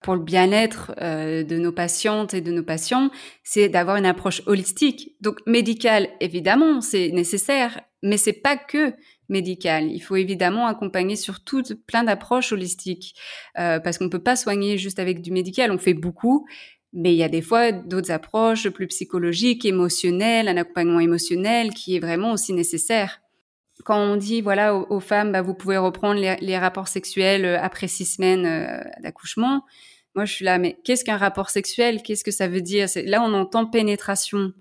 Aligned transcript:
pour 0.00 0.14
le 0.14 0.20
bien-être 0.20 0.92
euh, 1.00 1.44
de 1.44 1.58
nos 1.58 1.72
patientes 1.72 2.32
et 2.32 2.40
de 2.40 2.50
nos 2.50 2.62
patients, 2.62 3.10
c'est 3.44 3.68
d'avoir 3.68 3.96
une 3.96 4.06
approche 4.06 4.42
holistique. 4.46 5.14
Donc 5.20 5.38
médicale, 5.46 6.08
évidemment, 6.20 6.80
c'est 6.80 7.10
nécessaire, 7.10 7.80
mais 8.02 8.16
c'est 8.16 8.32
pas 8.32 8.56
que 8.56 8.94
médical. 9.28 9.92
Il 9.92 10.00
faut 10.00 10.16
évidemment 10.16 10.66
accompagner 10.66 11.16
sur 11.16 11.44
toutes 11.44 11.74
plein 11.86 12.02
d'approches 12.02 12.52
holistiques 12.52 13.14
euh, 13.58 13.78
parce 13.78 13.98
qu'on 13.98 14.08
peut 14.08 14.22
pas 14.22 14.36
soigner 14.36 14.78
juste 14.78 14.98
avec 14.98 15.20
du 15.20 15.30
médical. 15.32 15.70
On 15.70 15.78
fait 15.78 15.94
beaucoup, 15.94 16.46
mais 16.94 17.12
il 17.12 17.18
y 17.18 17.22
a 17.22 17.28
des 17.28 17.42
fois 17.42 17.70
d'autres 17.70 18.10
approches 18.10 18.68
plus 18.70 18.86
psychologiques, 18.86 19.66
émotionnelles, 19.66 20.48
un 20.48 20.56
accompagnement 20.56 21.00
émotionnel 21.00 21.74
qui 21.74 21.96
est 21.96 22.00
vraiment 22.00 22.32
aussi 22.32 22.54
nécessaire. 22.54 23.20
Quand 23.84 23.98
on 23.98 24.16
dit 24.16 24.40
voilà 24.40 24.74
aux, 24.74 25.00
femmes, 25.00 25.32
bah, 25.32 25.42
vous 25.42 25.54
pouvez 25.54 25.76
reprendre 25.76 26.20
les, 26.20 26.58
rapports 26.58 26.88
sexuels 26.88 27.44
euh, 27.44 27.58
après 27.60 27.86
six 27.86 28.06
semaines 28.06 28.82
d'accouchement, 29.02 29.62
moi 30.14 30.24
je 30.24 30.32
suis 30.34 30.44
là, 30.44 30.58
mais 30.58 30.78
qu'est-ce 30.84 31.04
qu'un 31.04 31.16
rapport 31.16 31.50
sexuel? 31.50 32.02
Qu'est-ce 32.02 32.24
que 32.24 32.30
ça 32.30 32.48
veut 32.48 32.62
dire? 32.62 32.88
Là 33.04 33.22
on 33.22 33.32
entend 33.34 33.66
pénétration. 33.66 34.52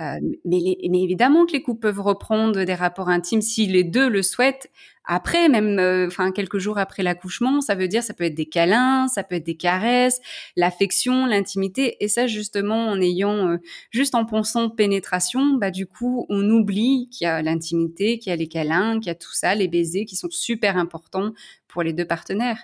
Euh, 0.00 0.18
mais, 0.46 0.58
évidemment 0.82 1.44
que 1.44 1.52
les 1.52 1.62
couples 1.62 1.80
peuvent 1.80 2.00
reprendre 2.00 2.64
des 2.64 2.74
rapports 2.74 3.10
intimes 3.10 3.42
si 3.42 3.66
les 3.66 3.84
deux 3.84 4.08
le 4.08 4.22
souhaitent. 4.22 4.70
Après, 5.04 5.48
même, 5.48 5.78
euh, 5.78 6.06
enfin 6.06 6.30
quelques 6.30 6.58
jours 6.58 6.78
après 6.78 7.02
l'accouchement, 7.02 7.60
ça 7.60 7.74
veut 7.74 7.88
dire 7.88 8.02
ça 8.04 8.14
peut 8.14 8.24
être 8.24 8.34
des 8.36 8.46
câlins, 8.46 9.08
ça 9.08 9.24
peut 9.24 9.34
être 9.34 9.44
des 9.44 9.56
caresses, 9.56 10.20
l'affection, 10.56 11.26
l'intimité. 11.26 11.96
Et 12.02 12.08
ça, 12.08 12.26
justement, 12.26 12.86
en 12.88 13.00
ayant 13.00 13.48
euh, 13.50 13.56
juste 13.90 14.14
en 14.14 14.24
pensant 14.24 14.70
pénétration, 14.70 15.54
bah 15.56 15.70
du 15.70 15.86
coup, 15.86 16.24
on 16.28 16.48
oublie 16.48 17.08
qu'il 17.10 17.26
y 17.26 17.28
a 17.28 17.42
l'intimité, 17.42 18.18
qu'il 18.18 18.30
y 18.30 18.32
a 18.32 18.36
les 18.36 18.48
câlins, 18.48 18.98
qu'il 19.00 19.08
y 19.08 19.10
a 19.10 19.14
tout 19.16 19.32
ça, 19.34 19.54
les 19.54 19.68
baisers 19.68 20.04
qui 20.06 20.16
sont 20.16 20.30
super 20.30 20.76
importants 20.76 21.32
pour 21.68 21.82
les 21.82 21.92
deux 21.92 22.06
partenaires. 22.06 22.58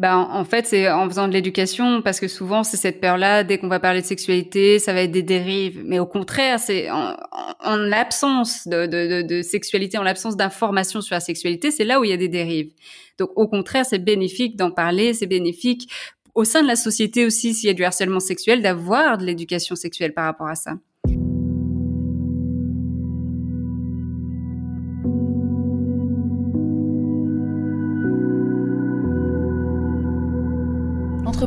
Ben, 0.00 0.16
en 0.16 0.46
fait, 0.46 0.66
c'est 0.66 0.90
en 0.90 1.06
faisant 1.10 1.28
de 1.28 1.34
l'éducation, 1.34 2.00
parce 2.00 2.20
que 2.20 2.26
souvent, 2.26 2.64
c'est 2.64 2.78
cette 2.78 3.02
peur-là, 3.02 3.44
dès 3.44 3.58
qu'on 3.58 3.68
va 3.68 3.80
parler 3.80 4.00
de 4.00 4.06
sexualité, 4.06 4.78
ça 4.78 4.94
va 4.94 5.02
être 5.02 5.10
des 5.10 5.22
dérives. 5.22 5.82
Mais 5.84 5.98
au 5.98 6.06
contraire, 6.06 6.58
c'est 6.58 6.90
en, 6.90 7.18
en, 7.62 7.76
l'absence 7.76 8.66
de, 8.66 8.86
de, 8.86 9.20
de, 9.20 9.42
sexualité, 9.42 9.98
en 9.98 10.02
l'absence 10.02 10.38
d'informations 10.38 11.02
sur 11.02 11.12
la 11.12 11.20
sexualité, 11.20 11.70
c'est 11.70 11.84
là 11.84 12.00
où 12.00 12.04
il 12.04 12.08
y 12.08 12.14
a 12.14 12.16
des 12.16 12.30
dérives. 12.30 12.72
Donc, 13.18 13.28
au 13.36 13.46
contraire, 13.46 13.84
c'est 13.84 13.98
bénéfique 13.98 14.56
d'en 14.56 14.70
parler, 14.70 15.12
c'est 15.12 15.26
bénéfique 15.26 15.92
au 16.34 16.44
sein 16.44 16.62
de 16.62 16.66
la 16.68 16.76
société 16.76 17.26
aussi, 17.26 17.52
s'il 17.52 17.66
y 17.66 17.70
a 17.70 17.74
du 17.74 17.84
harcèlement 17.84 18.20
sexuel, 18.20 18.62
d'avoir 18.62 19.18
de 19.18 19.26
l'éducation 19.26 19.76
sexuelle 19.76 20.14
par 20.14 20.24
rapport 20.24 20.48
à 20.48 20.54
ça. 20.54 20.76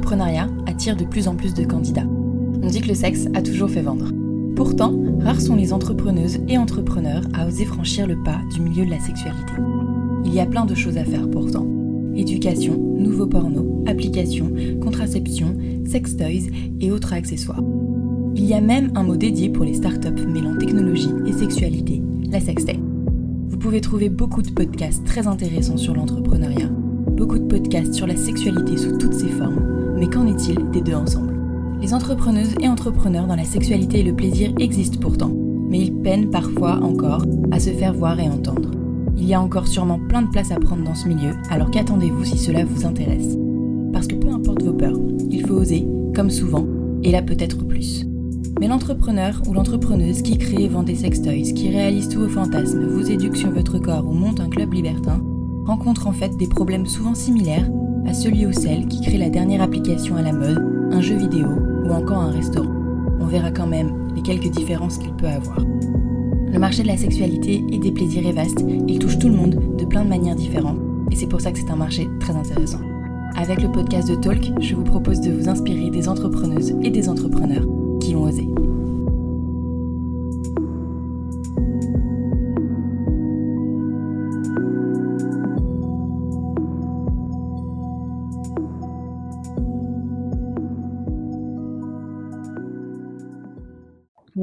L'entrepreneuriat 0.04 0.50
attire 0.68 0.98
de 0.98 1.06
plus 1.06 1.30
en 1.30 1.36
plus 1.36 1.54
de 1.54 1.64
candidats. 1.64 2.06
On 2.62 2.68
dit 2.68 2.82
que 2.82 2.90
le 2.90 2.94
sexe 2.94 3.28
a 3.34 3.42
toujours 3.42 3.70
fait 3.70 3.82
vendre. 3.82 4.12
Pourtant, 4.54 4.94
rares 5.22 5.40
sont 5.40 5.56
les 5.56 5.72
entrepreneuses 5.72 6.40
et 6.50 6.58
entrepreneurs 6.58 7.24
à 7.34 7.48
oser 7.48 7.64
franchir 7.64 8.06
le 8.06 8.22
pas 8.22 8.42
du 8.54 8.60
milieu 8.60 8.86
de 8.86 8.90
la 8.90 9.00
sexualité. 9.00 9.54
Il 10.26 10.34
y 10.34 10.42
a 10.42 10.46
plein 10.46 10.66
de 10.66 10.76
choses 10.76 10.98
à 10.98 11.06
faire 11.06 11.30
pourtant. 11.30 11.66
Éducation, 12.16 12.78
nouveaux 12.98 13.28
pornos, 13.28 13.66
applications, 13.88 14.52
contraception, 14.82 15.56
sex 15.86 16.18
toys 16.18 16.52
et 16.82 16.92
autres 16.92 17.14
accessoires. 17.14 17.64
Il 18.36 18.44
y 18.44 18.54
a 18.54 18.62
même 18.62 18.92
un 18.96 19.04
mot 19.04 19.16
dédié 19.16 19.50
pour 19.50 19.64
les 19.64 19.76
startups 19.76 20.28
mêlant 20.28 20.58
technologie 20.58 21.12
et 21.26 21.32
sexualité, 21.32 22.02
la 22.30 22.42
sextech. 22.42 22.80
Vous 23.48 23.58
pouvez 23.58 23.80
trouver 23.80 24.10
beaucoup 24.10 24.42
de 24.42 24.52
podcasts 24.52 25.06
très 25.06 25.28
intéressants 25.28 25.78
sur 25.78 25.96
l'entrepreneuriat, 25.96 26.70
beaucoup 27.16 27.40
de 27.40 27.46
podcasts 27.46 27.94
sur 27.94 28.06
la 28.06 28.18
sexualité 28.18 28.76
sous 28.76 28.98
toutes 28.98 29.14
ses 29.14 29.30
formes, 29.30 29.83
mais 29.98 30.08
qu'en 30.08 30.28
est-il 30.28 30.70
des 30.72 30.82
deux 30.82 30.96
ensemble? 30.96 31.34
Les 31.82 31.94
entrepreneuses 31.94 32.56
et 32.62 32.70
entrepreneurs 32.70 33.28
dans 33.28 33.36
la 33.36 33.44
sexualité 33.44 34.00
et 34.00 34.04
le 34.04 34.16
plaisir 34.16 34.54
existent 34.60 35.00
pourtant, 35.00 35.32
mais 35.70 35.80
ils 35.80 35.94
peinent 35.94 36.30
parfois 36.30 36.82
encore 36.82 37.26
à 37.52 37.60
se 37.60 37.72
faire 37.72 37.94
voir 37.94 38.20
et 38.20 38.30
entendre. 38.30 38.72
Il 39.18 39.26
y 39.26 39.34
a 39.34 39.42
encore 39.42 39.68
sûrement 39.68 40.00
plein 40.00 40.22
de 40.22 40.30
place 40.30 40.52
à 40.52 40.60
prendre 40.60 40.84
dans 40.84 40.96
ce 40.96 41.08
milieu, 41.08 41.34
alors 41.50 41.72
qu'attendez-vous 41.72 42.24
si 42.24 42.38
cela 42.38 42.64
vous 42.66 42.86
intéresse? 42.86 43.38
Parce 43.92 44.08
que 44.08 44.16
peu 44.16 44.30
importe 44.30 44.64
vos 44.64 44.74
peurs, 44.74 45.00
il 45.30 45.46
faut 45.46 45.56
oser, 45.56 45.88
comme 46.16 46.30
souvent, 46.30 46.66
et 47.04 47.12
là 47.12 47.22
peut-être 47.22 47.66
plus. 47.66 48.06
Mais 48.60 48.68
l'entrepreneur 48.68 49.42
ou 49.48 49.54
l'entrepreneuse 49.54 50.22
qui 50.22 50.38
crée 50.38 50.64
et 50.64 50.68
vend 50.68 50.84
des 50.84 50.96
sextoys, 50.96 51.54
qui 51.54 51.70
réalise 51.70 52.08
tous 52.08 52.22
vos 52.22 52.30
fantasmes, 52.30 52.86
vous 52.86 53.12
éduque 53.12 53.36
sur 53.36 53.52
votre 53.52 53.78
corps 53.80 54.08
ou 54.08 54.14
monte 54.14 54.40
un 54.40 54.50
club 54.50 54.74
libertin, 54.74 55.22
rencontre 55.66 56.08
en 56.08 56.14
fait 56.14 56.38
des 56.38 56.48
problèmes 56.48 56.86
souvent 56.86 57.16
similaires 57.16 57.70
à 58.06 58.14
celui 58.14 58.46
ou 58.46 58.52
celle 58.52 58.88
qui 58.88 59.02
crée 59.02 59.18
la 59.18 59.30
dernière 59.30 59.62
application 59.62 60.16
à 60.16 60.22
la 60.22 60.34
mode, 60.34 60.62
un 60.92 61.02
jeu 61.02 61.16
vidéo 61.16 61.48
ou 61.86 61.90
encore 61.90 62.20
un 62.20 62.32
restaurant. 62.32 62.72
On 63.20 63.26
verra 63.26 63.52
quand 63.52 63.68
même 63.68 63.94
les 64.16 64.22
quelques 64.22 64.50
différences 64.50 64.98
qu'il 64.98 65.14
peut 65.14 65.28
avoir. 65.28 65.60
Le 66.52 66.60
marché 66.60 66.84
de 66.84 66.88
la 66.88 66.98
sexualité 66.98 67.64
et 67.72 67.80
des 67.80 67.92
plaisirs 67.92 68.28
est 68.28 68.34
vaste, 68.34 68.64
il 68.88 69.00
touche 69.00 69.18
tout 69.18 69.30
le 69.30 69.36
monde 69.36 69.60
de 69.78 69.86
plein 69.86 70.04
de 70.04 70.10
manières 70.10 70.36
différentes 70.36 70.80
et 71.12 71.16
c'est 71.16 71.28
pour 71.28 71.42
ça 71.42 71.52
que 71.52 71.60
c'est 71.60 71.72
un 71.72 71.76
marché 71.76 72.08
très 72.20 72.36
intéressant. 72.36 72.82
Avec 73.36 73.62
le 73.62 73.72
podcast 73.72 74.08
de 74.08 74.16
Talk, 74.16 74.52
je 74.60 74.76
vous 74.76 74.84
propose 74.84 75.20
de 75.22 75.32
vous 75.32 75.50
inspirer 75.50 75.90
des 75.90 76.08
entrepreneuses 76.08 76.76
et 76.84 76.92
des 76.92 77.10
entrepreneurs 77.10 77.66
qui 78.00 78.16
ont 78.16 78.24
osé. 78.24 78.48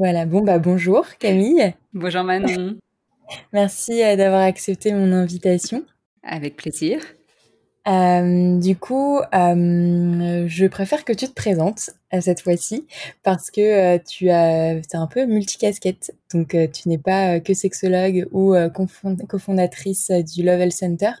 Voilà, 0.03 0.25
bon 0.25 0.41
bah 0.41 0.57
bonjour 0.57 1.05
Camille. 1.19 1.75
Bonjour 1.93 2.23
Manon. 2.23 2.75
Merci 3.53 4.01
euh, 4.01 4.15
d'avoir 4.15 4.41
accepté 4.41 4.93
mon 4.93 5.11
invitation. 5.11 5.83
Avec 6.23 6.55
plaisir. 6.55 6.99
Euh, 7.87 8.59
du 8.59 8.75
coup, 8.75 9.19
euh, 9.19 10.45
je 10.47 10.65
préfère 10.65 11.05
que 11.05 11.13
tu 11.13 11.27
te 11.27 11.33
présentes 11.33 11.91
cette 12.19 12.41
fois-ci 12.41 12.87
parce 13.21 13.51
que 13.51 13.97
tu 13.97 14.31
as 14.31 14.73
es 14.77 14.95
un 14.95 15.05
peu 15.05 15.27
multicasquette. 15.27 16.15
Donc 16.33 16.57
tu 16.73 16.89
n'es 16.89 16.97
pas 16.97 17.39
que 17.39 17.53
sexologue 17.53 18.27
ou 18.31 18.55
cofondatrice 19.29 20.09
du 20.09 20.41
Lovell 20.41 20.71
Center. 20.71 21.11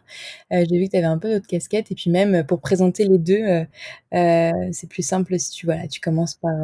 J'ai 0.49 0.77
vu 0.77 0.85
que 0.85 0.91
tu 0.91 0.97
avais 0.97 1.05
un 1.05 1.19
peu 1.19 1.31
d'autres 1.31 1.47
casquettes 1.47 1.91
et 1.91 1.95
puis 1.95 2.09
même 2.09 2.43
pour 2.45 2.61
présenter 2.61 3.05
les 3.05 3.19
deux, 3.19 3.65
c'est 4.11 4.89
plus 4.89 5.03
simple 5.03 5.39
si 5.39 5.51
tu 5.51 5.65
voilà, 5.65 5.87
tu 5.87 5.99
commences 6.01 6.35
par 6.35 6.55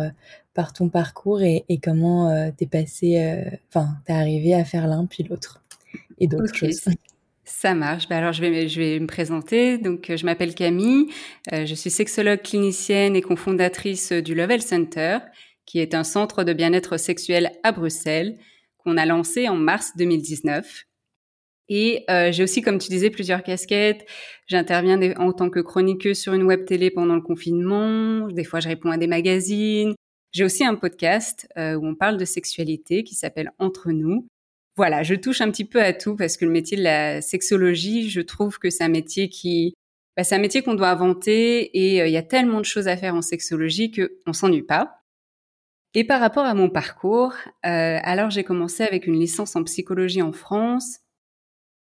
par 0.58 0.74
ton 0.74 0.90
parcours 0.90 1.44
et, 1.44 1.64
comment 1.84 2.32
euh, 2.32 2.50
t'es 2.58 2.66
passé, 2.66 3.20
euh, 3.20 3.48
enfin, 3.70 3.90
t'es 4.08 4.14
arrivé 4.14 4.56
à 4.56 4.66
faire 4.66 4.88
l'un 4.88 5.06
puis 5.06 5.22
l'autre 5.22 5.62
et 6.18 6.26
d'autres 6.26 6.56
choses. 6.56 6.82
Ça 7.44 7.76
marche. 7.76 8.10
Bah 8.10 8.18
alors 8.18 8.34
je 8.34 8.42
vais, 8.42 8.68
je 8.68 8.82
vais 8.82 9.00
me 9.00 9.06
présenter. 9.06 9.78
Donc 9.78 10.12
je 10.14 10.26
m'appelle 10.26 10.56
Camille. 10.56 11.12
Euh, 11.54 11.68
je 11.68 11.76
suis 11.76 11.92
sexologue 11.92 12.42
clinicienne 12.42 13.16
et 13.16 13.22
cofondatrice 13.22 14.12
du 14.12 14.34
Level 14.34 14.64
Center, 14.64 15.20
qui 15.68 15.78
est 15.78 15.94
un 15.94 16.04
centre 16.04 16.44
de 16.44 16.54
bien-être 16.54 16.98
sexuel 16.98 17.52
à 17.62 17.72
Bruxelles 17.72 18.40
qu'on 18.80 18.98
a 18.98 19.06
lancé 19.06 19.48
en 19.48 19.56
mars 19.58 19.92
2019. 19.96 20.86
Et 21.70 22.06
j'ai 22.08 22.44
aussi, 22.44 22.62
comme 22.62 22.80
tu 22.80 22.88
disais, 22.88 23.10
plusieurs 23.10 23.44
casquettes. 23.44 24.08
J'interviens 24.48 25.00
en 25.18 25.34
tant 25.34 25.50
que 25.50 25.60
chroniqueuse 25.60 26.18
sur 26.18 26.34
une 26.34 26.44
web 26.44 26.66
télé 26.66 26.90
pendant 26.90 27.16
le 27.16 27.22
confinement. 27.22 28.28
Des 28.30 28.46
fois, 28.46 28.62
je 28.62 28.70
réponds 28.70 28.90
à 28.90 28.98
des 28.98 29.08
magazines. 29.08 29.94
J'ai 30.34 30.44
aussi 30.44 30.66
un 30.66 30.76
podcast 30.76 31.48
euh, 31.58 31.76
où 31.76 31.86
on 31.86 31.96
parle 31.96 32.18
de 32.18 32.26
sexualité 32.26 33.04
qui 33.04 33.16
s'appelle 33.16 33.52
Entre 33.60 33.92
nous. 33.92 34.28
Voilà, 34.76 35.02
je 35.02 35.16
touche 35.16 35.42
un 35.42 35.50
petit 35.50 35.66
peu 35.66 35.82
à 35.82 35.94
tout 35.94 36.16
parce 36.16 36.38
que 36.38 36.46
le 36.46 36.52
métier 36.52 36.78
de 36.78 36.84
la 36.84 37.22
sexologie, 37.22 38.10
je 38.10 38.22
trouve 38.22 38.60
que 38.60 38.70
c'est 38.70 38.84
un 38.84 38.90
métier 38.90 39.30
qui, 39.30 39.74
bah, 40.16 40.24
c'est 40.24 40.36
un 40.36 40.40
métier 40.40 40.62
qu'on 40.62 40.76
doit 40.76 40.90
inventer 40.90 41.76
et 41.78 42.02
euh, 42.02 42.08
il 42.08 42.14
y 42.14 42.18
a 42.18 42.24
tellement 42.24 42.60
de 42.60 42.66
choses 42.66 42.88
à 42.88 42.98
faire 42.98 43.16
en 43.16 43.22
sexologie 43.22 43.92
qu'on 43.92 44.34
s'ennuie 44.34 44.62
pas. 44.62 45.02
Et 45.94 46.04
par 46.04 46.20
rapport 46.20 46.46
à 46.46 46.54
mon 46.54 46.70
parcours, 46.70 47.34
euh, 47.66 48.00
alors 48.04 48.30
j'ai 48.30 48.44
commencé 48.44 48.84
avec 48.84 49.08
une 49.08 49.20
licence 49.20 49.56
en 49.56 49.64
psychologie 49.64 50.22
en 50.22 50.34
France 50.34 51.00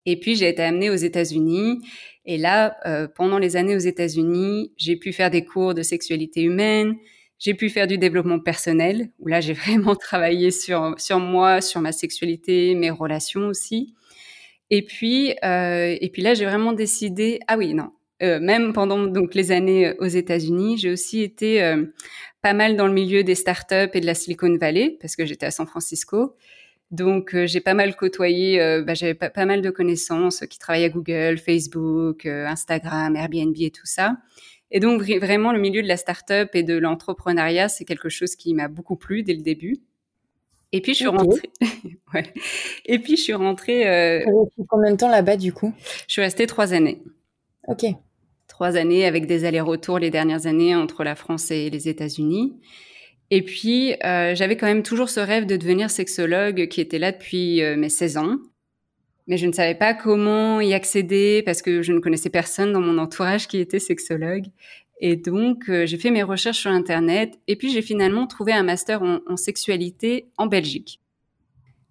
et 0.06 0.18
puis 0.20 0.36
j'ai 0.36 0.48
été 0.48 0.62
amenée 0.62 0.90
aux 0.90 0.96
États-Unis. 0.96 1.82
Et 2.26 2.38
là, 2.38 2.78
pendant 3.16 3.40
les 3.40 3.56
années 3.56 3.76
aux 3.76 3.80
États-Unis, 3.80 4.72
j'ai 4.78 4.96
pu 4.96 5.12
faire 5.12 5.32
des 5.32 5.44
cours 5.44 5.74
de 5.74 5.82
sexualité 5.82 6.42
humaine, 6.44 6.96
j'ai 7.40 7.54
pu 7.54 7.70
faire 7.70 7.88
du 7.88 7.98
développement 7.98 8.40
personnel, 8.40 9.10
où 9.20 9.28
là, 9.28 9.42
j'ai 9.42 9.54
vraiment 9.54 9.96
travaillé 9.96 10.52
sur, 10.52 10.96
sur 10.98 11.20
moi, 11.20 11.62
sur 11.62 11.82
ma 11.82 11.92
sexualité, 11.92 12.76
mes 12.76 12.90
relations 12.90 13.48
aussi. 13.48 13.94
Et 14.70 14.84
puis, 14.84 15.36
euh, 15.44 15.96
et 16.00 16.10
puis 16.10 16.22
là, 16.22 16.34
j'ai 16.34 16.46
vraiment 16.46 16.74
décidé, 16.74 17.40
ah 17.48 17.58
oui, 17.58 17.74
non, 17.74 17.92
euh, 18.24 18.40
même 18.40 18.72
pendant 18.72 19.06
donc 19.08 19.36
les 19.36 19.52
années 19.52 19.94
aux 20.00 20.08
États-Unis, 20.08 20.78
j'ai 20.78 20.90
aussi 20.90 21.22
été 21.22 21.62
euh, 21.62 21.86
pas 22.42 22.54
mal 22.54 22.78
dans 22.78 22.88
le 22.88 22.94
milieu 22.94 23.24
des 23.24 23.36
startups 23.36 23.90
et 23.94 24.00
de 24.00 24.06
la 24.06 24.14
Silicon 24.14 24.56
Valley, 24.58 24.98
parce 25.02 25.16
que 25.16 25.26
j'étais 25.26 25.46
à 25.46 25.52
San 25.52 25.68
Francisco. 25.68 26.36
Donc, 26.92 27.36
euh, 27.36 27.46
j'ai 27.46 27.62
pas 27.62 27.74
mal 27.74 27.96
côtoyé, 27.96 28.62
euh, 28.62 28.84
bah, 28.84 28.94
j'avais 28.94 29.16
pas, 29.16 29.30
pas, 29.30 29.46
mal 29.46 29.62
de 29.62 29.70
connaissances 29.70 30.46
qui 30.50 30.60
travaillaient 30.60 30.86
à 30.86 30.90
Google, 30.90 31.38
Facebook, 31.38 32.26
Instagram, 32.26 33.16
Airbnb 33.16 33.56
et 33.60 33.72
tout 33.72 33.86
ça. 33.86 34.18
Et 34.76 34.82
donc 34.82 35.04
vraiment 35.04 35.54
le 35.54 35.60
milieu 35.60 35.82
de 35.82 35.88
la 35.88 35.96
start-up 35.96 36.50
et 36.54 36.62
de 36.62 36.78
l'entrepreneuriat, 36.78 37.70
c'est 37.70 37.86
quelque 37.86 38.10
chose 38.10 38.36
qui 38.36 38.54
m'a 38.54 38.68
beaucoup 38.68 38.98
plu 38.98 39.24
dès 39.24 39.34
le 39.34 39.42
début. 39.42 39.78
Et 40.74 40.82
puis 40.82 40.92
je 40.92 40.98
suis 40.98 41.08
rentrée. 41.08 41.50
ouais. 42.14 42.34
Et 42.86 43.00
puis 43.00 43.16
je 43.16 43.22
suis 43.22 43.34
rentrée. 43.34 43.88
Euh... 43.88 44.26
Combien 44.68 44.92
de 44.92 44.98
temps 44.98 45.08
là-bas 45.08 45.38
du 45.38 45.54
coup? 45.54 45.74
Je 46.10 46.12
suis 46.12 46.22
restée 46.22 46.46
trois 46.46 46.74
années. 46.74 47.02
Ok. 47.70 47.86
Trois 48.50 48.76
années 48.76 49.06
avec 49.06 49.28
des 49.28 49.46
allers-retours 49.46 49.98
les 49.98 50.10
dernières 50.10 50.46
années 50.46 50.76
entre 50.76 51.06
la 51.06 51.16
France 51.16 51.52
et 51.52 51.70
les 51.70 51.88
États-Unis. 51.88 52.60
Et 53.32 53.44
puis 53.44 53.94
euh, 54.04 54.36
j'avais 54.36 54.58
quand 54.58 54.68
même 54.68 54.84
toujours 54.84 55.08
ce 55.08 55.22
rêve 55.22 55.46
de 55.46 55.56
devenir 55.56 55.90
sexologue 55.90 56.68
qui 56.68 56.82
était 56.82 57.00
là 57.00 57.14
depuis 57.14 57.64
euh, 57.64 57.78
mes 57.78 57.88
16 57.88 58.18
ans. 58.18 58.36
Mais 59.28 59.38
je 59.38 59.48
ne 59.48 59.52
savais 59.52 59.76
pas 59.76 59.94
comment 59.94 60.62
y 60.62 60.74
accéder 60.74 61.42
parce 61.46 61.62
que 61.62 61.82
je 61.82 61.94
ne 61.94 62.00
connaissais 62.00 62.30
personne 62.30 62.72
dans 62.74 62.82
mon 62.82 62.98
entourage 62.98 63.48
qui 63.48 63.58
était 63.60 63.80
sexologue. 63.80 64.46
Et 65.02 65.16
donc, 65.16 65.70
euh, 65.70 65.86
j'ai 65.86 65.98
fait 65.98 66.12
mes 66.12 66.24
recherches 66.24 66.60
sur 66.60 66.72
Internet 66.72 67.40
et 67.48 67.56
puis 67.56 67.72
j'ai 67.72 67.82
finalement 67.82 68.28
trouvé 68.28 68.54
un 68.54 68.64
master 68.64 69.02
en, 69.04 69.36
sexualité 69.36 70.30
en 70.38 70.48
Belgique. 70.48 71.02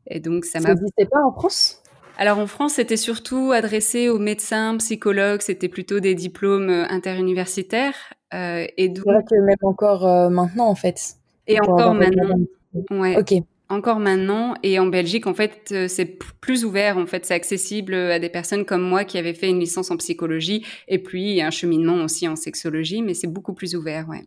Et 0.07 0.21
donc, 0.21 0.45
ça 0.45 0.61
m'a... 0.61 0.69
Ça 0.69 0.75
n'existait 0.75 1.07
pas 1.07 1.23
en 1.25 1.33
France? 1.33 1.83
Alors 2.17 2.39
en 2.39 2.47
France, 2.47 2.75
c'était 2.75 2.97
surtout 2.97 3.51
adressé 3.53 4.09
aux 4.09 4.19
médecins, 4.19 4.77
psychologues, 4.79 5.41
c'était 5.41 5.69
plutôt 5.69 5.99
des 6.01 6.15
diplômes 6.15 6.71
euh, 6.71 6.87
interuniversitaires. 6.89 8.15
Euh, 8.33 8.67
et 8.77 8.89
donc... 8.89 9.05
que 9.05 9.41
même 9.41 9.57
encore 9.63 10.07
euh, 10.07 10.29
maintenant, 10.29 10.69
en 10.69 10.75
fait. 10.75 11.17
Et 11.47 11.61
encore 11.61 11.95
maintenant. 11.95 12.37
Ouais. 12.91 13.17
Ok 13.17 13.35
encore 13.69 14.01
maintenant. 14.01 14.55
Et 14.63 14.79
en 14.79 14.87
Belgique, 14.87 15.27
en 15.27 15.35
fait, 15.35 15.71
euh, 15.73 15.89
c'est 15.89 16.19
plus 16.41 16.65
ouvert. 16.65 16.99
En 16.99 17.07
fait, 17.07 17.25
c'est 17.27 17.35
accessible 17.35 17.95
à 17.95 18.19
des 18.19 18.29
personnes 18.29 18.65
comme 18.65 18.83
moi 18.83 19.05
qui 19.05 19.19
avaient 19.19 19.35
fait 19.35 19.49
une 19.49 19.61
licence 19.61 19.91
en 19.91 19.97
psychologie 19.97 20.65
et 20.89 20.99
puis 20.99 21.41
un 21.41 21.51
cheminement 21.51 22.05
aussi 22.05 22.29
en 22.29 22.37
sexologie, 22.37 23.03
mais 23.03 23.15
c'est 23.15 23.27
beaucoup 23.27 23.55
plus 23.55 23.75
ouvert, 23.75 24.09
ouais. 24.09 24.25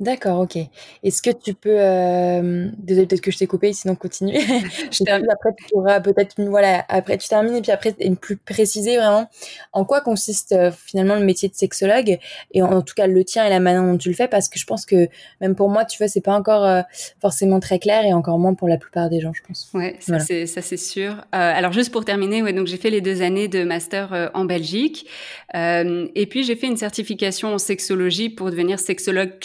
D'accord, 0.00 0.40
ok. 0.40 0.56
Est-ce 1.02 1.22
que 1.22 1.30
tu 1.30 1.54
peux, 1.54 1.76
euh... 1.76 2.68
désolé 2.78 3.06
peut-être 3.06 3.20
que 3.20 3.32
je 3.32 3.38
t'ai 3.38 3.48
coupé, 3.48 3.72
sinon 3.72 3.96
continue. 3.96 4.38
je 4.92 5.02
après 5.10 5.50
tu 5.58 5.64
pourras 5.72 6.00
peut-être, 6.00 6.40
voilà, 6.40 6.84
après 6.88 7.18
tu 7.18 7.28
termines 7.28 7.56
et 7.56 7.62
puis 7.62 7.72
après 7.72 7.92
plus 8.20 8.36
préciser 8.36 8.96
vraiment 8.96 9.28
en 9.72 9.84
quoi 9.84 10.00
consiste 10.00 10.54
finalement 10.70 11.16
le 11.16 11.24
métier 11.24 11.48
de 11.48 11.54
sexologue 11.54 12.18
et 12.52 12.62
en, 12.62 12.82
tout 12.82 12.94
cas 12.94 13.08
le 13.08 13.24
tien 13.24 13.44
et 13.44 13.50
la 13.50 13.58
manière 13.58 13.82
dont 13.82 13.98
tu 13.98 14.08
le 14.08 14.14
fais? 14.14 14.28
Parce 14.28 14.48
que 14.48 14.58
je 14.58 14.66
pense 14.66 14.86
que 14.86 15.08
même 15.40 15.56
pour 15.56 15.68
moi, 15.68 15.84
tu 15.84 15.98
vois, 15.98 16.06
c'est 16.06 16.20
pas 16.20 16.34
encore 16.34 16.84
forcément 17.20 17.58
très 17.58 17.80
clair 17.80 18.04
et 18.04 18.12
encore 18.12 18.38
moins 18.38 18.54
pour 18.54 18.68
la 18.68 18.78
plupart 18.78 19.10
des 19.10 19.20
gens, 19.20 19.32
je 19.32 19.42
pense. 19.42 19.68
Ouais, 19.74 19.96
ça 19.98 20.20
c'est 20.20 20.46
ça 20.46 20.62
c'est 20.62 20.76
sûr. 20.76 21.12
Euh, 21.12 21.16
alors 21.32 21.72
juste 21.72 21.90
pour 21.90 22.04
terminer, 22.04 22.42
ouais, 22.42 22.52
donc 22.52 22.68
j'ai 22.68 22.76
fait 22.76 22.90
les 22.90 23.00
deux 23.00 23.22
années 23.22 23.48
de 23.48 23.64
master 23.64 24.30
en 24.34 24.44
Belgique 24.44 25.08
et 25.54 26.26
puis 26.30 26.44
j'ai 26.44 26.54
fait 26.54 26.68
une 26.68 26.76
certification 26.76 27.52
en 27.54 27.58
sexologie 27.58 28.28
pour 28.30 28.50
devenir 28.50 28.78
sexologue 28.78 29.38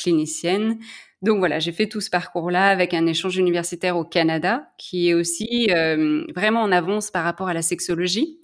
Donc 1.21 1.39
voilà, 1.39 1.59
j'ai 1.59 1.71
fait 1.71 1.87
tout 1.87 2.01
ce 2.01 2.09
parcours-là 2.09 2.67
avec 2.67 2.93
un 2.93 3.05
échange 3.05 3.37
universitaire 3.37 3.95
au 3.97 4.03
Canada, 4.03 4.69
qui 4.77 5.09
est 5.09 5.13
aussi 5.13 5.69
euh, 5.71 6.25
vraiment 6.35 6.61
en 6.61 6.71
avance 6.71 7.11
par 7.11 7.23
rapport 7.23 7.47
à 7.47 7.53
la 7.53 7.61
sexologie. 7.61 8.39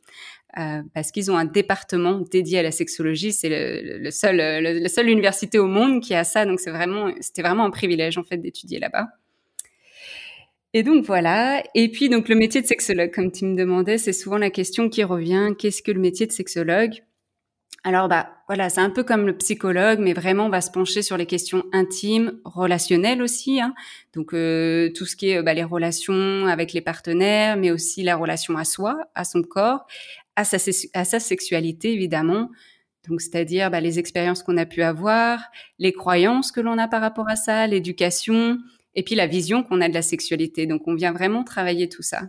Euh, 0.57 0.81
parce 0.96 1.12
qu'ils 1.12 1.30
ont 1.30 1.38
un 1.38 1.46
département 1.46 2.19
dédié 2.19 2.60
à 2.60 2.63
la 2.63 2.72
sexologie. 2.72 3.34
C'est 3.34 3.50
le, 3.50 4.10
seul, 4.10 4.38
le, 4.38 4.80
la 4.80 4.90
seule 4.90 5.10
université 5.10 5.60
au 5.60 5.68
monde 5.68 6.01
qui 6.01 6.16
a 6.16 6.24
ça. 6.24 6.46
Donc 6.46 6.60
c'est 6.60 6.72
vraiment, 6.72 7.12
c'était 7.19 7.44
vraiment 7.44 7.66
un 7.66 7.69
privilège 7.69 8.18
en 8.18 8.24
fait 8.24 8.38
d'étudier 8.38 8.80
là-bas. 8.80 9.10
Et 10.74 10.84
donc 10.84 11.06
voilà. 11.06 11.63
Et 11.75 11.90
puis 11.90 12.10
donc 12.10 12.30
le 12.30 12.36
métier 12.36 12.62
de 12.62 12.66
sexologue, 12.68 13.12
comme 13.12 13.31
tu 13.31 13.46
me 13.46 13.56
demandais, 13.56 13.98
c'est 13.98 14.13
souvent 14.13 14.38
la 14.38 14.50
question 14.50 14.90
qui 14.90 15.04
revient. 15.04 15.51
Qu'est-ce 15.57 15.84
que 15.84 15.92
le 15.92 16.00
métier 16.00 16.25
de 16.25 16.31
sexologue? 16.31 17.04
Alors 17.83 18.09
bah 18.09 18.29
voilà, 18.47 18.69
c'est 18.69 18.81
un 18.81 18.89
peu 18.89 19.03
comme 19.03 19.25
le 19.25 19.37
psychologue, 19.37 19.99
mais 19.99 20.13
vraiment 20.13 20.47
on 20.47 20.49
va 20.49 20.59
se 20.61 20.69
pencher 20.69 21.01
sur 21.01 21.15
les 21.15 21.25
questions 21.25 21.63
intimes, 21.71 22.39
relationnelles 22.43 23.21
aussi. 23.21 23.61
Hein. 23.61 23.73
Donc 24.13 24.33
euh, 24.33 24.89
tout 24.95 25.05
ce 25.05 25.15
qui 25.15 25.29
est 25.29 25.41
bah, 25.41 25.53
les 25.53 25.63
relations 25.63 26.45
avec 26.45 26.73
les 26.73 26.81
partenaires, 26.81 27.55
mais 27.55 27.71
aussi 27.71 28.03
la 28.03 28.17
relation 28.17 28.57
à 28.57 28.65
soi, 28.65 28.97
à 29.15 29.23
son 29.23 29.43
corps, 29.43 29.85
à 30.35 30.43
sa, 30.43 30.57
à 30.93 31.05
sa 31.05 31.19
sexualité 31.19 31.93
évidemment. 31.93 32.49
Donc 33.07 33.21
c'est-à-dire 33.21 33.71
bah, 33.71 33.79
les 33.79 33.97
expériences 33.97 34.43
qu'on 34.43 34.57
a 34.57 34.65
pu 34.65 34.81
avoir, 34.83 35.39
les 35.79 35.93
croyances 35.93 36.51
que 36.51 36.59
l'on 36.59 36.77
a 36.77 36.89
par 36.89 37.01
rapport 37.01 37.29
à 37.29 37.37
ça, 37.37 37.65
l'éducation, 37.65 38.57
et 38.93 39.03
puis 39.03 39.15
la 39.15 39.27
vision 39.27 39.63
qu'on 39.63 39.79
a 39.79 39.87
de 39.87 39.93
la 39.93 40.01
sexualité. 40.01 40.65
Donc 40.65 40.81
on 40.85 40.95
vient 40.95 41.13
vraiment 41.13 41.45
travailler 41.45 41.87
tout 41.87 42.03
ça. 42.03 42.23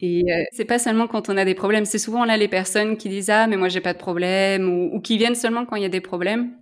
Et 0.00 0.24
euh, 0.30 0.44
c'est 0.52 0.66
pas 0.66 0.78
seulement 0.78 1.06
quand 1.06 1.28
on 1.30 1.36
a 1.36 1.44
des 1.44 1.54
problèmes, 1.54 1.86
c'est 1.86 1.98
souvent 1.98 2.24
là 2.24 2.36
les 2.36 2.48
personnes 2.48 2.96
qui 2.98 3.08
disent 3.08 3.30
ah 3.30 3.46
mais 3.46 3.56
moi 3.56 3.68
j'ai 3.68 3.80
pas 3.80 3.94
de 3.94 3.98
problème 3.98 4.68
ou, 4.68 4.94
ou, 4.94 5.00
qui 5.00 5.16
viennent 5.16 5.34
seulement 5.34 5.64
quand 5.64 5.76
il 5.76 5.82
y 5.82 5.86
a 5.86 5.90
des 5.90 6.02
problèmes. 6.02 6.52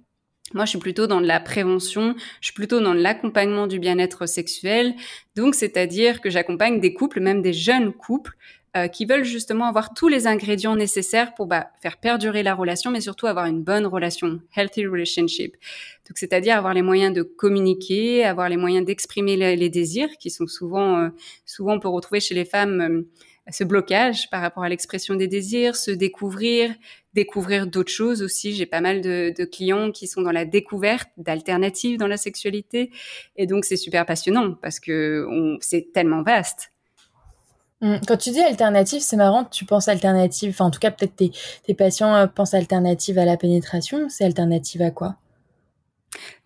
Moi, 0.52 0.66
je 0.66 0.70
suis 0.70 0.78
plutôt 0.78 1.06
dans 1.06 1.20
de 1.20 1.26
la 1.26 1.40
prévention, 1.40 2.14
je 2.40 2.46
suis 2.46 2.54
plutôt 2.54 2.80
dans 2.80 2.94
l'accompagnement 2.94 3.66
du 3.66 3.78
bien-être 3.78 4.26
sexuel. 4.26 4.94
Donc, 5.36 5.54
c'est-à-dire 5.54 6.20
que 6.20 6.30
j'accompagne 6.30 6.80
des 6.80 6.92
couples, 6.92 7.20
même 7.20 7.40
des 7.42 7.54
jeunes 7.54 7.92
couples, 7.92 8.36
euh, 8.76 8.88
qui 8.88 9.06
veulent 9.06 9.24
justement 9.24 9.66
avoir 9.66 9.94
tous 9.94 10.08
les 10.08 10.26
ingrédients 10.26 10.74
nécessaires 10.74 11.32
pour 11.34 11.46
bah, 11.46 11.68
faire 11.80 11.96
perdurer 11.96 12.42
la 12.42 12.56
relation, 12.56 12.90
mais 12.90 13.00
surtout 13.00 13.28
avoir 13.28 13.46
une 13.46 13.62
bonne 13.62 13.86
relation, 13.86 14.40
healthy 14.56 14.84
relationship. 14.84 15.52
Donc, 16.08 16.18
c'est-à-dire 16.18 16.56
avoir 16.56 16.74
les 16.74 16.82
moyens 16.82 17.14
de 17.14 17.22
communiquer, 17.22 18.24
avoir 18.24 18.48
les 18.48 18.56
moyens 18.56 18.84
d'exprimer 18.84 19.36
les, 19.36 19.68
désirs, 19.68 20.10
qui 20.18 20.28
sont 20.28 20.48
souvent, 20.48 20.98
euh, 20.98 21.08
souvent 21.46 21.74
on 21.74 21.78
peut 21.78 21.86
retrouver 21.86 22.18
chez 22.18 22.34
les 22.34 22.44
femmes 22.44 22.80
euh, 22.80 23.02
ce 23.52 23.62
blocage 23.62 24.28
par 24.28 24.40
rapport 24.40 24.64
à 24.64 24.68
l'expression 24.68 25.14
des 25.14 25.28
désirs, 25.28 25.76
se 25.76 25.92
découvrir, 25.92 26.74
découvrir 27.12 27.68
d'autres 27.68 27.92
choses 27.92 28.22
aussi. 28.22 28.54
J'ai 28.54 28.66
pas 28.66 28.80
mal 28.80 29.02
de, 29.02 29.32
de, 29.38 29.44
clients 29.44 29.92
qui 29.92 30.08
sont 30.08 30.22
dans 30.22 30.32
la 30.32 30.46
découverte 30.46 31.10
d'alternatives 31.16 31.96
dans 31.96 32.08
la 32.08 32.16
sexualité, 32.16 32.90
et 33.36 33.46
donc 33.46 33.66
c'est 33.66 33.76
super 33.76 34.04
passionnant 34.04 34.54
parce 34.54 34.80
que 34.80 35.28
c'est 35.60 35.92
tellement 35.92 36.22
vaste. 36.22 36.73
Mmh. 37.84 37.96
Quand 38.08 38.16
tu 38.16 38.30
dis 38.30 38.40
alternative, 38.40 39.02
c'est 39.02 39.16
marrant, 39.16 39.44
tu 39.44 39.66
penses 39.66 39.88
alternative, 39.88 40.52
enfin 40.54 40.64
en 40.64 40.70
tout 40.70 40.80
cas 40.80 40.90
peut-être 40.90 41.16
tes, 41.16 41.32
tes 41.66 41.74
patients 41.74 42.14
euh, 42.14 42.26
pensent 42.26 42.54
alternative 42.54 43.18
à 43.18 43.26
la 43.26 43.36
pénétration, 43.36 44.08
c'est 44.08 44.24
alternative 44.24 44.80
à 44.80 44.90
quoi? 44.90 45.16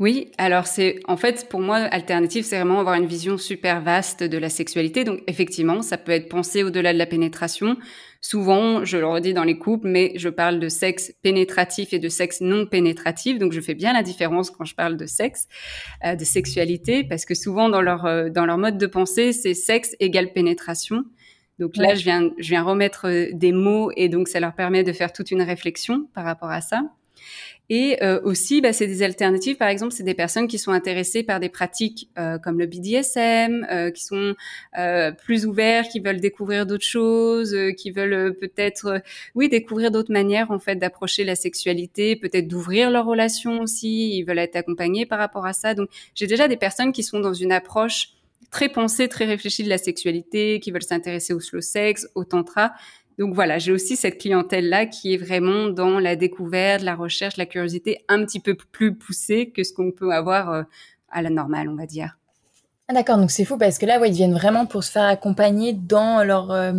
Oui, 0.01 0.33
alors 0.37 0.67
c'est 0.67 0.99
en 1.07 1.17
fait 1.17 1.49
pour 1.49 1.61
moi 1.61 1.77
alternative, 1.77 2.43
c'est 2.43 2.57
vraiment 2.57 2.81
avoir 2.81 2.97
une 2.97 3.07
vision 3.07 3.39
super 3.39 3.81
vaste 3.83 4.25
de 4.25 4.37
la 4.37 4.49
sexualité. 4.49 5.05
Donc 5.05 5.21
effectivement, 5.29 5.81
ça 5.81 5.97
peut 5.97 6.11
être 6.11 6.29
pensé 6.29 6.65
au-delà 6.65 6.93
de 6.93 6.99
la 6.99 7.07
pénétration. 7.07 7.77
Souvent, 8.21 8.85
je 8.85 8.97
le 8.97 9.07
redis 9.07 9.33
dans 9.33 9.45
les 9.45 9.59
couples, 9.59 9.87
mais 9.87 10.15
je 10.17 10.31
parle 10.31 10.59
de 10.59 10.69
sexe 10.69 11.13
pénétratif 11.23 11.93
et 11.93 12.01
de 12.01 12.09
sexe 12.09 12.41
non 12.41 12.67
pénétratif. 12.67 13.39
Donc 13.39 13.53
je 13.53 13.61
fais 13.61 13.75
bien 13.75 13.93
la 13.93 14.03
différence 14.03 14.51
quand 14.51 14.65
je 14.65 14.75
parle 14.75 14.97
de 14.97 15.07
sexe, 15.07 15.47
euh, 16.05 16.17
de 16.17 16.25
sexualité, 16.25 17.05
parce 17.05 17.25
que 17.25 17.35
souvent 17.35 17.69
dans 17.69 17.83
leur 17.83 18.07
euh, 18.07 18.29
dans 18.29 18.45
leur 18.45 18.59
mode 18.59 18.79
de 18.79 18.87
pensée, 18.87 19.33
c'est 19.33 19.55
sexe 19.55 19.95
égale 20.01 20.33
pénétration. 20.33 21.05
Donc 21.59 21.77
là, 21.77 21.95
je 21.95 22.05
viens, 22.05 22.31
je 22.39 22.49
viens 22.51 22.63
remettre 22.63 23.09
euh, 23.09 23.29
des 23.33 23.53
mots 23.53 23.91
et 23.97 24.09
donc 24.09 24.29
ça 24.29 24.41
leur 24.41 24.55
permet 24.55 24.85
de 24.85 24.93
faire 24.93 25.13
toute 25.13 25.31
une 25.31 25.43
réflexion 25.43 26.09
par 26.15 26.25
rapport 26.25 26.51
à 26.51 26.61
ça. 26.61 26.83
Et 27.71 28.03
euh, 28.03 28.19
aussi, 28.25 28.63
bah, 28.63 28.73
c'est 28.73 28.87
des 28.87 29.03
alternatives. 29.03 29.57
Par 29.57 29.69
exemple, 29.69 29.93
c'est 29.93 30.03
des 30.03 30.15
personnes 30.15 30.49
qui 30.49 30.59
sont 30.59 30.73
intéressées 30.73 31.23
par 31.23 31.39
des 31.39 31.51
pratiques 31.51 32.09
euh, 32.19 32.39
comme 32.39 32.59
le 32.59 32.67
BDSM, 32.67 33.67
euh, 33.71 33.91
qui 33.91 34.05
sont 34.05 34.35
euh, 34.79 35.13
plus 35.13 35.45
ouverts, 35.45 35.87
qui 35.89 36.01
veulent 36.01 36.21
découvrir 36.21 36.65
d'autres 36.65 36.87
choses, 36.87 37.55
qui 37.77 37.91
veulent 37.91 38.35
peut-être, 38.39 39.03
oui, 39.35 39.51
découvrir 39.51 39.91
d'autres 39.91 40.13
manières 40.13 40.51
en 40.51 40.59
fait 40.59 40.77
d'approcher 40.77 41.25
la 41.25 41.35
sexualité, 41.35 42.17
peut-être 42.17 42.49
d'ouvrir 42.49 42.91
leur 42.91 43.05
relation 43.05 43.61
aussi. 43.61 44.17
Ils 44.17 44.25
veulent 44.25 44.39
être 44.39 44.57
accompagnés 44.57 45.05
par 45.05 45.19
rapport 45.19 45.45
à 45.45 45.53
ça. 45.53 45.75
Donc, 45.75 45.91
j'ai 46.15 46.27
déjà 46.27 46.49
des 46.49 46.57
personnes 46.57 46.93
qui 46.93 47.03
sont 47.03 47.21
dans 47.21 47.35
une 47.35 47.53
approche 47.53 48.15
très 48.51 48.69
pensée, 48.69 49.09
très 49.09 49.25
réfléchie 49.25 49.63
de 49.63 49.69
la 49.69 49.79
sexualité, 49.79 50.61
qui 50.61 50.71
veulent 50.71 50.83
s'intéresser 50.83 51.33
au 51.33 51.41
slow 51.41 51.61
sex, 51.61 52.09
au 52.15 52.25
tantra. 52.25 52.73
Donc 53.19 53.35
voilà, 53.35 53.59
j'ai 53.59 53.73
aussi 53.73 53.97
cette 53.97 54.19
clientèle-là 54.19 54.87
qui 54.87 55.15
est 55.15 55.17
vraiment 55.17 55.69
dans 55.69 55.99
la 55.99 56.15
découverte, 56.15 56.83
la 56.83 56.95
recherche, 56.95 57.37
la 57.37 57.47
curiosité 57.47 58.05
un 58.09 58.25
petit 58.25 58.39
peu 58.39 58.55
plus 58.55 58.95
poussée 58.95 59.51
que 59.51 59.65
ce 59.65 59.73
qu'on 59.73 59.91
peut 59.91 60.13
avoir 60.13 60.51
euh, 60.51 60.63
à 61.11 61.21
la 61.21 61.31
normale, 61.31 61.69
on 61.69 61.75
va 61.75 61.87
dire. 61.87 62.17
Ah 62.87 62.95
d'accord, 62.95 63.19
donc 63.19 63.31
c'est 63.31 63.45
fou 63.45 63.59
parce 63.59 63.77
que 63.77 63.85
là, 63.85 63.99
ils 64.07 64.15
viennent 64.15 64.33
vraiment 64.33 64.65
pour 64.65 64.83
se 64.83 64.91
faire 64.91 65.05
accompagner 65.05 65.75
dans 65.75 66.25
leur 66.25 66.53
euh, 66.53 66.73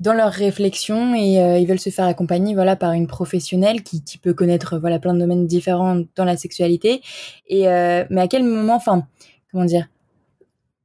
dans 0.00 0.14
leur 0.14 0.32
réflexion 0.32 1.14
et 1.14 1.42
euh, 1.42 1.58
ils 1.58 1.66
veulent 1.66 1.80
se 1.80 1.90
faire 1.90 2.06
accompagner, 2.06 2.54
voilà, 2.54 2.74
par 2.76 2.92
une 2.92 3.06
professionnelle 3.06 3.82
qui, 3.82 4.02
peut 4.22 4.32
connaître, 4.34 4.78
voilà, 4.78 4.98
plein 4.98 5.14
de 5.14 5.18
domaines 5.18 5.46
différents 5.46 6.02
dans 6.16 6.24
la 6.24 6.36
sexualité. 6.36 7.02
Et 7.48 7.64
mais 7.64 8.20
à 8.20 8.28
quel 8.28 8.44
moment, 8.44 8.76
enfin, 8.76 9.06
comment 9.50 9.64
dire, 9.64 9.88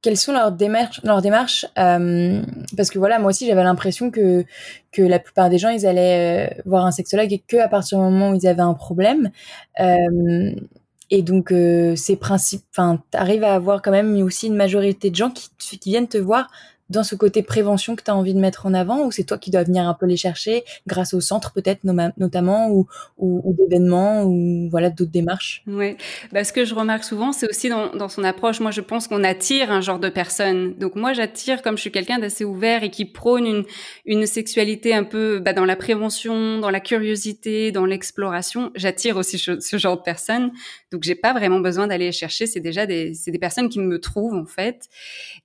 quelles 0.01 0.17
sont 0.17 0.31
leurs 0.31 0.51
démarches, 0.51 1.65
euh, 1.77 2.41
Parce 2.75 2.89
que 2.89 2.99
voilà, 2.99 3.19
moi 3.19 3.29
aussi, 3.29 3.47
j'avais 3.47 3.63
l'impression 3.63 4.11
que 4.11 4.45
la 4.97 5.19
plupart 5.19 5.49
des 5.49 5.57
gens, 5.57 5.69
ils 5.69 5.85
allaient 5.85 6.49
euh, 6.49 6.61
voir 6.65 6.85
un 6.85 6.91
sexologue 6.91 7.31
et 7.31 7.39
que 7.39 7.57
à 7.57 7.67
partir 7.67 7.99
du 7.99 8.03
moment 8.03 8.31
où 8.31 8.35
ils 8.35 8.47
avaient 8.47 8.61
un 8.61 8.73
problème. 8.73 9.31
Euh, 9.79 10.51
et 11.09 11.21
donc, 11.21 11.53
ces 11.95 12.17
principes, 12.17 12.65
enfin, 12.71 13.01
t'arrives 13.11 13.43
à 13.43 13.53
avoir 13.53 13.81
quand 13.81 13.91
même 13.91 14.21
aussi 14.21 14.47
une 14.47 14.55
majorité 14.55 15.09
de 15.09 15.15
gens 15.15 15.31
qui 15.31 15.79
viennent 15.85 16.09
te 16.09 16.17
voir 16.17 16.49
dans 16.89 17.03
ce 17.03 17.15
côté 17.15 17.43
prévention 17.43 17.95
que 17.95 18.03
tu 18.03 18.11
as 18.11 18.15
envie 18.15 18.33
de 18.33 18.39
mettre 18.39 18.65
en 18.65 18.73
avant 18.73 19.05
ou 19.05 19.11
c'est 19.11 19.23
toi 19.23 19.37
qui 19.37 19.51
dois 19.51 19.63
venir 19.63 19.87
un 19.87 19.93
peu 19.93 20.05
les 20.05 20.17
chercher 20.17 20.63
grâce 20.87 21.13
au 21.13 21.21
centre 21.21 21.53
peut-être 21.53 21.83
notamment 21.83 22.69
ou, 22.69 22.87
ou, 23.17 23.55
d'événements 23.57 24.23
ou 24.23 24.69
voilà 24.69 24.89
d'autres 24.89 25.11
démarches? 25.11 25.63
Oui, 25.67 25.97
bah, 26.31 26.43
ce 26.43 26.53
que 26.53 26.65
je 26.65 26.73
remarque 26.73 27.03
souvent 27.03 27.31
c'est 27.31 27.49
aussi 27.49 27.69
dans, 27.69 27.95
dans, 27.95 28.09
son 28.09 28.23
approche, 28.23 28.59
moi 28.59 28.71
je 28.71 28.81
pense 28.81 29.07
qu'on 29.07 29.23
attire 29.23 29.71
un 29.71 29.81
genre 29.81 29.99
de 29.99 30.09
personne. 30.09 30.75
Donc 30.77 30.95
moi 30.95 31.13
j'attire 31.13 31.61
comme 31.61 31.75
je 31.75 31.81
suis 31.81 31.91
quelqu'un 31.91 32.19
d'assez 32.19 32.45
ouvert 32.45 32.83
et 32.83 32.89
qui 32.89 33.05
prône 33.05 33.45
une, 33.45 33.63
une 34.05 34.25
sexualité 34.25 34.93
un 34.93 35.03
peu 35.03 35.39
bah, 35.39 35.53
dans 35.53 35.65
la 35.65 35.75
prévention, 35.75 36.59
dans 36.59 36.69
la 36.69 36.79
curiosité, 36.79 37.71
dans 37.71 37.85
l'exploration, 37.85 38.71
j'attire 38.75 39.17
aussi 39.17 39.37
ce, 39.37 39.77
genre 39.77 39.97
de 39.97 40.03
personnes. 40.03 40.51
Donc 40.91 41.03
j'ai 41.03 41.15
pas 41.15 41.33
vraiment 41.33 41.59
besoin 41.59 41.87
d'aller 41.87 42.11
chercher, 42.11 42.47
c'est 42.47 42.59
déjà 42.59 42.85
des, 42.85 43.13
c'est 43.13 43.31
des 43.31 43.39
personnes 43.39 43.69
qui 43.69 43.79
me 43.79 43.99
trouvent 43.99 44.35
en 44.35 44.45
fait. 44.45 44.87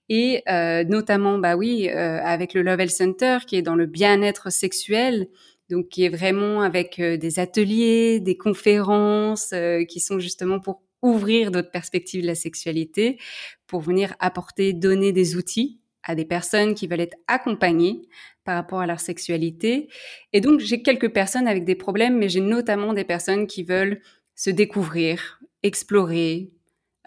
Et 0.08 0.42
euh, 0.48 0.84
notamment, 0.84 1.38
bah 1.38 1.56
oui, 1.56 1.88
euh, 1.88 2.20
avec 2.22 2.54
le 2.54 2.62
Love 2.62 2.86
Center 2.88 3.38
qui 3.46 3.56
est 3.56 3.62
dans 3.62 3.74
le 3.74 3.86
bien-être 3.86 4.50
sexuel, 4.52 5.28
donc 5.68 5.88
qui 5.88 6.04
est 6.04 6.08
vraiment 6.08 6.62
avec 6.62 7.00
euh, 7.00 7.16
des 7.16 7.38
ateliers, 7.38 8.20
des 8.20 8.36
conférences 8.36 9.54
qui 9.88 10.00
sont 10.00 10.18
justement 10.18 10.60
pour 10.60 10.82
ouvrir 11.02 11.50
d'autres 11.50 11.72
perspectives 11.72 12.22
de 12.22 12.28
la 12.28 12.36
sexualité, 12.36 13.18
pour 13.66 13.80
venir 13.80 14.14
apporter, 14.20 14.72
donner 14.72 15.10
des 15.12 15.34
outils 15.36 15.80
à 16.04 16.14
des 16.14 16.24
personnes 16.24 16.74
qui 16.74 16.86
veulent 16.86 17.00
être 17.00 17.16
accompagnées 17.26 18.02
par 18.44 18.56
rapport 18.56 18.80
à 18.80 18.86
leur 18.86 19.00
sexualité. 19.00 19.88
Et 20.32 20.40
donc, 20.40 20.60
j'ai 20.60 20.82
quelques 20.82 21.12
personnes 21.12 21.46
avec 21.46 21.64
des 21.64 21.74
problèmes, 21.74 22.18
mais 22.18 22.28
j'ai 22.28 22.40
notamment 22.40 22.92
des 22.92 23.04
personnes 23.04 23.46
qui 23.46 23.62
veulent 23.62 24.00
se 24.34 24.50
découvrir, 24.50 25.40
explorer, 25.62 26.50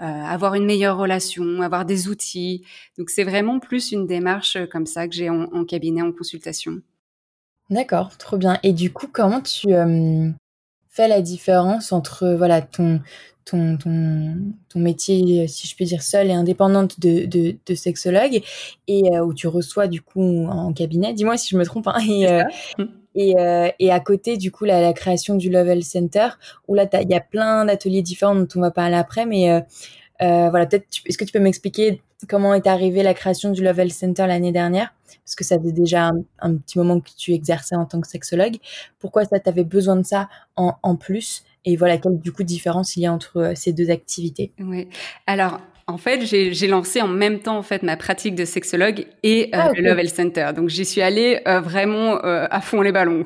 euh, 0.01 0.03
avoir 0.03 0.55
une 0.55 0.65
meilleure 0.65 0.98
relation, 0.98 1.62
avoir 1.62 1.86
des 1.86 2.10
outils. 2.10 2.65
Donc 2.98 3.10
c'est 3.10 3.24
vraiment 3.24 3.60
plus 3.60 3.94
une 3.94 4.05
démarche 4.05 4.58
euh, 4.58 4.65
comme 4.65 4.86
ça 4.86 5.08
que 5.08 5.15
j'ai 5.15 5.29
en, 5.29 5.63
cabinet, 5.63 6.01
en 6.01 6.12
consultation. 6.12 6.82
D'accord, 7.70 8.17
trop 8.17 8.36
bien. 8.36 8.60
Et 8.62 8.74
du 8.74 8.91
coup, 8.91 9.08
comment 9.08 9.39
tu 9.39 9.74
euh, 9.74 10.29
fais 10.89 11.08
la 11.08 11.22
différence 11.22 11.94
entre 11.94 12.36
voilà 12.38 12.62
ton 12.62 13.01
ton, 13.46 13.77
ton, 13.77 14.38
ton 14.70 14.79
métier, 14.79 15.48
si 15.48 15.67
je 15.67 15.77
peux 15.77 15.86
dire, 15.86 16.01
seul 16.01 16.27
et 16.27 16.34
indépendante 16.34 17.00
de, 17.00 17.25
de, 17.27 17.55
de 17.63 17.75
sexologue, 17.75 18.41
et 18.88 19.20
où 19.20 19.36
tu 19.36 19.48
reçois 19.48 19.86
du 19.86 20.01
coup 20.01 20.48
en 20.48 20.74
cabinet, 20.74 21.13
dis-moi 21.13 21.38
si 21.38 21.50
je 21.50 21.58
me 21.58 21.63
trompe, 21.63 21.88
hein, 21.88 22.00
et, 22.10 22.25
et, 23.15 23.34
et, 23.79 23.91
à 23.91 24.00
côté 24.00 24.38
du 24.38 24.51
coup 24.51 24.65
la, 24.65 24.81
la 24.81 24.93
création 24.93 25.36
du 25.36 25.50
Level 25.50 25.84
Center, 25.84 26.29
où 26.67 26.75
là 26.75 26.88
il 27.01 27.10
y 27.10 27.15
a 27.15 27.22
plein 27.22 27.65
d'ateliers 27.65 28.01
différents 28.01 28.36
dont 28.36 28.48
on 28.55 28.62
va 28.62 28.72
parler 28.72 28.95
après, 28.95 29.25
mais 29.25 29.63
euh, 30.22 30.50
voilà, 30.50 30.65
peut-être, 30.65 30.86
est-ce 31.05 31.17
que 31.17 31.25
tu 31.25 31.31
peux 31.31 31.39
m'expliquer 31.39 32.01
comment 32.29 32.53
est 32.53 32.67
arrivée 32.67 33.03
la 33.03 33.13
création 33.13 33.51
du 33.51 33.63
Level 33.63 33.91
Center 33.91 34.25
l'année 34.27 34.51
dernière? 34.51 34.93
Parce 35.24 35.36
que 35.36 35.43
ça 35.43 35.60
faisait 35.60 35.72
déjà 35.72 36.12
un, 36.39 36.55
petit 36.55 36.77
moment 36.77 37.00
que 37.00 37.10
tu 37.17 37.34
exerçais 37.34 37.75
en 37.75 37.86
tant 37.86 38.00
que 38.00 38.07
sexologue. 38.07 38.57
Pourquoi 39.00 39.25
ça 39.25 39.39
t'avait 39.39 39.63
besoin 39.63 39.95
de 39.95 40.03
ça 40.03 40.29
en, 40.55 40.75
en 40.84 40.95
plus? 40.95 41.43
Et 41.65 41.75
voilà, 41.75 41.98
quelle 41.98 42.19
du 42.19 42.31
coup 42.31 42.43
différence 42.43 42.95
il 42.95 43.01
y 43.01 43.05
a 43.07 43.13
entre 43.13 43.38
euh, 43.38 43.55
ces 43.55 43.74
deux 43.74 43.89
activités? 43.89 44.51
Oui. 44.60 44.88
Alors, 45.25 45.60
en 45.88 46.00
fait, 46.00 46.25
j'ai 46.25 46.68
lancé 46.68 47.00
en 47.00 47.08
même 47.08 47.42
temps 47.42 47.60
en 47.60 47.62
fait 47.62 47.84
ma 47.84 47.96
pratique 47.96 48.34
de 48.34 48.44
sexologue 48.44 49.06
et 49.22 49.50
euh, 49.54 49.60
ah, 49.60 49.72
le 49.72 49.84
Level 49.84 50.10
Center. 50.10 50.50
Donc 50.56 50.70
j'y 50.70 50.84
suis 50.84 51.01
allée 51.01 51.42
euh, 51.48 51.60
vraiment 51.60 52.25
euh, 52.25 52.48
à 52.50 52.60
fond 52.60 52.82
les 52.82 52.92
ballons. 52.92 53.24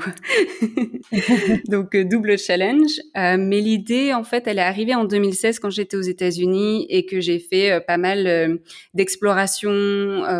Donc 1.69 1.95
double 1.95 2.37
challenge. 2.37 2.99
mais 3.15 3.61
l'idée 3.61 4.13
en 4.13 4.25
fait, 4.25 4.45
elle 4.45 4.59
est 4.59 4.63
arrivée 4.63 4.93
en 4.93 5.05
2016 5.05 5.59
quand 5.59 5.69
j'étais 5.69 5.95
aux 5.95 6.01
États-Unis 6.01 6.85
et 6.89 7.05
que 7.05 7.21
j'ai 7.21 7.39
fait 7.39 7.79
pas 7.87 7.97
mal 7.97 8.59
d'exploration, 8.93 9.71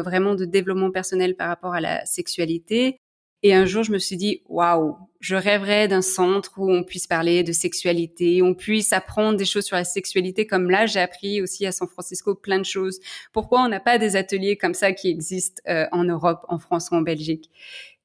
vraiment 0.03 0.35
de 0.35 0.43
développement 0.43 0.91
personnel 0.91 1.37
par 1.37 1.47
rapport 1.47 1.73
à 1.73 1.79
la 1.79 2.05
sexualité. 2.05 2.99
Et 3.43 3.53
un 3.53 3.65
jour, 3.65 3.83
je 3.83 3.93
me 3.93 3.97
suis 3.97 4.17
dit, 4.17 4.41
waouh, 4.49 4.97
je 5.19 5.35
rêverais 5.35 5.87
d'un 5.87 6.01
centre 6.01 6.53
où 6.57 6.71
on 6.71 6.83
puisse 6.83 7.05
parler 7.05 7.43
de 7.43 7.51
sexualité, 7.51 8.41
on 8.41 8.53
puisse 8.53 8.93
apprendre 8.93 9.37
des 9.37 9.45
choses 9.45 9.65
sur 9.65 9.75
la 9.75 9.83
sexualité, 9.83 10.47
comme 10.47 10.69
là, 10.69 10.85
j'ai 10.85 11.01
appris 11.01 11.41
aussi 11.41 11.65
à 11.65 11.71
San 11.73 11.87
Francisco 11.89 12.35
plein 12.35 12.57
de 12.57 12.65
choses. 12.65 12.99
Pourquoi 13.33 13.61
on 13.61 13.67
n'a 13.67 13.81
pas 13.81 13.97
des 13.97 14.15
ateliers 14.15 14.55
comme 14.55 14.73
ça 14.73 14.93
qui 14.93 15.09
existent 15.09 15.61
euh, 15.67 15.87
en 15.91 16.05
Europe, 16.05 16.45
en 16.47 16.57
France 16.57 16.89
ou 16.91 16.95
en 16.95 17.01
Belgique? 17.01 17.49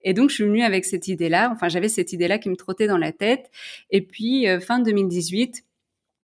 Et 0.03 0.13
donc, 0.13 0.31
je 0.31 0.35
suis 0.35 0.45
venue 0.45 0.63
avec 0.63 0.85
cette 0.85 1.09
idée-là. 1.09 1.51
Enfin, 1.53 1.69
j'avais 1.69 1.89
cette 1.89 2.13
idée-là 2.13 2.39
qui 2.39 2.51
me 2.51 2.57
trottait 2.57 2.89
dans 2.89 2.99
la 2.99 3.13
tête. 3.13 3.51
Et 3.91 4.03
puis, 4.03 4.49
euh, 4.49 4.61
fin 4.61 4.81
2018, 4.81 5.65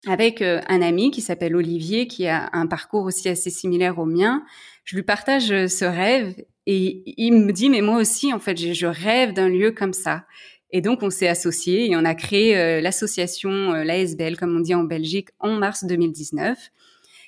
avec 0.07 0.41
euh, 0.41 0.61
un 0.67 0.81
ami 0.81 1.09
qui 1.09 1.21
s'appelle 1.21 1.55
Olivier, 1.55 2.07
qui 2.07 2.27
a 2.27 2.49
un 2.53 2.67
parcours 2.67 3.03
aussi 3.03 3.27
assez 3.27 3.49
similaire 3.49 3.97
au 3.97 4.05
mien, 4.05 4.43
je 4.83 4.95
lui 4.95 5.03
partage 5.03 5.47
ce 5.47 5.83
rêve 5.83 6.35
et 6.67 7.03
il 7.17 7.33
me 7.33 7.51
dit, 7.51 7.69
mais 7.69 7.81
moi 7.81 7.97
aussi, 7.97 8.33
en 8.33 8.39
fait, 8.39 8.55
je 8.55 8.87
rêve 8.87 9.33
d'un 9.33 9.49
lieu 9.49 9.71
comme 9.71 9.93
ça. 9.93 10.25
Et 10.71 10.81
donc, 10.81 11.03
on 11.03 11.09
s'est 11.09 11.27
associés 11.27 11.89
et 11.89 11.95
on 11.95 12.05
a 12.05 12.15
créé 12.15 12.57
euh, 12.57 12.81
l'association, 12.81 13.73
euh, 13.73 13.83
l'ASBL, 13.83 14.37
comme 14.37 14.55
on 14.55 14.59
dit 14.59 14.73
en 14.73 14.83
Belgique, 14.83 15.29
en 15.39 15.53
mars 15.53 15.85
2019. 15.85 16.57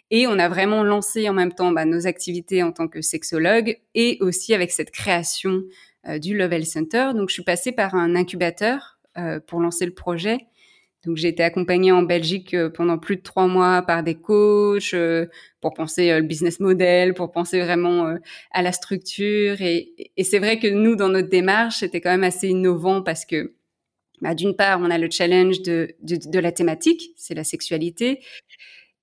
Et 0.10 0.27
on 0.27 0.39
a 0.39 0.50
vraiment 0.50 0.84
lancé 0.84 1.29
en 1.29 1.34
même 1.34 1.53
temps 1.53 1.72
bah, 1.72 1.86
nos 1.86 2.08
activités 2.08 2.63
en 2.63 2.72
tant 2.72 2.88
que 2.88 3.01
sexologue 3.01 3.77
et 3.94 4.17
aussi 4.22 4.53
avec 4.53 4.72
cette 4.72 4.91
création 4.91 5.63
euh, 6.08 6.17
du 6.17 6.36
Level 6.38 6.65
Center. 6.65 7.12
Donc, 7.13 7.29
je 7.29 7.34
suis 7.34 7.44
passée 7.44 7.72
par 7.72 7.96
un 7.96 8.15
incubateur 8.15 8.96
pour 9.48 9.62
lancer 9.62 9.88
le 9.88 9.96
projet 9.96 10.46
donc 11.06 11.18
j'ai 11.18 11.30
été 11.30 11.44
accompagnée 11.44 11.92
en 11.92 12.04
Belgique 12.04 12.54
euh, 12.54 12.70
pendant 12.70 12.98
plus 12.98 13.18
de 13.18 13.22
trois 13.22 13.48
mois 13.48 13.82
par 13.82 14.04
des 14.04 14.16
coachs 14.16 14.94
euh, 14.94 15.27
pour 15.62 15.74
penser 15.74 16.10
euh, 16.10 16.20
le 16.20 16.25
business 16.25 16.60
model, 16.60 17.13
pour 17.13 17.32
penser 17.32 17.62
vraiment 17.62 18.18
à 18.51 18.62
la 18.62 18.72
structure. 18.72 19.62
Et, 19.62 19.94
c'est 20.24 20.39
vrai 20.39 20.60
que 20.60 20.68
nous, 20.68 20.96
dans 20.96 21.10
notre 21.10 21.30
démarche, 21.30 21.77
c'était 21.77 22.01
quand 22.01 22.10
même 22.10 22.24
assez 22.24 22.50
innovant 22.50 23.01
parce 23.01 23.25
que 23.25 23.54
bah, 24.22 24.34
d'une 24.34 24.56
part, 24.56 24.80
on 24.82 24.89
a 24.89 24.98
le 24.98 25.10
challenge 25.12 25.62
de, 25.62 25.96
de, 26.01 26.39
la 26.39 26.51
thématique, 26.51 27.12
c'est 27.16 27.36
la 27.36 27.44
sexualité. 27.44 28.20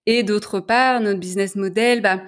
Et 0.07 0.25
d'autre 0.25 0.61
part, 0.61 1.01
notre 1.01 1.21
business 1.21 1.55
model, 1.55 2.03
bah, 2.03 2.23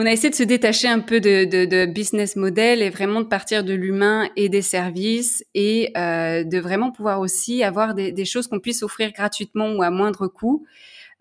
on 0.00 0.06
a 0.06 0.12
essayé 0.12 0.30
de 0.30 0.36
se 0.36 0.44
détacher 0.44 0.86
un 0.86 1.00
peu 1.00 1.18
de, 1.18 1.86
business 1.86 2.36
model 2.36 2.82
et 2.82 2.88
vraiment 2.90 3.20
de 3.20 3.26
partir 3.26 3.64
de 3.64 3.74
l'humain 3.74 4.30
et 4.36 4.48
des 4.48 4.62
services 4.62 5.44
et 5.54 5.90
euh, 5.96 6.44
de 6.44 6.58
vraiment 6.58 6.92
pouvoir 6.92 7.18
aussi 7.18 7.64
avoir 7.64 7.94
des, 7.94 8.24
choses 8.24 8.46
qu'on 8.46 8.60
puisse 8.60 8.84
offrir 8.84 9.10
gratuitement 9.10 9.72
ou 9.72 9.82
à 9.82 9.90
moindre 9.90 10.28
coût 10.28 10.64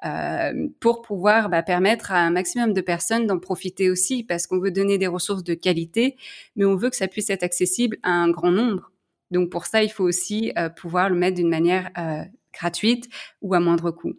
euh, 0.06 0.68
pour 0.80 1.02
pouvoir 1.02 1.50
bah, 1.50 1.64
permettre 1.64 2.12
à 2.12 2.20
un 2.20 2.30
maximum 2.30 2.74
de 2.74 2.82
personnes 2.82 3.26
d'en 3.26 3.40
profiter 3.40 3.90
aussi 3.90 4.24
parce 4.24 4.46
qu'on 4.46 4.60
veut 4.60 4.70
donner 4.70 5.00
des 5.00 5.08
ressources 5.08 5.44
de 5.44 5.56
qualité, 5.56 6.16
mais 6.56 6.66
on 6.66 6.76
veut 6.76 6.92
que 6.92 6.98
ça 6.98 7.08
puisse 7.08 7.32
être 7.32 7.42
accessible 7.42 7.98
à 8.04 8.12
un 8.12 8.30
grand 8.30 8.52
nombre. 8.52 8.92
Donc 9.32 9.50
pour 9.50 9.66
ça, 9.66 9.82
il 9.82 9.90
faut 9.90 10.04
aussi 10.04 10.54
euh, 10.56 10.70
pouvoir 10.70 11.10
le 11.10 11.16
mettre 11.16 11.38
d'une 11.38 11.50
manière 11.50 11.90
gratuite 12.54 13.10
ou 13.42 13.56
à 13.56 13.60
moindre 13.60 13.90
coût. 13.90 14.14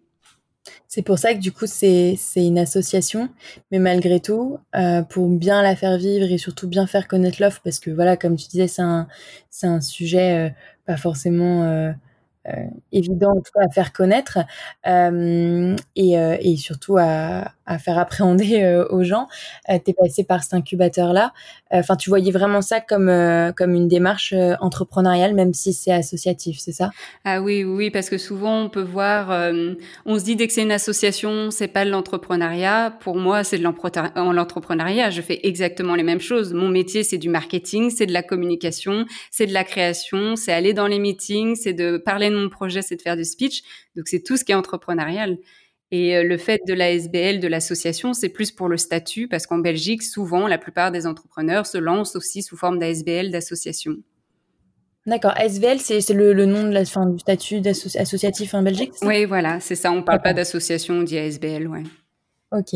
C'est 0.87 1.03
pour 1.03 1.19
ça 1.19 1.35
que 1.35 1.39
du 1.39 1.53
coup 1.53 1.67
c'est 1.67 2.19
une 2.37 2.59
association, 2.59 3.29
mais 3.71 3.79
malgré 3.79 4.21
tout, 4.21 4.59
euh, 4.75 5.03
pour 5.03 5.29
bien 5.29 5.63
la 5.63 5.77
faire 5.77 5.99
vivre 5.99 6.31
et 6.31 6.39
surtout 6.39 6.69
bien 6.69 6.87
faire 6.87 7.09
connaître 7.09 7.41
l'offre, 7.43 7.61
parce 7.63 7.79
que 7.79 7.91
voilà, 7.91 8.17
comme 8.17 8.37
tu 8.37 8.49
disais, 8.49 8.69
c'est 8.69 8.83
un, 8.83 9.81
sujet 9.81 10.49
euh, 10.49 10.51
pas 10.87 10.97
forcément 10.97 11.65
euh, 11.65 11.93
évident 12.93 13.35
tout 13.37 13.53
cas 13.55 13.67
à 13.67 13.71
faire 13.71 13.93
connaître 13.93 14.39
euh, 14.87 15.77
et, 15.97 16.19
euh, 16.19 16.37
et, 16.41 16.57
surtout 16.57 16.97
à, 16.99 17.53
faire 17.79 17.99
appréhender 17.99 18.83
aux 18.89 19.03
gens. 19.03 19.29
tu 19.69 19.75
es 19.75 19.93
passé 19.93 20.25
par 20.25 20.43
cet 20.43 20.55
incubateur-là. 20.55 21.35
Enfin, 21.71 21.97
tu 21.97 22.09
voyais 22.09 22.33
vraiment 22.33 22.63
ça 22.63 22.81
comme, 22.81 23.13
comme 23.57 23.75
une 23.75 23.89
démarche 23.89 24.33
entrepreneuriale, 24.61 25.35
même 25.35 25.53
si 25.53 25.75
c'est 25.75 25.93
associatif, 25.93 26.59
c'est 26.59 26.73
ça? 26.73 26.91
Ah 27.27 27.43
oui, 27.43 27.65
oui, 27.65 27.91
parce 27.91 28.09
que 28.09 28.17
souvent 28.17 28.63
on 28.63 28.71
peut 28.71 28.81
voir, 28.81 29.53
on 30.07 30.19
se 30.19 30.25
dit 30.25 30.35
dès 30.35 30.47
que 30.47 30.55
c'est 30.55 30.63
une 30.63 30.73
association, 30.73 31.51
c'est 31.51 31.69
pas 31.69 31.85
de 31.85 31.91
l'entrepreneuriat. 31.91 32.97
Pour 33.01 33.17
moi, 33.17 33.45
c'est 33.45 33.59
de 33.59 33.63
l'entrepreneuriat. 33.63 35.11
Je 35.11 35.21
fais 35.21 35.41
exactement 35.43 35.95
les 35.95 36.05
mêmes 36.05 36.21
choses. 36.21 36.55
Mon 36.55 36.69
métier, 36.69 37.03
c'est 37.03 37.19
du 37.19 37.29
marketing, 37.29 37.91
c'est 37.91 38.07
de 38.07 38.15
la 38.15 38.23
communication, 38.23 39.05
c'est 39.31 39.47
de 39.47 39.53
la 39.53 39.65
création, 39.65 40.37
c'est 40.37 40.55
aller 40.55 40.73
dans 40.73 40.87
les 40.87 40.99
meetings, 40.99 41.55
c'est 41.55 41.75
de 41.75 41.99
parler 41.99 42.31
de 42.31 42.35
mon 42.39 42.49
projet, 42.49 42.83
c'est 42.83 42.97
de 42.97 43.03
faire 43.03 43.17
du 43.17 43.25
speech. 43.25 43.63
Donc, 43.97 44.09
c'est 44.09 44.23
tout 44.23 44.37
ce 44.37 44.45
qui 44.45 44.53
est 44.53 44.57
entrepreneurial. 44.57 45.39
Et 45.91 46.17
euh, 46.17 46.23
le 46.23 46.37
fait 46.37 46.61
de 46.67 46.75
la 46.75 46.91
SBL, 46.91 47.41
de 47.41 47.49
l'association, 47.49 48.13
c'est 48.13 48.29
plus 48.29 48.53
pour 48.53 48.69
le 48.69 48.77
statut, 48.77 49.29
parce 49.29 49.47
qu'en 49.47 49.59
Belgique, 49.59 50.03
souvent, 50.03 50.47
la 50.47 50.59
plupart 50.59 50.93
des 50.93 51.07
entrepreneurs 51.07 51.67
se 51.67 51.79
lancent 51.79 52.17
aussi 52.17 52.43
sous 52.43 52.57
forme 52.57 52.79
d'ASBL, 52.79 53.31
d'association. 53.31 53.97
D'accord. 55.07 55.33
ASBL, 55.37 55.81
c'est 55.81 56.11
le, 56.11 56.45
nom 56.45 56.65
de 56.65 56.73
la, 56.73 56.85
fin, 56.85 57.07
du 57.07 57.19
statut 57.19 57.63
associatif 57.67 58.53
en 58.53 58.63
Belgique 58.63 58.93
Oui, 59.01 59.25
voilà, 59.25 59.59
c'est 59.61 59.75
ça. 59.75 59.91
On 59.91 59.97
ne 59.97 60.03
parle 60.03 60.21
pas 60.21 60.35
d'association, 60.35 60.97
on 60.97 61.03
dit 61.03 61.19
ASBL, 61.19 61.67
ouais. 61.67 61.85
Ok. 62.53 62.75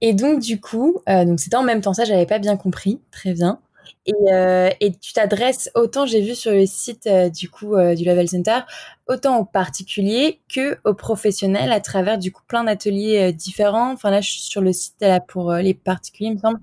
Et 0.00 0.14
donc, 0.14 0.40
du 0.40 0.60
coup, 0.60 1.00
euh, 1.08 1.24
donc 1.24 1.40
c'était 1.40 1.56
en 1.56 1.62
même 1.62 1.82
temps 1.82 1.92
ça, 1.92 2.04
j'avais 2.04 2.26
pas 2.26 2.38
bien 2.38 2.56
compris. 2.56 3.00
Très 3.10 3.34
bien. 3.34 3.60
Et, 4.06 4.12
euh, 4.32 4.70
et 4.80 4.92
tu 4.92 5.12
t'adresses 5.12 5.70
autant, 5.74 6.06
j'ai 6.06 6.20
vu 6.20 6.34
sur 6.34 6.52
le 6.52 6.66
site 6.66 7.06
euh, 7.06 7.28
du 7.28 7.48
coup 7.50 7.74
euh, 7.74 7.94
du 7.94 8.04
Level 8.04 8.28
Center, 8.28 8.60
autant 9.08 9.38
aux 9.38 9.44
particuliers 9.44 10.40
que 10.52 10.78
aux 10.84 10.94
professionnels 10.94 11.72
à 11.72 11.80
travers 11.80 12.18
du 12.18 12.32
coup 12.32 12.42
plein 12.46 12.64
d'ateliers 12.64 13.32
différents. 13.32 13.92
Enfin 13.92 14.10
là, 14.10 14.20
je 14.20 14.30
suis 14.30 14.40
sur 14.40 14.60
le 14.60 14.72
site 14.72 15.04
pour 15.28 15.52
les 15.54 15.74
particuliers, 15.74 16.30
il 16.30 16.34
me 16.34 16.38
semble. 16.38 16.60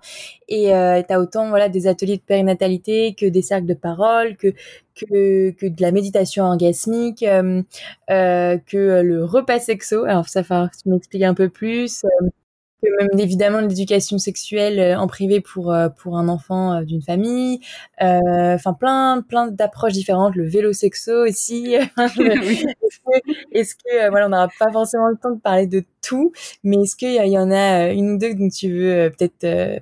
Et 0.47 0.65
tu 0.67 1.13
as 1.13 1.19
autant 1.19 1.49
voilà 1.49 1.69
des 1.69 1.87
ateliers 1.87 2.17
de 2.17 2.21
périnatalité 2.21 3.15
que 3.15 3.25
des 3.25 3.41
cercles 3.41 3.67
de 3.67 3.73
parole, 3.73 4.37
que 4.37 4.53
que, 4.95 5.51
que 5.51 5.67
de 5.67 5.81
la 5.81 5.91
méditation 5.91 6.45
orgasmique, 6.45 7.19
que 7.19 9.01
le 9.01 9.25
repas 9.25 9.59
sexo. 9.59 10.05
Alors 10.05 10.29
ça, 10.29 10.41
va 10.41 10.69
tu 10.81 10.89
m'expliques 10.89 11.23
un 11.23 11.33
peu 11.33 11.49
plus 11.49 12.03
même 12.83 13.19
évidemment 13.19 13.59
l'éducation 13.59 14.17
sexuelle 14.17 14.79
euh, 14.79 14.97
en 14.97 15.07
privé 15.07 15.41
pour 15.41 15.73
euh, 15.73 15.89
pour 15.89 16.17
un 16.17 16.27
enfant 16.27 16.73
euh, 16.73 16.83
d'une 16.83 17.01
famille 17.01 17.59
enfin 17.99 18.73
plein 18.73 19.21
plein 19.27 19.47
d'approches 19.47 19.93
différentes. 19.93 20.35
Le 20.35 20.47
vélo 20.47 20.73
sexo 20.73 21.25
aussi. 21.27 21.75
Est-ce 21.97 22.99
que, 22.99 23.31
est-ce 23.51 23.75
que 23.75 24.09
voilà 24.09 24.27
on 24.27 24.29
n'aura 24.29 24.49
pas 24.59 24.71
forcément 24.71 25.07
le 25.07 25.17
temps 25.17 25.31
de 25.31 25.39
parler 25.39 25.67
de 25.67 25.83
tout 26.01 26.31
mais 26.63 26.77
est-ce 26.83 26.95
qu'il 26.95 27.11
y, 27.11 27.29
y, 27.31 27.37
en 27.37 27.51
a 27.51 27.89
une 27.91 28.11
ou 28.11 28.17
deux 28.17 28.33
dont 28.33 28.49
tu 28.49 28.71
veux 28.71 29.11
peut-être 29.17 29.81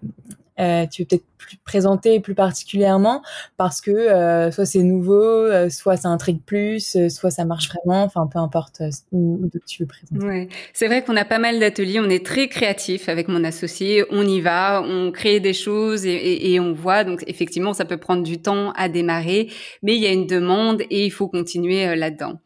euh, 0.59 0.85
tu 0.87 1.01
veux 1.01 1.07
peut-être 1.07 1.25
plus 1.37 1.57
présenter 1.57 2.19
plus 2.21 2.33
particulièrement 2.33 3.21
parce 3.57 3.81
que 3.81 3.91
euh, 3.91 4.51
soit 4.51 4.65
c'est 4.65 4.83
nouveau, 4.83 5.21
euh, 5.21 5.69
soit 5.69 5.97
ça 5.97 6.07
intrigue 6.07 6.41
plus, 6.45 6.97
soit 7.09 7.29
ça 7.29 7.43
marche 7.43 7.69
vraiment, 7.69 8.03
enfin 8.03 8.27
peu 8.31 8.39
importe 8.39 8.81
où, 9.11 9.41
tu 9.67 9.83
veux 9.83 9.87
présenter. 9.87 10.25
Ouais. 10.25 10.47
C'est 10.73 10.87
vrai 10.87 11.03
qu'on 11.03 11.15
a 11.17 11.25
pas 11.25 11.39
mal 11.39 11.59
d'ateliers, 11.59 11.99
on 11.99 12.09
est 12.09 12.25
très 12.25 12.47
créatif 12.47 13.09
avec 13.09 13.27
mon 13.27 13.43
associé, 13.43 14.05
on 14.11 14.25
y 14.25 14.39
va, 14.39 14.81
on 14.81 15.11
crée 15.11 15.39
des 15.39 15.53
choses 15.53 16.05
et, 16.05 16.13
et, 16.13 16.53
et, 16.53 16.59
on 16.59 16.73
voit. 16.73 17.03
Donc 17.03 17.23
effectivement, 17.27 17.73
ça 17.73 17.85
peut 17.85 17.97
prendre 17.97 18.23
du 18.23 18.41
temps 18.41 18.71
à 18.71 18.87
démarrer, 18.87 19.49
mais 19.83 19.95
il 19.95 20.01
y 20.01 20.07
a 20.07 20.11
une 20.11 20.27
demande 20.27 20.81
et 20.89 21.05
il 21.05 21.11
faut 21.11 21.27
continuer 21.27 21.95
là-dedans. 21.95 22.39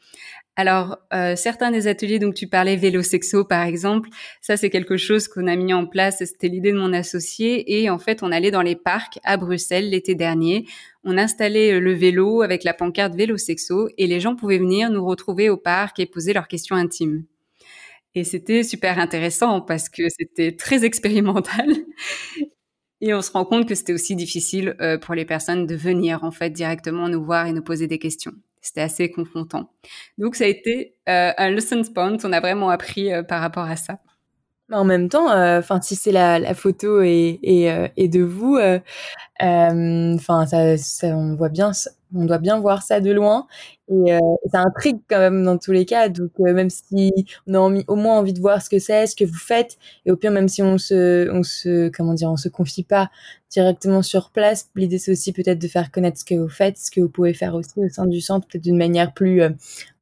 Alors, 0.59 0.97
euh, 1.13 1.37
certains 1.37 1.71
des 1.71 1.87
ateliers, 1.87 2.19
donc 2.19 2.33
tu 2.33 2.45
parlais 2.45 2.75
vélo 2.75 3.01
sexo 3.01 3.45
par 3.45 3.65
exemple, 3.65 4.09
ça 4.41 4.57
c'est 4.57 4.69
quelque 4.69 4.97
chose 4.97 5.29
qu'on 5.29 5.47
a 5.47 5.55
mis 5.55 5.73
en 5.73 5.85
place, 5.85 6.17
c'était 6.17 6.49
l'idée 6.49 6.73
de 6.73 6.77
mon 6.77 6.91
associé, 6.91 7.79
et 7.79 7.89
en 7.89 7.97
fait 7.97 8.23
on 8.23 8.31
allait 8.33 8.51
dans 8.51 8.61
les 8.61 8.75
parcs 8.75 9.19
à 9.23 9.37
Bruxelles 9.37 9.89
l'été 9.89 10.15
dernier, 10.15 10.65
on 11.05 11.17
installait 11.17 11.75
euh, 11.75 11.79
le 11.79 11.93
vélo 11.93 12.41
avec 12.41 12.65
la 12.65 12.73
pancarte 12.73 13.15
vélo 13.15 13.37
sexo, 13.37 13.87
et 13.97 14.05
les 14.05 14.19
gens 14.19 14.35
pouvaient 14.35 14.57
venir 14.57 14.89
nous 14.89 15.05
retrouver 15.05 15.49
au 15.49 15.55
parc 15.55 15.97
et 15.99 16.05
poser 16.05 16.33
leurs 16.33 16.49
questions 16.49 16.75
intimes. 16.75 17.23
Et 18.13 18.25
c'était 18.25 18.63
super 18.63 18.99
intéressant 18.99 19.61
parce 19.61 19.87
que 19.87 20.09
c'était 20.09 20.57
très 20.57 20.83
expérimental. 20.83 21.73
Et 22.99 23.13
on 23.13 23.21
se 23.21 23.31
rend 23.31 23.45
compte 23.45 23.65
que 23.65 23.75
c'était 23.75 23.93
aussi 23.93 24.17
difficile 24.17 24.75
euh, 24.81 24.97
pour 24.97 25.15
les 25.15 25.23
personnes 25.23 25.65
de 25.67 25.75
venir 25.75 26.25
en 26.25 26.31
fait 26.31 26.49
directement 26.49 27.07
nous 27.07 27.23
voir 27.23 27.47
et 27.47 27.53
nous 27.53 27.63
poser 27.63 27.87
des 27.87 27.97
questions. 27.97 28.33
C'était 28.61 28.81
assez 28.81 29.09
confrontant. 29.11 29.71
Donc 30.17 30.35
ça 30.35 30.45
a 30.45 30.47
été 30.47 30.95
euh, 31.07 31.31
un 31.37 31.49
lesson 31.51 31.81
point. 31.93 32.17
On 32.23 32.33
a 32.33 32.39
vraiment 32.39 32.69
appris 32.69 33.11
euh, 33.13 33.23
par 33.23 33.41
rapport 33.41 33.65
à 33.65 33.75
ça. 33.75 33.99
En 34.71 34.85
même 34.85 35.09
temps, 35.09 35.31
euh, 35.31 35.59
enfin 35.59 35.81
si 35.81 35.95
c'est 35.95 36.11
la, 36.11 36.37
la, 36.39 36.53
photo 36.53 37.01
et, 37.01 37.39
et, 37.41 37.71
et 37.97 38.07
de 38.07 38.21
vous, 38.21 38.59
enfin 39.39 40.45
ça, 40.45 40.77
ça, 40.77 41.07
on 41.07 41.35
voit 41.35 41.49
bien, 41.49 41.71
on 42.15 42.25
doit 42.25 42.37
bien 42.39 42.59
voir 42.59 42.81
ça 42.81 42.99
de 43.01 43.11
loin 43.11 43.47
et 43.89 44.13
euh, 44.13 44.19
ça 44.51 44.61
intrigue 44.61 44.99
quand 45.09 45.19
même 45.19 45.43
dans 45.43 45.57
tous 45.57 45.71
les 45.71 45.85
cas. 45.85 46.09
Donc 46.09 46.31
même 46.39 46.69
si 46.69 47.13
on 47.47 47.53
a 47.53 47.59
au 47.87 47.95
moins 47.95 48.17
envie 48.17 48.33
de 48.33 48.39
voir 48.39 48.61
ce 48.61 48.69
que 48.69 48.79
c'est, 48.79 49.07
ce 49.07 49.15
que 49.15 49.25
vous 49.25 49.37
faites, 49.37 49.77
et 50.05 50.11
au 50.11 50.15
pire 50.15 50.31
même 50.31 50.47
si 50.47 50.61
on 50.63 50.77
se, 50.77 51.29
on 51.31 51.43
se, 51.43 51.89
comment 51.89 52.13
dire, 52.13 52.29
on 52.31 52.37
se 52.37 52.49
confie 52.49 52.83
pas 52.83 53.09
directement 53.49 54.01
sur 54.01 54.31
place, 54.31 54.69
l'idée 54.75 54.99
c'est 54.99 55.11
aussi 55.11 55.33
peut-être 55.33 55.59
de 55.59 55.67
faire 55.67 55.91
connaître 55.91 56.19
ce 56.19 56.25
que 56.25 56.35
vous 56.35 56.49
faites, 56.49 56.77
ce 56.77 56.91
que 56.91 57.01
vous 57.01 57.09
pouvez 57.09 57.33
faire 57.33 57.55
aussi 57.55 57.71
au 57.77 57.89
sein 57.89 58.05
du 58.05 58.21
centre, 58.21 58.47
peut-être 58.47 58.63
d'une 58.63 58.77
manière 58.77 59.13
plus 59.13 59.41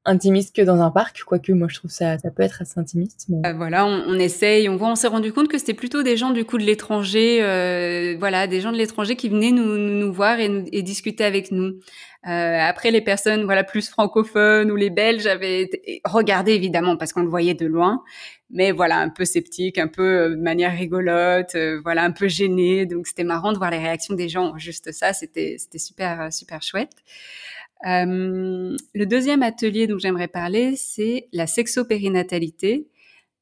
intimiste 0.07 0.55
que 0.55 0.61
dans 0.61 0.81
un 0.81 0.89
parc, 0.89 1.23
quoique 1.23 1.51
moi 1.51 1.67
je 1.69 1.75
trouve 1.75 1.91
ça 1.91 2.17
ça 2.17 2.31
peut 2.31 2.41
être 2.41 2.61
assez 2.61 2.79
intimiste. 2.79 3.27
Euh, 3.45 3.53
voilà, 3.53 3.85
on, 3.85 4.17
essaye, 4.17 4.69
on 4.69 4.77
voit, 4.77 4.89
on 4.89 4.95
s'est 4.95 5.07
rendu 5.07 5.33
compte 5.33 5.49
que 5.49 5.57
c'était 5.57 5.73
plutôt 5.73 6.01
des 6.01 6.17
gens 6.17 6.31
du 6.31 6.45
coup 6.45 6.57
de 6.57 6.63
l'étranger, 6.63 7.39
euh, 7.43 8.15
voilà, 8.17 8.47
des 8.47 8.61
gens 8.61 8.71
de 8.71 8.77
l'étranger 8.77 9.15
qui 9.15 9.29
venaient 9.29 9.51
nous, 9.51 9.77
nous, 9.77 10.11
voir 10.11 10.39
et, 10.39 10.47
nous, 10.47 10.63
discuter 10.81 11.23
avec 11.23 11.51
nous. 11.51 11.79
Euh, 12.27 12.59
après, 12.59 12.89
les 12.91 13.01
personnes 13.01 13.43
voilà 13.43 13.63
plus 13.63 13.89
francophones 13.89 14.71
ou 14.71 14.75
les 14.75 14.89
Belges 14.89 15.27
avaient 15.27 15.69
regardé 16.05 16.53
évidemment 16.53 16.97
parce 16.97 17.13
qu'on 17.13 17.21
le 17.21 17.29
voyait 17.29 17.53
de 17.53 17.65
loin, 17.65 18.01
mais 18.49 18.71
voilà 18.71 18.97
un 18.97 19.09
peu 19.09 19.25
sceptique, 19.25 19.77
un 19.77 19.87
peu 19.87 20.03
euh, 20.03 20.29
de 20.31 20.41
manière 20.41 20.71
rigolote, 20.71 21.55
voilà 21.83 22.03
un 22.03 22.11
peu 22.11 22.27
gêné. 22.27 22.85
Donc 22.85 23.07
c'était 23.07 23.25
marrant 23.25 23.51
de 23.51 23.57
voir 23.57 23.71
les 23.71 23.79
réactions 23.79 24.15
des 24.15 24.29
gens. 24.29 24.57
Juste 24.57 24.91
ça, 24.93 25.13
c'était 25.13 25.57
c'était 25.59 25.79
super 25.79 26.31
super 26.31 26.61
chouette. 26.61 26.95
Euh, 27.85 28.75
le 28.93 29.05
deuxième 29.05 29.43
atelier 29.43 29.87
dont 29.87 29.99
j'aimerais 29.99 30.27
parler, 30.27 30.75
c'est 30.75 31.27
la 31.31 31.47
sexopérinatalité. 31.47 32.87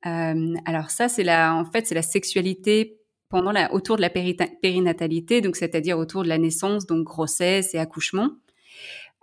Euh, 0.05 0.53
alors 0.65 0.89
ça, 0.89 1.07
c'est 1.07 1.23
la, 1.23 1.55
en 1.55 1.65
fait, 1.65 1.87
c'est 1.87 1.95
la 1.95 2.01
sexualité 2.01 2.99
pendant 3.29 3.51
la, 3.51 3.73
autour 3.73 3.95
de 3.95 4.01
la 4.01 4.09
périnatalité, 4.09 5.41
donc 5.41 5.55
c'est-à-dire 5.55 5.97
autour 5.97 6.23
de 6.23 6.29
la 6.29 6.37
naissance, 6.37 6.85
donc 6.85 7.03
grossesse 7.05 7.73
et 7.73 7.79
accouchement. 7.79 8.31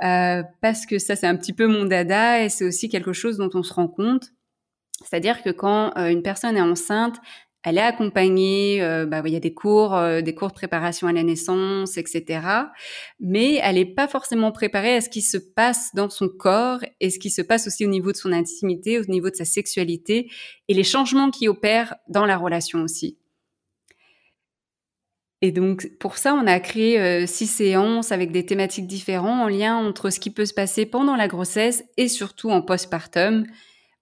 Euh, 0.02 0.42
parce 0.60 0.86
que 0.86 0.98
ça, 0.98 1.14
c'est 1.14 1.26
un 1.26 1.36
petit 1.36 1.52
peu 1.52 1.66
mon 1.66 1.84
dada 1.84 2.42
et 2.42 2.48
c'est 2.48 2.64
aussi 2.64 2.88
quelque 2.88 3.12
chose 3.12 3.36
dont 3.36 3.50
on 3.54 3.62
se 3.62 3.72
rend 3.72 3.88
compte. 3.88 4.32
C'est-à-dire 5.04 5.42
que 5.42 5.50
quand 5.50 5.92
une 5.96 6.22
personne 6.22 6.56
est 6.56 6.62
enceinte, 6.62 7.16
elle 7.64 7.78
est 7.78 7.82
accompagnée, 7.82 8.82
euh, 8.82 9.06
bah, 9.06 9.22
il 9.24 9.32
y 9.32 9.36
a 9.36 9.40
des 9.40 9.54
cours, 9.54 9.94
euh, 9.94 10.20
des 10.20 10.34
cours 10.34 10.48
de 10.48 10.54
préparation 10.54 11.06
à 11.06 11.12
la 11.12 11.22
naissance, 11.22 11.96
etc. 11.96 12.40
Mais 13.20 13.60
elle 13.62 13.76
n'est 13.76 13.84
pas 13.84 14.08
forcément 14.08 14.50
préparée 14.50 14.96
à 14.96 15.00
ce 15.00 15.08
qui 15.08 15.22
se 15.22 15.38
passe 15.38 15.90
dans 15.94 16.10
son 16.10 16.28
corps 16.28 16.80
et 17.00 17.10
ce 17.10 17.20
qui 17.20 17.30
se 17.30 17.42
passe 17.42 17.68
aussi 17.68 17.86
au 17.86 17.88
niveau 17.88 18.10
de 18.10 18.16
son 18.16 18.32
intimité, 18.32 18.98
au 18.98 19.04
niveau 19.04 19.30
de 19.30 19.36
sa 19.36 19.44
sexualité 19.44 20.28
et 20.68 20.74
les 20.74 20.82
changements 20.82 21.30
qui 21.30 21.46
opèrent 21.48 21.94
dans 22.08 22.26
la 22.26 22.36
relation 22.36 22.80
aussi. 22.82 23.18
Et 25.40 25.52
donc 25.52 25.88
pour 25.98 26.18
ça, 26.18 26.34
on 26.34 26.46
a 26.46 26.58
créé 26.58 27.00
euh, 27.00 27.26
six 27.26 27.46
séances 27.46 28.10
avec 28.10 28.32
des 28.32 28.44
thématiques 28.44 28.86
différentes 28.86 29.40
en 29.40 29.48
lien 29.48 29.76
entre 29.76 30.10
ce 30.10 30.18
qui 30.18 30.30
peut 30.30 30.46
se 30.46 30.54
passer 30.54 30.84
pendant 30.84 31.16
la 31.16 31.28
grossesse 31.28 31.84
et 31.96 32.08
surtout 32.08 32.50
en 32.50 32.62
postpartum 32.62 33.44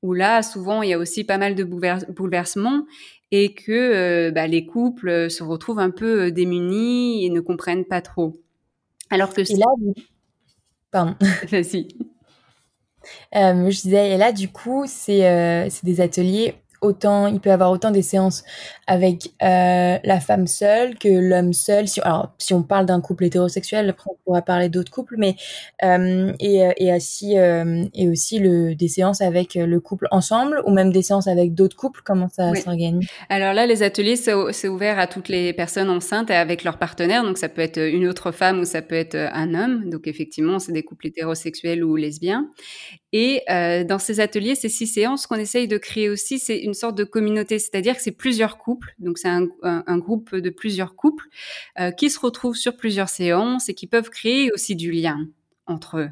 où 0.03 0.15
là, 0.15 0.43
souvent, 0.43 0.83
il 0.83 0.91
y 0.91 0.93
a 0.95 0.99
aussi 0.99 1.25
pas 1.25 1.39
mal 1.39 1.55
de 1.55 1.65
bouleversements 1.65 2.87
et 3.33 3.55
que 3.55 3.73
euh, 3.73 4.31
bah, 4.31 4.47
les 4.47 4.67
couples 4.67 5.09
euh, 5.09 5.29
se 5.29 5.43
retrouvent 5.43 5.79
un 5.79 5.91
peu 5.91 6.27
euh, 6.27 6.31
démunis 6.31 7.25
et 7.25 7.31
ne 7.31 7.41
comprennent 7.41 7.85
pas 7.85 8.01
trop. 8.01 8.41
Alors 9.11 9.33
que 9.33 9.41
et 9.41 9.57
là, 9.57 9.67
pardon. 10.91 11.17
Vas-y. 11.51 11.89
Euh, 13.35 13.71
je 13.71 13.81
disais, 13.83 14.11
et 14.13 14.19
là, 14.19 14.33
du 14.33 14.49
coup, 14.49 14.85
c'est 14.87 15.27
euh, 15.29 15.69
des 15.83 16.01
ateliers 16.01 16.55
autant, 16.81 17.27
il 17.27 17.41
peut 17.41 17.51
y 17.51 17.53
avoir 17.53 17.71
autant 17.71 17.91
des 17.91 18.03
séances 18.03 18.45
avec 18.87 19.33
euh, 19.43 19.99
la 20.03 20.21
femme 20.21 20.47
seule 20.47 20.99
que 20.99 21.09
l'homme 21.09 21.53
seul. 21.53 21.89
Si, 21.89 22.01
alors, 22.01 22.33
si 22.39 22.55
on 22.55 22.63
parle 22.63 22.87
d'un 22.87 23.01
couple 23.01 23.25
hétérosexuel, 23.25 23.89
après 23.91 24.11
on 24.11 24.17
pourra 24.25 24.43
parler 24.43 24.69
d'autres 24.69 24.91
couples, 24.91 25.17
mais 25.19 25.37
euh, 25.83 26.33
et, 26.41 26.69
et 26.77 26.93
aussi 26.93 27.39
euh, 27.39 27.85
et 27.95 28.09
aussi 28.09 28.39
le 28.39 28.75
des 28.75 28.89
séances 28.89 29.21
avec 29.21 29.55
le 29.55 29.81
couple 29.81 30.07
ensemble 30.11 30.63
ou 30.67 30.71
même 30.71 30.93
des 30.93 31.03
séances 31.03 31.29
avec 31.29 31.55
d'autres 31.55 31.77
couples. 31.77 32.01
Comment 32.05 32.29
ça 32.29 32.55
s'organise? 32.55 33.09
Alors 33.29 33.53
là, 33.53 33.67
les 33.67 33.83
ateliers 33.83 34.17
c'est 34.17 34.69
ouvert 34.69 34.99
à 34.99 35.07
toutes 35.07 35.29
les 35.29 35.53
personnes 35.53 35.91
enceintes 35.91 36.31
et 36.31 36.35
avec 36.35 36.65
leurs 36.65 36.79
partenaires. 36.79 37.23
Donc 37.23 37.39
ça 37.39 37.49
peut 37.49 37.63
être 37.63 37.79
une 37.79 38.07
autre 38.07 38.33
femme 38.33 38.61
ou 38.61 38.65
ça 38.65 38.83
peut 38.83 38.95
être 38.95 39.17
un 39.17 39.55
homme. 39.55 39.91
Donc 39.91 40.07
effectivement, 40.07 40.59
c'est 40.59 40.73
des 40.73 40.83
couples 40.83 41.09
hétérosexuels 41.09 41.85
ou 41.85 41.97
lesbiens. 41.97 42.49
Et 43.13 43.43
euh, 43.51 43.83
dans 43.83 43.99
ces 43.99 44.21
ateliers, 44.21 44.55
ces 44.55 44.69
six 44.69 44.87
séances, 44.87 45.27
qu'on 45.27 45.37
essaye 45.37 45.67
de 45.67 45.79
créer 45.79 46.09
aussi, 46.09 46.39
c'est 46.39 46.59
une 46.59 46.75
sorte 46.75 46.97
de 46.97 47.05
communauté, 47.05 47.59
c'est-à-dire 47.59 47.97
que 47.97 48.03
c'est 48.03 48.13
plusieurs 48.13 48.57
couples, 48.57 48.95
donc 48.99 49.19
c'est 49.19 49.29
un, 49.29 49.99
groupe 49.99 50.35
de 50.35 50.51
plusieurs 50.51 50.95
couples 50.95 51.25
euh, 51.81 51.91
qui 51.91 52.09
se 52.09 52.21
retrouvent 52.21 52.57
sur 52.57 52.77
plusieurs 52.77 53.09
séances 53.09 53.69
et 53.69 53.75
qui 53.75 53.89
peuvent 53.89 54.11
créer 54.11 54.53
aussi 54.53 54.77
du 54.77 54.93
lien 54.93 55.27
entre 55.67 55.99
eux. 55.99 56.11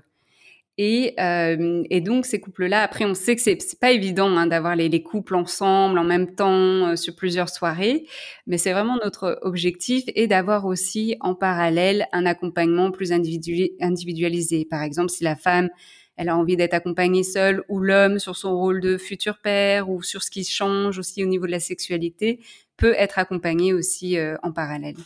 Et, 0.80 1.14
euh, 1.18 1.82
donc 2.00 2.26
ces 2.26 2.40
couples-là, 2.40 2.82
après, 2.82 3.04
on 3.04 3.14
sait 3.14 3.34
que 3.34 3.42
c'est 3.42 3.80
pas 3.80 3.90
évident 3.90 4.36
hein, 4.36 4.46
d'avoir 4.46 4.76
les, 4.76 4.88
les, 4.88 5.02
couples 5.02 5.34
ensemble 5.34 5.98
en 5.98 6.04
même 6.04 6.34
temps 6.34 6.94
sur 6.96 7.16
plusieurs 7.16 7.48
soirées, 7.48 8.06
mais 8.46 8.58
c'est 8.58 8.72
vraiment 8.72 8.96
notre 9.02 9.38
objectif 9.42 10.04
et 10.14 10.26
d'avoir 10.26 10.66
aussi 10.66 11.16
en 11.20 11.34
parallèle 11.34 12.06
un 12.12 12.26
accompagnement 12.26 12.90
plus 12.92 13.12
individualisé. 13.12 14.66
Par 14.70 14.82
exemple, 14.82 15.10
si 15.10 15.24
la 15.24 15.34
femme 15.34 15.68
elle 16.18 16.28
a 16.28 16.36
envie 16.36 16.56
d'être 16.56 16.74
accompagnée 16.74 17.22
seule 17.22 17.62
ou 17.68 17.78
l'homme 17.78 18.18
sur 18.18 18.36
son 18.36 18.54
rôle 18.58 18.80
de 18.80 18.98
futur 18.98 19.38
père 19.38 19.88
ou 19.88 20.02
sur 20.02 20.22
ce 20.22 20.30
qui 20.30 20.44
change 20.44 20.98
aussi 20.98 21.22
au 21.24 21.26
niveau 21.26 21.46
de 21.46 21.52
la 21.52 21.60
sexualité 21.60 22.40
peut 22.76 22.94
être 22.98 23.18
accompagné 23.18 23.72
aussi 23.72 24.18
euh, 24.18 24.36
en 24.42 24.50
parallèle. 24.52 24.96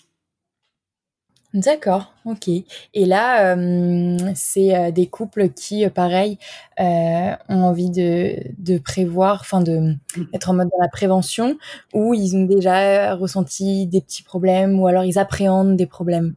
D'accord, 1.53 2.15
ok. 2.25 2.49
Et 2.49 3.05
là, 3.05 3.55
euh, 3.55 4.17
c'est 4.35 4.75
euh, 4.75 4.91
des 4.91 5.07
couples 5.07 5.51
qui, 5.51 5.87
pareil, 5.91 6.39
ont 6.79 7.37
envie 7.51 7.91
de, 7.91 8.37
de 8.57 8.79
prévoir, 8.79 9.41
enfin 9.43 9.61
de 9.61 9.95
être 10.33 10.49
en 10.49 10.55
mode 10.55 10.69
de 10.69 10.83
la 10.83 10.89
prévention, 10.89 11.59
ou 11.93 12.15
ils 12.15 12.35
ont 12.37 12.45
déjà 12.45 13.15
ressenti 13.17 13.87
des 13.87 14.01
petits 14.01 14.23
problèmes, 14.23 14.81
ou 14.81 14.87
alors 14.87 15.05
ils 15.05 15.19
appréhendent 15.19 15.77
des 15.77 15.87
problèmes? 15.87 16.35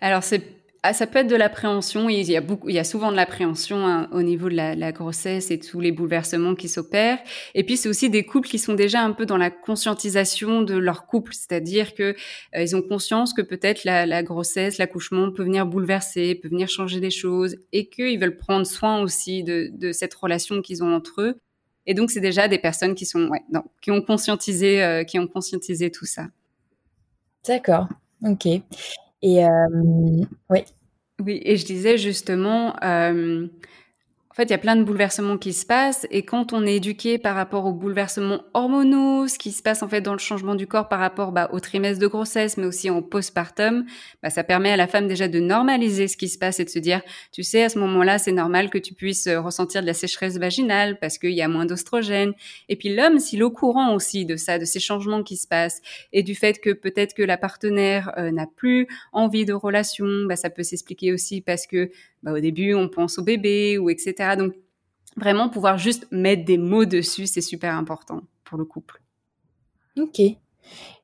Alors 0.00 0.24
c'est 0.24 0.57
ah, 0.84 0.92
ça 0.92 1.08
peut 1.08 1.18
être 1.18 1.26
de 1.26 1.34
l'appréhension. 1.34 2.08
Il 2.08 2.22
y 2.22 2.78
a 2.78 2.84
souvent 2.84 3.10
de 3.10 3.16
l'appréhension 3.16 3.84
hein, 3.84 4.08
au 4.12 4.22
niveau 4.22 4.48
de 4.48 4.54
la, 4.54 4.92
grossesse 4.92 5.50
et 5.50 5.58
tous 5.58 5.80
les 5.80 5.90
bouleversements 5.90 6.54
qui 6.54 6.68
s'opèrent. 6.68 7.18
Et 7.54 7.64
puis 7.64 7.76
c'est 7.76 7.88
aussi 7.88 8.10
des 8.10 8.24
couples 8.24 8.48
qui 8.48 8.60
sont 8.60 8.74
déjà 8.74 9.02
un 9.02 9.12
peu 9.12 9.26
dans 9.26 9.36
la 9.36 9.50
conscientisation 9.50 10.62
de 10.62 10.76
leur 10.76 11.06
couple, 11.06 11.34
c'est-à-dire 11.34 11.94
que 11.94 12.14
euh, 12.54 12.62
ils 12.62 12.76
ont 12.76 12.82
conscience 12.82 13.34
que 13.34 13.42
peut-être 13.42 13.84
la, 13.84 14.22
grossesse, 14.22 14.78
l'accouchement 14.78 15.32
peut 15.32 15.42
venir 15.42 15.66
bouleverser, 15.66 16.36
peut 16.36 16.48
venir 16.48 16.68
changer 16.68 17.00
des 17.00 17.10
choses, 17.10 17.56
et 17.72 17.88
qu'ils 17.88 18.20
veulent 18.20 18.36
prendre 18.36 18.66
soin 18.66 19.00
aussi 19.02 19.42
de, 19.42 19.92
cette 19.92 20.14
relation 20.14 20.62
qu'ils 20.62 20.84
ont 20.84 20.94
entre 20.94 21.22
eux. 21.22 21.40
Et 21.86 21.94
donc 21.94 22.10
c'est 22.10 22.20
déjà 22.20 22.46
des 22.46 22.58
personnes 22.58 22.94
qui 22.94 23.06
sont, 23.06 23.30
qui 23.82 23.90
ont 23.90 24.02
conscientisé, 24.02 24.82
euh, 24.82 25.02
qui 25.02 25.18
ont 25.18 25.26
conscientisé 25.26 25.90
tout 25.90 26.06
ça. 26.06 26.26
D'accord. 27.46 27.88
Ok. 28.22 28.46
Et 29.22 29.44
euh, 29.44 29.50
oui. 30.50 30.64
Oui, 31.20 31.40
et 31.44 31.56
je 31.56 31.66
disais 31.66 31.98
justement, 31.98 32.76
euh, 32.84 33.48
fait, 34.38 34.44
il 34.44 34.50
y 34.50 34.54
a 34.54 34.58
plein 34.58 34.76
de 34.76 34.84
bouleversements 34.84 35.36
qui 35.36 35.52
se 35.52 35.66
passent 35.66 36.06
et 36.12 36.22
quand 36.22 36.52
on 36.52 36.64
est 36.64 36.76
éduqué 36.76 37.18
par 37.18 37.34
rapport 37.34 37.66
aux 37.66 37.72
bouleversements 37.72 38.44
hormonaux, 38.54 39.26
ce 39.26 39.36
qui 39.36 39.50
se 39.50 39.64
passe 39.64 39.82
en 39.82 39.88
fait 39.88 40.00
dans 40.00 40.12
le 40.12 40.20
changement 40.20 40.54
du 40.54 40.68
corps 40.68 40.88
par 40.88 41.00
rapport 41.00 41.32
bah, 41.32 41.48
au 41.52 41.58
trimestre 41.58 42.00
de 42.00 42.06
grossesse, 42.06 42.56
mais 42.56 42.66
aussi 42.66 42.88
en 42.88 43.02
postpartum, 43.02 43.84
bah, 44.22 44.30
ça 44.30 44.44
permet 44.44 44.70
à 44.70 44.76
la 44.76 44.86
femme 44.86 45.08
déjà 45.08 45.26
de 45.26 45.40
normaliser 45.40 46.06
ce 46.06 46.16
qui 46.16 46.28
se 46.28 46.38
passe 46.38 46.60
et 46.60 46.64
de 46.64 46.70
se 46.70 46.78
dire, 46.78 47.02
tu 47.32 47.42
sais, 47.42 47.64
à 47.64 47.68
ce 47.68 47.80
moment-là, 47.80 48.18
c'est 48.18 48.30
normal 48.30 48.70
que 48.70 48.78
tu 48.78 48.94
puisses 48.94 49.26
euh, 49.26 49.40
ressentir 49.40 49.82
de 49.82 49.86
la 49.88 49.94
sécheresse 49.94 50.38
vaginale 50.38 51.00
parce 51.00 51.18
qu'il 51.18 51.32
y 51.32 51.42
a 51.42 51.48
moins 51.48 51.66
d'ostrogène. 51.66 52.32
Et 52.68 52.76
puis 52.76 52.94
l'homme, 52.94 53.18
s'il 53.18 53.40
est 53.40 53.42
au 53.42 53.50
courant 53.50 53.92
aussi 53.92 54.24
de 54.24 54.36
ça, 54.36 54.60
de 54.60 54.64
ces 54.64 54.78
changements 54.78 55.24
qui 55.24 55.36
se 55.36 55.48
passent 55.48 55.82
et 56.12 56.22
du 56.22 56.36
fait 56.36 56.60
que 56.60 56.70
peut-être 56.70 57.12
que 57.12 57.24
la 57.24 57.38
partenaire 57.38 58.12
euh, 58.16 58.30
n'a 58.30 58.46
plus 58.46 58.86
envie 59.12 59.44
de 59.44 59.52
relation, 59.52 60.06
bah, 60.28 60.36
ça 60.36 60.48
peut 60.48 60.62
s'expliquer 60.62 61.12
aussi 61.12 61.40
parce 61.40 61.66
que 61.66 61.90
au 62.26 62.40
début, 62.40 62.74
on 62.74 62.88
pense 62.88 63.18
au 63.18 63.22
bébé 63.22 63.78
ou 63.78 63.90
etc. 63.90 64.27
Donc, 64.36 64.54
vraiment 65.16 65.48
pouvoir 65.48 65.78
juste 65.78 66.06
mettre 66.10 66.44
des 66.44 66.58
mots 66.58 66.84
dessus, 66.84 67.26
c'est 67.26 67.40
super 67.40 67.74
important 67.74 68.22
pour 68.44 68.58
le 68.58 68.64
couple. 68.64 69.00
Ok. 69.98 70.20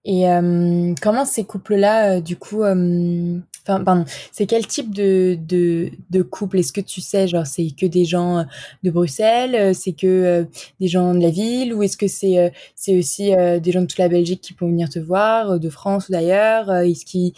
Et 0.04 0.28
euh, 0.28 0.94
comment 1.00 1.24
ces 1.24 1.44
couples-là, 1.44 2.16
euh, 2.16 2.20
du 2.20 2.36
coup, 2.36 2.62
euh, 2.62 3.38
pardon, 3.64 4.04
c'est 4.32 4.44
quel 4.44 4.66
type 4.66 4.94
de, 4.94 5.38
de, 5.48 6.22
couple? 6.22 6.58
Est-ce 6.58 6.74
que 6.74 6.82
tu 6.82 7.00
sais, 7.00 7.26
genre, 7.26 7.46
c'est 7.46 7.68
que 7.70 7.86
des 7.86 8.04
gens 8.04 8.44
de 8.82 8.90
Bruxelles, 8.90 9.74
c'est 9.74 9.92
que 9.92 10.46
des 10.78 10.88
gens 10.88 11.14
de 11.14 11.20
la 11.20 11.30
ville, 11.30 11.72
ou 11.72 11.82
est-ce 11.82 11.96
que 11.96 12.08
c'est 12.08 12.52
c'est 12.74 12.98
aussi 12.98 13.32
des 13.34 13.72
gens 13.72 13.80
de 13.80 13.86
toute 13.86 13.98
la 13.98 14.08
Belgique 14.08 14.42
qui 14.42 14.52
peuvent 14.52 14.68
venir 14.68 14.90
te 14.90 14.98
voir, 14.98 15.58
de 15.58 15.70
France 15.70 16.10
ou 16.10 16.12
d'ailleurs 16.12 16.70
Est-ce 16.70 17.06
qui, 17.06 17.32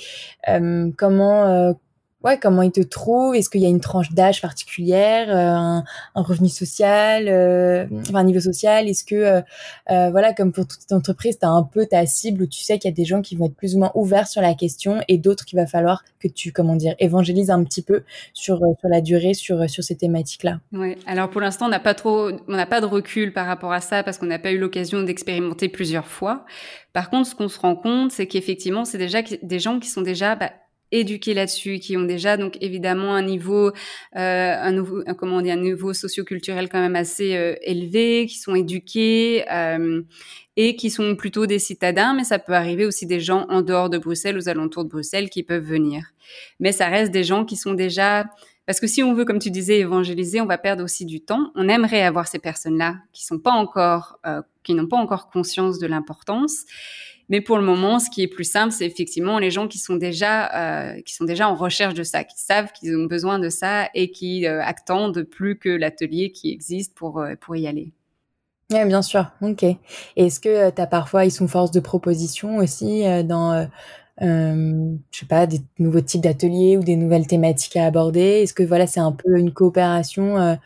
comment 0.96 1.76
ouais, 2.26 2.38
comment 2.38 2.62
ils 2.62 2.72
te 2.72 2.80
trouvent 2.80 3.34
Est-ce 3.34 3.48
qu'il 3.48 3.60
y 3.60 3.66
a 3.66 3.68
une 3.68 3.80
tranche 3.80 4.12
d'âge 4.12 4.42
particulière, 4.42 5.28
euh, 5.30 5.80
un, 6.14 6.22
revenu 6.22 6.48
social, 6.48 7.28
euh, 7.28 7.86
enfin 8.00 8.18
un 8.18 8.24
niveau 8.24 8.40
social? 8.40 8.88
Est-ce 8.88 9.04
que, 9.04 9.14
euh, 9.14 10.10
voilà, 10.10 10.32
comme 10.34 10.52
pour 10.52 10.66
toute 10.66 10.90
entreprise, 10.92 11.38
tu 11.38 11.46
as 11.46 11.50
un 11.50 11.62
peu 11.62 11.86
ta 11.86 12.04
cible 12.06 12.42
où 12.42 12.46
tu 12.46 12.62
sais 12.62 12.78
qu'il 12.78 12.90
y 12.90 12.92
a 12.92 12.96
des 12.96 13.04
gens 13.04 13.22
qui 13.22 13.36
vont 13.36 13.46
être 13.46 13.54
plus 13.54 13.76
ou 13.76 13.78
moins 13.78 13.92
ouverts 13.94 14.26
sur 14.26 14.42
la 14.42 14.54
question 14.54 15.00
et 15.08 15.18
d'autres 15.18 15.44
qu'il 15.44 15.58
va 15.58 15.66
falloir 15.66 16.04
que 16.20 16.28
tu, 16.28 16.52
comment 16.52 16.74
dire, 16.74 16.94
évangélises 16.98 17.50
un 17.50 17.62
petit 17.62 17.82
peu 17.82 18.02
sur, 18.34 18.58
sur 18.58 18.88
la 18.88 19.00
durée, 19.00 19.34
sur, 19.34 19.70
sur 19.70 19.84
ces 19.84 19.96
thématiques-là? 19.96 20.60
Oui, 20.72 20.96
alors 21.06 21.30
pour 21.30 21.40
l'instant, 21.40 21.66
on 21.66 21.70
n'a 21.70 21.80
pas 21.80 21.94
trop, 21.94 22.30
on 22.48 22.56
n'a 22.56 22.66
pas 22.66 22.80
de 22.80 22.86
recul 22.86 23.32
par 23.32 23.46
rapport 23.46 23.72
à 23.72 23.80
ça 23.80 24.02
parce 24.02 24.18
qu'on 24.18 24.26
n'a 24.26 24.40
pas 24.40 24.50
eu 24.50 24.58
l'occasion 24.58 25.02
d'expérimenter 25.02 25.68
plusieurs 25.68 26.06
fois. 26.06 26.44
Par 26.92 27.10
contre, 27.10 27.28
ce 27.28 27.34
qu'on 27.34 27.48
se 27.48 27.60
rend 27.60 27.76
compte, 27.76 28.10
c'est 28.10 28.26
qu'effectivement, 28.26 28.84
c'est 28.84 28.98
déjà 28.98 29.20
des 29.42 29.58
gens 29.58 29.78
qui 29.78 29.88
sont 29.88 30.00
déjà 30.00 30.34
bah, 30.34 30.50
éduqués 30.92 31.34
là-dessus, 31.34 31.78
qui 31.78 31.96
ont 31.96 32.04
déjà 32.04 32.36
donc 32.36 32.56
évidemment 32.60 33.14
un 33.14 33.22
niveau, 33.22 33.68
euh, 33.68 33.72
un 34.14 35.14
comment 35.14 35.36
on 35.36 35.40
dit, 35.40 35.50
un 35.50 35.56
niveau 35.56 35.92
socioculturel 35.92 36.68
quand 36.68 36.80
même 36.80 36.96
assez 36.96 37.36
euh, 37.36 37.54
élevé, 37.62 38.26
qui 38.26 38.38
sont 38.38 38.54
éduqués 38.54 39.44
euh, 39.50 40.02
et 40.56 40.76
qui 40.76 40.90
sont 40.90 41.16
plutôt 41.16 41.46
des 41.46 41.58
citadins, 41.58 42.14
mais 42.14 42.24
ça 42.24 42.38
peut 42.38 42.54
arriver 42.54 42.86
aussi 42.86 43.06
des 43.06 43.20
gens 43.20 43.46
en 43.48 43.62
dehors 43.62 43.90
de 43.90 43.98
Bruxelles, 43.98 44.36
aux 44.36 44.48
alentours 44.48 44.84
de 44.84 44.90
Bruxelles, 44.90 45.28
qui 45.28 45.42
peuvent 45.42 45.64
venir. 45.64 46.04
Mais 46.60 46.72
ça 46.72 46.86
reste 46.86 47.12
des 47.12 47.24
gens 47.24 47.44
qui 47.44 47.56
sont 47.56 47.74
déjà 47.74 48.26
parce 48.66 48.80
que 48.80 48.88
si 48.88 49.00
on 49.04 49.14
veut, 49.14 49.24
comme 49.24 49.38
tu 49.38 49.52
disais, 49.52 49.78
évangéliser, 49.78 50.40
on 50.40 50.46
va 50.46 50.58
perdre 50.58 50.82
aussi 50.82 51.06
du 51.06 51.20
temps. 51.20 51.52
On 51.54 51.68
aimerait 51.68 52.02
avoir 52.02 52.26
ces 52.26 52.40
personnes-là 52.40 52.96
qui 53.12 53.24
sont 53.24 53.38
pas 53.38 53.52
encore, 53.52 54.18
qui 54.64 54.74
n'ont 54.74 54.88
pas 54.88 54.96
encore 54.96 55.30
conscience 55.30 55.78
de 55.78 55.86
l'importance. 55.86 56.64
Mais 57.28 57.40
pour 57.40 57.58
le 57.58 57.64
moment, 57.64 57.98
ce 57.98 58.08
qui 58.08 58.22
est 58.22 58.28
plus 58.28 58.44
simple, 58.44 58.72
c'est 58.72 58.86
effectivement 58.86 59.38
les 59.38 59.50
gens 59.50 59.66
qui 59.66 59.78
sont 59.78 59.96
déjà 59.96 60.92
euh, 60.94 61.00
qui 61.02 61.14
sont 61.14 61.24
déjà 61.24 61.48
en 61.48 61.54
recherche 61.54 61.94
de 61.94 62.04
ça, 62.04 62.24
qui 62.24 62.38
savent 62.38 62.70
qu'ils 62.72 62.96
ont 62.96 63.06
besoin 63.06 63.38
de 63.38 63.48
ça 63.48 63.88
et 63.94 64.10
qui 64.10 64.46
euh, 64.46 64.62
attendent 64.62 65.22
plus 65.22 65.58
que 65.58 65.68
l'atelier 65.68 66.30
qui 66.30 66.52
existe 66.52 66.94
pour 66.94 67.20
euh, 67.20 67.34
pour 67.40 67.56
y 67.56 67.66
aller. 67.66 67.92
Oui, 68.72 68.84
bien 68.84 69.02
sûr. 69.02 69.26
Ok. 69.42 69.64
Est-ce 70.16 70.40
que 70.40 70.70
tu 70.70 70.80
as 70.80 70.86
parfois, 70.86 71.24
ils 71.24 71.30
sont 71.30 71.46
force 71.46 71.70
de 71.70 71.80
proposition 71.80 72.56
aussi 72.56 73.04
dans 73.24 73.68
je 74.20 74.96
sais 75.12 75.26
pas, 75.26 75.46
des 75.46 75.60
nouveaux 75.78 76.00
types 76.00 76.22
d'ateliers 76.22 76.76
ou 76.76 76.82
des 76.82 76.96
nouvelles 76.96 77.28
thématiques 77.28 77.76
à 77.76 77.86
aborder? 77.86 78.42
Est-ce 78.42 78.54
que 78.54 78.64
voilà, 78.64 78.88
c'est 78.88 78.98
un 78.98 79.12
peu 79.12 79.38
une 79.38 79.52
coopération 79.52 80.58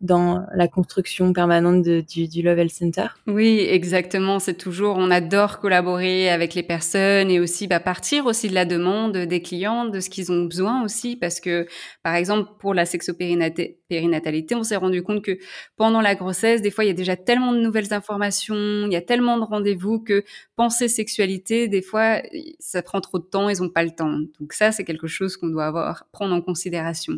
dans 0.00 0.44
la 0.54 0.68
construction 0.68 1.32
permanente 1.32 1.82
de, 1.82 2.00
du, 2.00 2.28
du 2.28 2.42
Love 2.42 2.68
Center 2.68 3.06
Oui, 3.26 3.60
exactement. 3.60 4.38
C'est 4.38 4.54
toujours, 4.54 4.96
on 4.98 5.10
adore 5.10 5.58
collaborer 5.58 6.28
avec 6.28 6.54
les 6.54 6.62
personnes 6.62 7.30
et 7.30 7.40
aussi 7.40 7.66
bah, 7.66 7.80
partir 7.80 8.26
aussi 8.26 8.48
de 8.48 8.54
la 8.54 8.66
demande 8.66 9.16
des 9.16 9.40
clients, 9.40 9.86
de 9.86 10.00
ce 10.00 10.10
qu'ils 10.10 10.30
ont 10.30 10.44
besoin 10.44 10.84
aussi, 10.84 11.16
parce 11.16 11.40
que 11.40 11.66
par 12.02 12.14
exemple 12.14 12.50
pour 12.58 12.74
la 12.74 12.84
sexopérinatalité, 12.84 14.54
on 14.54 14.62
s'est 14.62 14.76
rendu 14.76 15.02
compte 15.02 15.22
que 15.22 15.38
pendant 15.76 16.02
la 16.02 16.14
grossesse, 16.14 16.60
des 16.60 16.70
fois 16.70 16.84
il 16.84 16.88
y 16.88 16.90
a 16.90 16.94
déjà 16.94 17.16
tellement 17.16 17.52
de 17.52 17.60
nouvelles 17.60 17.94
informations, 17.94 18.86
il 18.86 18.92
y 18.92 18.96
a 18.96 19.02
tellement 19.02 19.38
de 19.38 19.44
rendez-vous 19.44 20.00
que 20.00 20.24
penser 20.56 20.88
sexualité, 20.88 21.68
des 21.68 21.82
fois 21.82 22.20
ça 22.58 22.82
prend 22.82 23.00
trop 23.00 23.18
de 23.18 23.24
temps, 23.24 23.48
ils 23.48 23.62
n'ont 23.62 23.70
pas 23.70 23.84
le 23.84 23.90
temps. 23.90 24.12
Donc 24.40 24.52
ça, 24.52 24.72
c'est 24.72 24.84
quelque 24.84 25.06
chose 25.06 25.36
qu'on 25.36 25.48
doit 25.48 25.66
avoir 25.66 26.06
prendre 26.12 26.34
en 26.34 26.42
considération. 26.42 27.14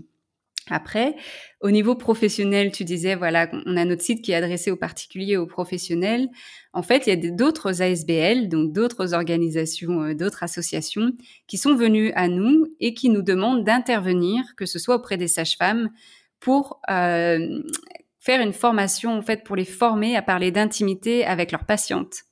Après, 0.71 1.15
au 1.61 1.71
niveau 1.71 1.95
professionnel, 1.95 2.71
tu 2.73 2.85
disais, 2.85 3.15
voilà, 3.15 3.51
on 3.67 3.77
a 3.77 3.85
notre 3.85 4.03
site 4.03 4.23
qui 4.23 4.33
est 4.33 4.37
adressé 4.37 4.71
aux 4.71 4.77
particuliers, 4.77 5.37
aux 5.37 5.47
professionnels. 5.47 6.29
En 6.73 6.83
fait, 6.83 7.07
il 7.07 7.11
y 7.11 7.13
a 7.13 7.31
d'autres 7.31 7.83
ASBL, 7.83 8.49
donc 8.49 8.73
d'autres 8.73 9.15
organisations, 9.15 10.03
euh, 10.03 10.15
d'autres 10.15 10.43
associations 10.43 11.13
qui 11.47 11.59
sont 11.59 11.75
venues 11.75 12.13
à 12.13 12.29
nous 12.29 12.67
et 12.81 12.95
qui 12.95 13.09
nous 13.11 13.23
demandent 13.23 13.65
d'intervenir, 13.65 14.45
que 14.57 14.67
ce 14.67 14.79
soit 14.79 14.97
auprès 14.97 15.17
des 15.17 15.29
sages-femmes, 15.29 15.91
pour 16.41 16.81
euh, 16.91 17.63
faire 18.21 18.41
une 18.41 18.53
formation, 18.53 19.17
en 19.17 19.23
fait, 19.23 19.43
pour 19.43 19.57
les 19.57 19.65
former 19.65 20.17
à 20.17 20.23
parler 20.23 20.51
d'intimité 20.51 21.25
avec 21.25 21.51
leurs 21.51 21.65
patientes. 21.65 22.28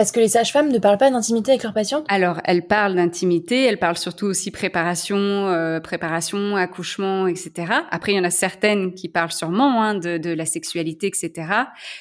Est-ce 0.00 0.12
que 0.12 0.18
les 0.18 0.26
sages-femmes 0.26 0.72
ne 0.72 0.78
parlent 0.80 0.98
pas 0.98 1.08
d'intimité 1.08 1.52
avec 1.52 1.62
leurs 1.62 1.72
patients 1.72 2.02
Alors, 2.08 2.40
elles 2.44 2.66
parlent 2.66 2.96
d'intimité, 2.96 3.62
elles 3.62 3.78
parlent 3.78 3.96
surtout 3.96 4.26
aussi 4.26 4.50
préparation, 4.50 5.16
euh, 5.16 5.78
préparation, 5.78 6.56
accouchement, 6.56 7.28
etc. 7.28 7.72
Après, 7.92 8.10
il 8.10 8.16
y 8.16 8.18
en 8.18 8.24
a 8.24 8.30
certaines 8.30 8.94
qui 8.94 9.08
parlent 9.08 9.30
sûrement 9.30 9.84
hein, 9.84 9.94
de, 9.94 10.18
de, 10.18 10.30
la 10.30 10.46
sexualité, 10.46 11.06
etc. 11.06 11.46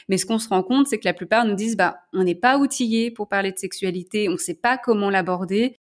Mais 0.10 0.18
ce 0.18 0.26
qu'on 0.26 0.40
se 0.40 0.50
rend 0.50 0.64
compte, 0.64 0.88
c'est 0.88 0.98
que 0.98 1.06
la 1.06 1.14
plupart 1.14 1.46
nous 1.46 1.54
disent, 1.54 1.78
bah, 1.78 1.98
on 2.14 2.24
n'est 2.24 2.34
pas 2.34 2.58
outillé 2.58 3.12
pour 3.12 3.30
parler 3.30 3.52
de 3.52 3.60
sexualité, 3.60 4.28
on 4.28 4.34
ne 4.34 4.38
sait 4.38 4.56
pas 4.56 4.80
comment 4.80 5.12
l'aborder. 5.12 5.78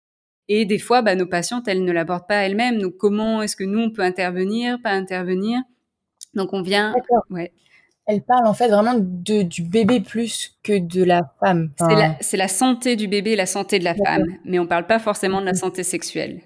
Et 0.49 0.65
des 0.65 0.77
fois, 0.77 1.01
bah, 1.01 1.15
nos 1.15 1.25
patientes, 1.25 1.67
elles 1.67 1.83
ne 1.83 1.91
l'abordent 1.91 2.27
pas 2.27 2.45
elles-mêmes. 2.45 2.79
Donc, 2.79 2.95
comment 2.97 3.41
est-ce 3.41 3.55
que 3.55 3.63
nous, 3.63 3.79
on 3.79 3.89
peut 3.89 4.03
intervenir, 4.03 4.79
pas 4.83 4.91
intervenir? 4.91 5.61
Donc, 6.35 6.53
on 6.53 6.61
vient... 6.61 6.93
Ouais 7.31 7.51
elle 8.05 8.21
parle 8.21 8.47
en 8.47 8.53
fait 8.53 8.67
vraiment 8.67 8.95
de, 8.97 9.43
du 9.43 9.63
bébé 9.63 10.01
plus 10.01 10.57
que 10.63 10.77
de 10.77 11.03
la 11.03 11.21
femme. 11.39 11.71
c'est, 12.21 12.37
la, 12.37 12.47
santé 12.47 12.95
du 12.95 13.07
bébé, 13.07 13.35
la 13.35 13.45
santé 13.45 13.79
de 13.79 13.83
la 13.83 13.95
femme, 13.95 14.25
mais 14.45 14.59
on 14.59 14.67
parle 14.67 14.87
pas 14.87 14.99
forcément 14.99 15.39
de 15.39 15.45
la 15.45 15.53
santé 15.53 15.83
sexuelle. 15.83 16.41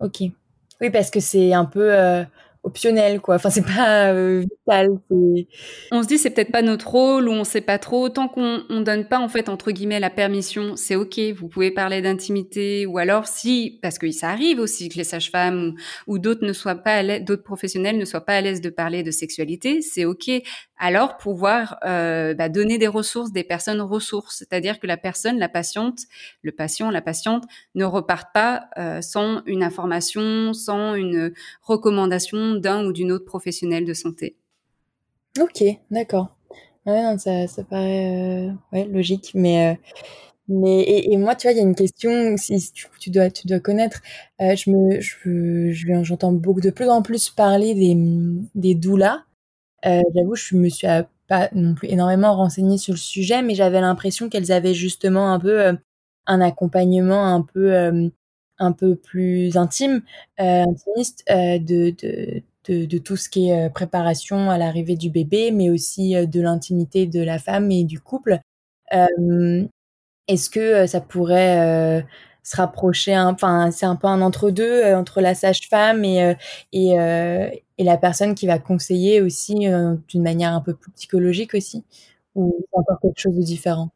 Ok. 0.00 0.20
Oui, 0.80 0.90
parce 0.90 1.10
que 1.10 1.20
c'est 1.20 1.52
un 1.52 1.64
peu, 1.64 1.92
euh, 1.92 2.22
optionnel 2.66 3.20
quoi. 3.20 3.36
Enfin 3.36 3.50
c'est 3.50 3.64
pas 3.64 4.10
euh, 4.12 4.40
vital 4.40 4.88
on 5.92 6.02
se 6.02 6.08
dit 6.08 6.18
c'est 6.18 6.30
peut-être 6.30 6.50
pas 6.50 6.62
notre 6.62 6.88
rôle 6.88 7.28
ou 7.28 7.32
on 7.32 7.44
sait 7.44 7.60
pas 7.60 7.78
trop. 7.78 8.08
Tant 8.08 8.28
qu'on 8.28 8.64
on 8.68 8.80
donne 8.80 9.06
pas 9.06 9.20
en 9.20 9.28
fait 9.28 9.48
entre 9.48 9.70
guillemets 9.70 10.00
la 10.00 10.10
permission 10.10 10.74
c'est 10.76 10.96
ok 10.96 11.20
vous 11.36 11.48
pouvez 11.48 11.70
parler 11.70 12.02
d'intimité 12.02 12.84
ou 12.86 12.98
alors 12.98 13.28
si 13.28 13.78
parce 13.82 13.98
que 13.98 14.10
ça 14.10 14.30
arrive 14.30 14.58
aussi 14.58 14.88
que 14.88 14.96
les 14.96 15.04
sages-femmes 15.04 15.74
ou, 16.08 16.18
d'autres 16.18 16.44
ne 16.44 16.52
soient 16.52 16.74
pas 16.74 17.20
d'autres 17.20 17.44
professionnels 17.44 17.98
ne 17.98 18.04
soient 18.04 18.24
pas 18.24 18.34
à 18.34 18.40
l'aise 18.40 18.60
de 18.60 18.70
parler 18.70 19.02
de 19.02 19.10
sexualité 19.10 19.80
c'est 19.82 20.04
ok. 20.04 20.30
Alors 20.78 21.16
pouvoir 21.16 21.78
euh, 21.86 22.34
bah, 22.34 22.48
donner 22.48 22.76
des 22.78 22.88
ressources 22.88 23.32
des 23.32 23.44
personnes 23.44 23.80
ressources. 23.80 24.36
C'est-à-dire 24.38 24.80
que 24.80 24.86
la 24.86 24.96
personne 24.96 25.38
la 25.38 25.48
patiente 25.48 26.00
le 26.42 26.52
patient 26.52 26.90
la 26.90 27.00
patiente 27.00 27.44
ne 27.76 27.84
reparte 27.84 28.28
pas 28.34 28.64
euh, 28.78 29.00
sans 29.00 29.42
une 29.46 29.62
information 29.62 30.52
sans 30.52 30.94
une 30.94 31.32
recommandation 31.62 32.55
d'un 32.60 32.86
ou 32.86 32.92
d'une 32.92 33.12
autre 33.12 33.24
professionnelle 33.24 33.84
de 33.84 33.94
santé. 33.94 34.36
Ok, 35.38 35.64
d'accord. 35.90 36.36
Ça, 36.86 37.64
paraît 37.68 38.48
euh, 38.74 38.84
logique, 38.86 39.32
mais 39.34 39.72
euh, 39.72 39.74
Mais 40.48 40.84
et, 40.86 41.16
moi, 41.16 41.34
tu 41.34 41.46
vois, 41.48 41.52
il 41.52 41.58
y 41.58 41.60
a 41.60 41.64
une 41.64 41.74
question, 41.74 42.36
si 42.36 42.72
tu, 43.00 43.10
dois, 43.10 43.30
tu 43.30 43.46
dois 43.48 43.60
connaître. 43.60 44.00
Euh, 44.40 44.56
je 44.56 44.70
me, 44.70 45.00
je, 45.00 45.72
j'entends 46.04 46.32
beaucoup 46.32 46.60
de 46.60 46.70
plus 46.70 46.88
en 46.88 47.02
plus 47.02 47.30
parler 47.30 47.74
des 47.74 47.96
des 48.54 48.74
doulas. 48.74 49.24
J'avoue, 49.84 50.36
je 50.36 50.56
me 50.56 50.68
suis 50.68 50.86
pas 51.28 51.48
non 51.52 51.74
plus 51.74 51.88
énormément 51.88 52.36
renseignée 52.36 52.78
sur 52.78 52.94
le 52.94 52.98
sujet, 52.98 53.42
mais 53.42 53.54
j'avais 53.54 53.80
l'impression 53.80 54.28
qu'elles 54.28 54.52
avaient 54.52 54.74
justement 54.74 55.32
un 55.32 55.40
peu 55.40 55.76
un 56.26 56.40
accompagnement 56.40 57.26
un 57.34 57.42
peu 57.42 58.10
un 58.58 58.72
peu 58.72 58.96
plus 58.96 59.56
intime, 59.56 60.02
euh, 60.40 60.64
intimiste 60.64 61.24
de, 61.28 61.90
de 61.90 62.42
de, 62.68 62.84
de, 62.84 62.98
tout 62.98 63.16
ce 63.16 63.28
qui 63.28 63.50
est 63.50 63.70
préparation 63.70 64.50
à 64.50 64.58
l'arrivée 64.58 64.96
du 64.96 65.08
bébé, 65.08 65.52
mais 65.52 65.70
aussi 65.70 66.14
de 66.26 66.40
l'intimité 66.40 67.06
de 67.06 67.22
la 67.22 67.38
femme 67.38 67.70
et 67.70 67.84
du 67.84 68.00
couple. 68.00 68.40
Euh, 68.94 69.64
est-ce 70.28 70.50
que 70.50 70.60
euh, 70.60 70.86
ça 70.86 71.00
pourrait 71.00 72.00
euh, 72.02 72.02
se 72.42 72.56
rapprocher 72.56 73.16
enfin 73.18 73.70
c'est 73.72 73.86
un 73.86 73.96
peu 73.96 74.06
un 74.08 74.22
entre 74.22 74.50
deux 74.50 74.64
euh, 74.84 74.96
entre 74.98 75.20
la 75.20 75.34
sage-femme 75.34 76.04
et 76.04 76.36
et, 76.72 76.90
et 77.78 77.84
la 77.84 77.96
personne 77.98 78.34
qui 78.34 78.46
va 78.46 78.58
conseiller 78.58 79.20
aussi 79.22 79.54
d'une 80.08 80.22
manière 80.22 80.52
un 80.54 80.60
peu 80.60 80.74
plus 80.74 80.92
psychologique 80.92 81.54
aussi? 81.54 81.84
Ou 82.34 82.66
encore 82.72 83.00
quelque 83.00 83.18
chose 83.20 83.36
de 83.36 83.42
différent? 83.42 83.90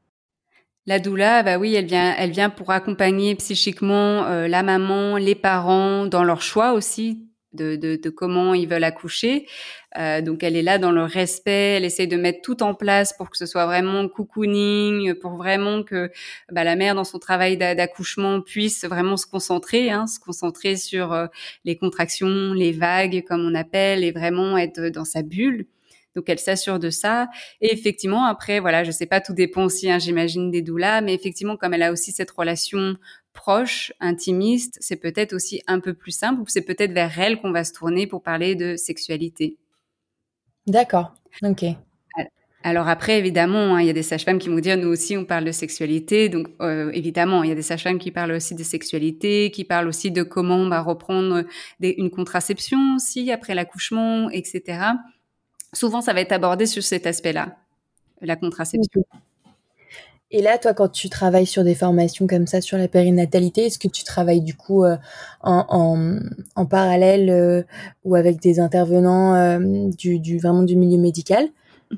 La 0.90 0.98
doula, 0.98 1.42
bah 1.42 1.56
oui, 1.56 1.74
elle 1.74 1.86
vient, 1.86 2.14
elle 2.18 2.30
vient 2.30 2.50
pour 2.50 2.70
accompagner 2.70 3.34
psychiquement 3.36 4.24
la 4.24 4.62
maman, 4.62 5.16
les 5.16 5.34
parents 5.34 6.06
dans 6.06 6.24
leur 6.24 6.42
choix 6.42 6.72
aussi 6.72 7.30
de, 7.52 8.08
comment 8.10 8.54
ils 8.54 8.68
veulent 8.68 8.84
accoucher. 8.84 9.46
Euh, 9.98 10.20
donc 10.20 10.44
elle 10.44 10.56
est 10.56 10.62
là 10.62 10.78
dans 10.78 10.92
le 10.92 11.02
respect, 11.02 11.76
elle 11.76 11.84
essaie 11.84 12.06
de 12.06 12.16
mettre 12.16 12.42
tout 12.42 12.62
en 12.62 12.74
place 12.74 13.12
pour 13.12 13.28
que 13.28 13.36
ce 13.36 13.46
soit 13.46 13.66
vraiment 13.66 14.08
cocooning, 14.08 15.14
pour 15.14 15.36
vraiment 15.36 15.82
que 15.82 16.10
bah, 16.52 16.62
la 16.62 16.76
mère 16.76 16.94
dans 16.94 17.04
son 17.04 17.18
travail 17.18 17.56
d'accouchement 17.56 18.40
puisse 18.40 18.84
vraiment 18.84 19.16
se 19.16 19.26
concentrer, 19.26 19.90
hein, 19.90 20.06
se 20.06 20.20
concentrer 20.20 20.76
sur 20.76 21.12
euh, 21.12 21.26
les 21.64 21.76
contractions, 21.76 22.52
les 22.52 22.72
vagues 22.72 23.24
comme 23.26 23.44
on 23.44 23.54
appelle, 23.54 24.04
et 24.04 24.12
vraiment 24.12 24.56
être 24.56 24.88
dans 24.88 25.04
sa 25.04 25.22
bulle. 25.22 25.66
Donc 26.16 26.28
elle 26.28 26.38
s'assure 26.38 26.78
de 26.78 26.90
ça. 26.90 27.28
Et 27.60 27.72
effectivement, 27.72 28.24
après, 28.24 28.60
voilà, 28.60 28.84
je 28.84 28.90
sais 28.90 29.06
pas, 29.06 29.20
tout 29.20 29.32
dépend 29.32 29.64
aussi, 29.64 29.90
hein, 29.90 29.98
j'imagine, 29.98 30.50
des 30.50 30.62
doulas, 30.62 31.00
mais 31.00 31.14
effectivement, 31.14 31.56
comme 31.56 31.74
elle 31.74 31.82
a 31.82 31.92
aussi 31.92 32.12
cette 32.12 32.30
relation 32.30 32.96
proche, 33.32 33.92
intimiste, 34.00 34.76
c'est 34.80 34.96
peut-être 34.96 35.32
aussi 35.32 35.62
un 35.66 35.80
peu 35.80 35.94
plus 35.94 36.10
simple, 36.10 36.40
ou 36.40 36.44
c'est 36.48 36.62
peut-être 36.62 36.92
vers 36.92 37.18
elle 37.18 37.40
qu'on 37.40 37.52
va 37.52 37.64
se 37.64 37.72
tourner 37.72 38.06
pour 38.06 38.22
parler 38.22 38.54
de 38.56 38.76
sexualité. 38.76 39.56
D'accord, 40.66 41.14
ok. 41.42 41.64
Alors 42.62 42.88
après, 42.88 43.18
évidemment, 43.18 43.76
hein, 43.76 43.80
il 43.80 43.86
y 43.86 43.90
a 43.90 43.94
des 43.94 44.02
sages-femmes 44.02 44.38
qui 44.38 44.50
vont 44.50 44.58
dire, 44.58 44.76
nous 44.76 44.88
aussi, 44.88 45.16
on 45.16 45.24
parle 45.24 45.44
de 45.44 45.52
sexualité. 45.52 46.28
Donc, 46.28 46.48
euh, 46.60 46.90
évidemment, 46.92 47.42
il 47.42 47.48
y 47.48 47.52
a 47.52 47.54
des 47.54 47.62
sages-femmes 47.62 47.98
qui 47.98 48.10
parlent 48.10 48.32
aussi 48.32 48.54
de 48.54 48.62
sexualité, 48.62 49.50
qui 49.50 49.64
parlent 49.64 49.88
aussi 49.88 50.10
de 50.10 50.22
comment 50.22 50.56
on 50.56 50.68
va 50.68 50.82
reprendre 50.82 51.44
une 51.80 52.10
contraception 52.10 52.96
aussi 52.96 53.32
après 53.32 53.54
l'accouchement, 53.54 54.28
etc 54.28 54.80
souvent 55.72 56.00
ça 56.00 56.12
va 56.12 56.20
être 56.20 56.32
abordé 56.32 56.66
sur 56.66 56.82
cet 56.82 57.06
aspect-là, 57.06 57.56
la 58.20 58.36
contraception. 58.36 59.04
Et 60.32 60.42
là, 60.42 60.58
toi, 60.58 60.74
quand 60.74 60.88
tu 60.88 61.08
travailles 61.08 61.46
sur 61.46 61.64
des 61.64 61.74
formations 61.74 62.28
comme 62.28 62.46
ça 62.46 62.60
sur 62.60 62.78
la 62.78 62.86
périnatalité, 62.86 63.66
est-ce 63.66 63.80
que 63.80 63.88
tu 63.88 64.04
travailles 64.04 64.42
du 64.42 64.54
coup 64.54 64.84
euh, 64.84 64.96
en, 65.42 66.20
en, 66.54 66.66
parallèle 66.66 67.30
euh, 67.30 67.62
ou 68.04 68.14
avec 68.14 68.40
des 68.40 68.60
intervenants 68.60 69.34
euh, 69.34 69.88
du, 69.98 70.20
du, 70.20 70.38
vraiment 70.38 70.62
du 70.62 70.76
milieu 70.76 70.98
médical? 70.98 71.48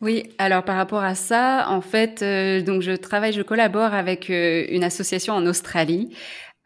Oui, 0.00 0.30
alors 0.38 0.64
par 0.64 0.76
rapport 0.76 1.04
à 1.04 1.14
ça, 1.14 1.66
en 1.68 1.80
fait, 1.80 2.24
donc 2.64 2.82
je 2.82 2.90
travaille, 2.90 3.32
je 3.32 3.40
collabore 3.40 3.94
avec 3.94 4.28
une 4.28 4.82
association 4.82 5.32
en 5.32 5.46
Australie 5.46 6.10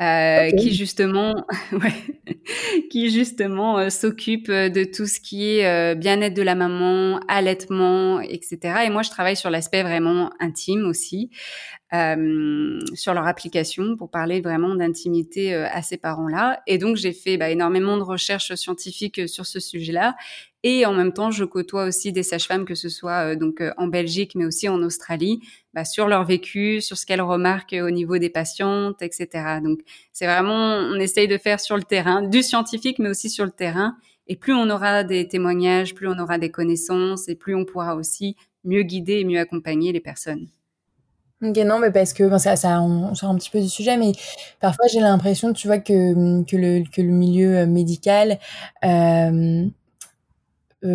euh, 0.03 0.51
qui 0.51 0.75
justement, 0.75 1.47
qui 2.91 3.11
justement 3.11 3.79
euh, 3.79 3.91
s'occupe 3.91 4.51
de 4.51 4.83
tout 4.83 5.07
ce 5.07 5.21
qui 5.21 5.59
est 5.59 5.67
euh, 5.67 5.95
bien-être 5.95 6.35
de 6.35 6.43
la 6.43 6.57
maman, 6.57 7.21
allaitement, 7.29 8.21
etc. 8.21 8.83
Et 8.87 8.91
moi, 8.91 9.03
je 9.03 9.11
travaille 9.11 9.37
sur 9.37 9.51
l'aspect 9.51 9.85
vraiment 9.85 10.33
intime 10.41 10.85
aussi, 10.87 11.31
sur 11.93 13.15
leur 13.15 13.27
application 13.29 13.97
pour 13.97 14.11
parler 14.11 14.41
vraiment 14.41 14.75
d'intimité 14.75 15.55
à 15.55 15.81
ces 15.81 15.97
parents-là. 15.97 16.61
Et 16.67 16.77
donc, 16.79 16.97
j'ai 16.97 17.13
fait 17.13 17.37
bah, 17.37 17.51
énormément 17.51 17.97
de 17.97 18.03
recherches 18.03 18.53
scientifiques 18.57 19.29
sur 19.29 19.47
ce 19.47 19.61
sujet-là. 19.61 20.17
Et 20.67 20.87
en 20.87 20.95
même 20.95 21.13
temps, 21.13 21.31
je 21.31 21.45
côtoie 21.45 21.85
aussi 21.85 22.11
des 22.11 22.23
sages-femmes, 22.23 22.65
que 22.65 22.75
ce 22.75 22.89
soit 22.89 23.37
donc 23.37 23.63
en 23.77 23.87
Belgique, 23.87 24.33
mais 24.35 24.47
aussi 24.47 24.67
en 24.67 24.83
Australie, 24.83 25.41
bah, 25.75 25.85
sur 25.85 26.09
leur 26.09 26.25
vécu, 26.25 26.81
sur 26.81 26.97
ce 26.97 27.05
qu'elles 27.05 27.21
remarquent 27.21 27.77
au 27.79 27.91
niveau 27.91 28.17
des 28.17 28.31
patientes, 28.31 29.03
etc. 29.03 29.61
Donc 29.63 29.81
c'est 30.15 30.25
vraiment, 30.25 30.77
on 30.79 30.99
essaye 30.99 31.29
de 31.29 31.37
faire 31.37 31.61
sur 31.61 31.77
le 31.77 31.83
terrain, 31.83 32.23
du 32.23 32.43
scientifique, 32.43 32.99
mais 32.99 33.11
aussi 33.11 33.29
sur 33.29 33.45
le 33.45 33.51
terrain. 33.51 33.95
Et 34.27 34.37
plus 34.37 34.55
on 34.55 34.71
aura 34.71 35.05
des 35.05 35.29
témoignages, 35.29 35.95
plus 35.95 36.09
on 36.09 36.19
aura 36.19 36.39
des 36.39 36.51
connaissances, 36.51 37.29
et 37.29 37.35
plus 37.35 37.55
on 37.55 37.67
pourra 37.67 37.95
aussi 37.95 38.35
mieux 38.65 38.85
guider 38.85 39.19
et 39.21 39.25
mieux 39.25 39.39
accompagner 39.39 39.93
les 39.93 40.01
personnes. 40.01 40.49
Ok, 41.43 41.59
non, 41.59 41.79
mais 41.79 41.91
parce 41.91 42.15
que 42.15 42.39
ça, 42.39 42.81
on 42.81 43.15
sort 43.15 43.29
un 43.29 43.37
petit 43.37 43.51
peu 43.51 43.61
du 43.61 43.69
sujet, 43.69 43.99
mais 43.99 44.13
parfois 44.61 44.87
j'ai 44.91 45.01
l'impression, 45.01 45.53
tu 45.53 45.67
vois, 45.67 45.79
que, 45.79 46.43
que, 46.45 46.57
le, 46.57 46.85
que 46.91 47.03
le 47.03 47.11
milieu 47.11 47.67
médical 47.67 48.39
euh, 48.83 48.89
euh, 48.89 49.69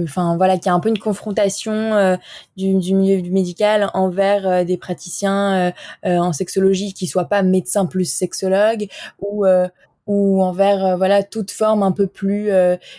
enfin 0.03 0.37
voilà, 0.37 0.57
qu'il 0.57 0.67
y 0.67 0.69
a 0.69 0.73
un 0.73 0.79
peu 0.79 0.89
une 0.89 0.99
confrontation 0.99 1.73
euh, 1.73 2.15
du, 2.57 2.75
du, 2.75 2.93
milieu 2.93 3.21
médical 3.29 3.89
envers 3.93 4.47
euh, 4.47 4.63
des 4.63 4.77
praticiens 4.77 5.73
en 6.03 6.33
sexologie 6.33 6.93
qui 6.93 7.07
soient 7.07 7.25
pas 7.25 7.41
médecins 7.41 7.85
plus 7.85 8.05
sexologues 8.05 8.87
ou 9.19 9.45
ou 10.07 10.41
envers 10.41 10.97
voilà 10.97 11.23
toute 11.23 11.51
forme 11.51 11.83
un 11.83 11.91
peu 11.91 12.07
plus 12.07 12.49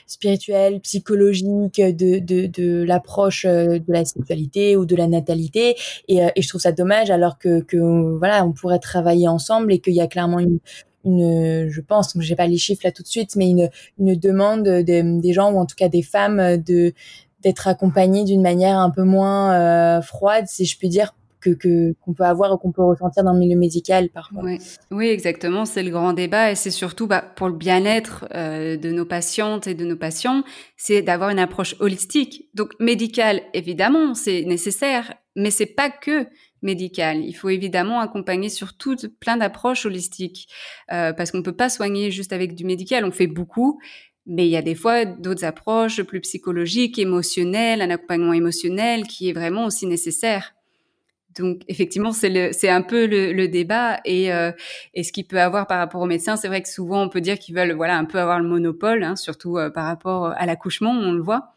spirituelle, 0.07 0.81
psychologique 0.81 1.81
de 1.81 2.19
de, 2.19 2.47
de 2.47 2.85
l'approche 2.85 3.45
de 3.45 3.83
la 3.89 4.05
sexualité 4.05 4.77
ou 4.77 4.85
de 4.87 4.97
la 4.97 5.07
natalité. 5.07 5.77
Et, 6.09 6.19
et 6.35 6.43
je 6.43 6.49
trouve 6.49 6.61
ça 6.61 6.73
dommage 6.73 7.11
alors 7.11 7.39
que 7.39 7.61
que 7.63 7.77
voilà 8.19 8.45
on 8.45 8.53
pourrait 8.53 8.79
travailler 8.79 9.29
ensemble 9.29 9.73
et 9.73 9.79
qu'il 9.81 9.95
y 9.95 10.01
a 10.01 10.07
clairement 10.07 10.39
une 10.39 10.59
une, 11.05 11.69
je 11.69 11.81
pense, 11.81 12.15
j'ai 12.19 12.37
pas 12.37 12.47
les 12.47 12.59
chiffres 12.59 12.83
là 12.85 12.93
tout 12.93 13.03
de 13.03 13.09
suite, 13.09 13.37
mais 13.37 13.51
une, 13.51 13.71
une 13.99 14.15
demande 14.15 14.69
des 14.69 15.33
gens 15.33 15.53
ou 15.53 15.59
en 15.59 15.67
tout 15.67 15.77
cas 15.77 15.89
des 15.89 16.03
femmes 16.03 16.57
de 16.59 16.93
d'être 17.43 17.69
accompagnées 17.69 18.25
d'une 18.25 18.43
manière 18.43 18.79
un 18.79 18.91
peu 18.91 19.03
moins 19.03 19.55
euh, 19.55 20.03
froide, 20.03 20.47
si 20.47 20.67
je 20.67 20.77
puis 20.77 20.89
dire, 20.89 21.15
que 21.41 21.95
qu'on 22.03 22.13
peut 22.13 22.25
avoir 22.25 22.53
ou 22.53 22.59
qu'on 22.59 22.71
peut 22.71 22.85
ressentir 22.85 23.25
dans 23.25 23.33
le 23.33 23.39
milieu 23.39 23.57
médical 23.57 24.11
parfois. 24.11 24.43
Oui, 24.91 25.07
exactement, 25.07 25.65
c'est 25.65 25.83
le 25.83 25.91
grand 25.91 26.13
débat 26.13 26.53
et 26.53 26.55
c'est 26.55 26.71
surtout 26.71 27.07
bah, 27.07 27.25
pour 27.35 27.49
le 27.49 27.55
bien-être 27.55 28.27
euh, 28.35 28.77
de 28.77 28.91
nos 28.91 29.07
patientes 29.07 29.67
et 29.67 29.75
de 29.75 29.87
nos 29.87 29.97
patients, 29.97 30.43
c'est 30.77 31.01
d'avoir 31.01 31.31
une 31.31 31.39
approche 31.39 31.77
holistique. 31.81 32.51
Donc 32.55 32.73
médicale, 32.79 33.41
évidemment, 33.55 34.15
c'est 34.15 34.45
nécessaire, 34.45 35.15
mais 35.35 35.51
c'est 35.51 35.65
pas 35.65 35.89
que 35.89 36.27
médical. 36.63 37.25
Il 37.25 37.33
faut 37.33 37.49
évidemment 37.49 38.01
accompagner 38.01 38.49
sur 38.49 38.77
toutes 38.77 39.09
plein 39.19 39.37
d'approches 39.37 39.87
holistiques 39.87 40.49
euh, 40.93 41.13
parce 41.13 41.31
qu'on 41.31 41.43
peut 41.43 41.57
pas 41.57 41.69
soigner 41.69 42.11
juste 42.11 42.33
avec 42.33 42.55
du 42.55 42.65
médical. 42.65 43.05
On 43.05 43.11
fait 43.11 43.27
beaucoup, 43.27 43.81
mais 44.27 44.47
il 44.47 44.51
y 44.51 44.57
a 44.57 44.63
des 44.63 44.75
fois 44.75 45.05
d'autres 45.05 45.45
approches 45.45 46.03
plus 46.03 46.21
psychologiques, 46.21 46.99
émotionnelles, 46.99 47.83
un 47.83 47.91
accompagnement 47.91 48.33
émotionnel 48.33 49.07
qui 49.07 49.29
est 49.29 49.33
vraiment 49.33 49.65
aussi 49.67 49.87
nécessaire. 49.87 50.55
Donc 51.39 51.63
effectivement, 51.69 52.13
c'est 52.13 52.53
c'est 52.53 52.69
un 52.69 52.83
peu 52.83 53.07
le, 53.07 53.47
débat 53.47 54.01
et 54.05 54.33
euh, 54.33 54.51
et 54.95 55.05
ce 55.05 55.13
qu'il 55.13 55.27
peut 55.27 55.41
avoir 55.41 55.69
par 55.69 55.79
rapport 55.79 56.01
aux 56.01 56.07
médecins, 56.07 56.37
c'est 56.37 56.49
vrai 56.49 56.61
que 56.61 56.69
souvent 56.69 57.03
on 57.03 57.09
peut 57.09 57.21
dire 57.21 57.39
qu'ils 57.39 57.55
veulent 57.55 57.73
voilà 57.73 57.97
un 57.97 58.05
peu 58.05 58.19
avoir 58.19 58.41
le 58.41 58.49
monopole, 58.49 59.05
hein, 59.05 59.15
surtout 59.15 59.57
euh, 59.57 59.71
par 59.71 59.87
rapport 59.87 60.27
à 60.27 60.45
l'accouchement, 60.45 60.91
on 60.91 61.13
le 61.13 61.23
voit 61.23 61.55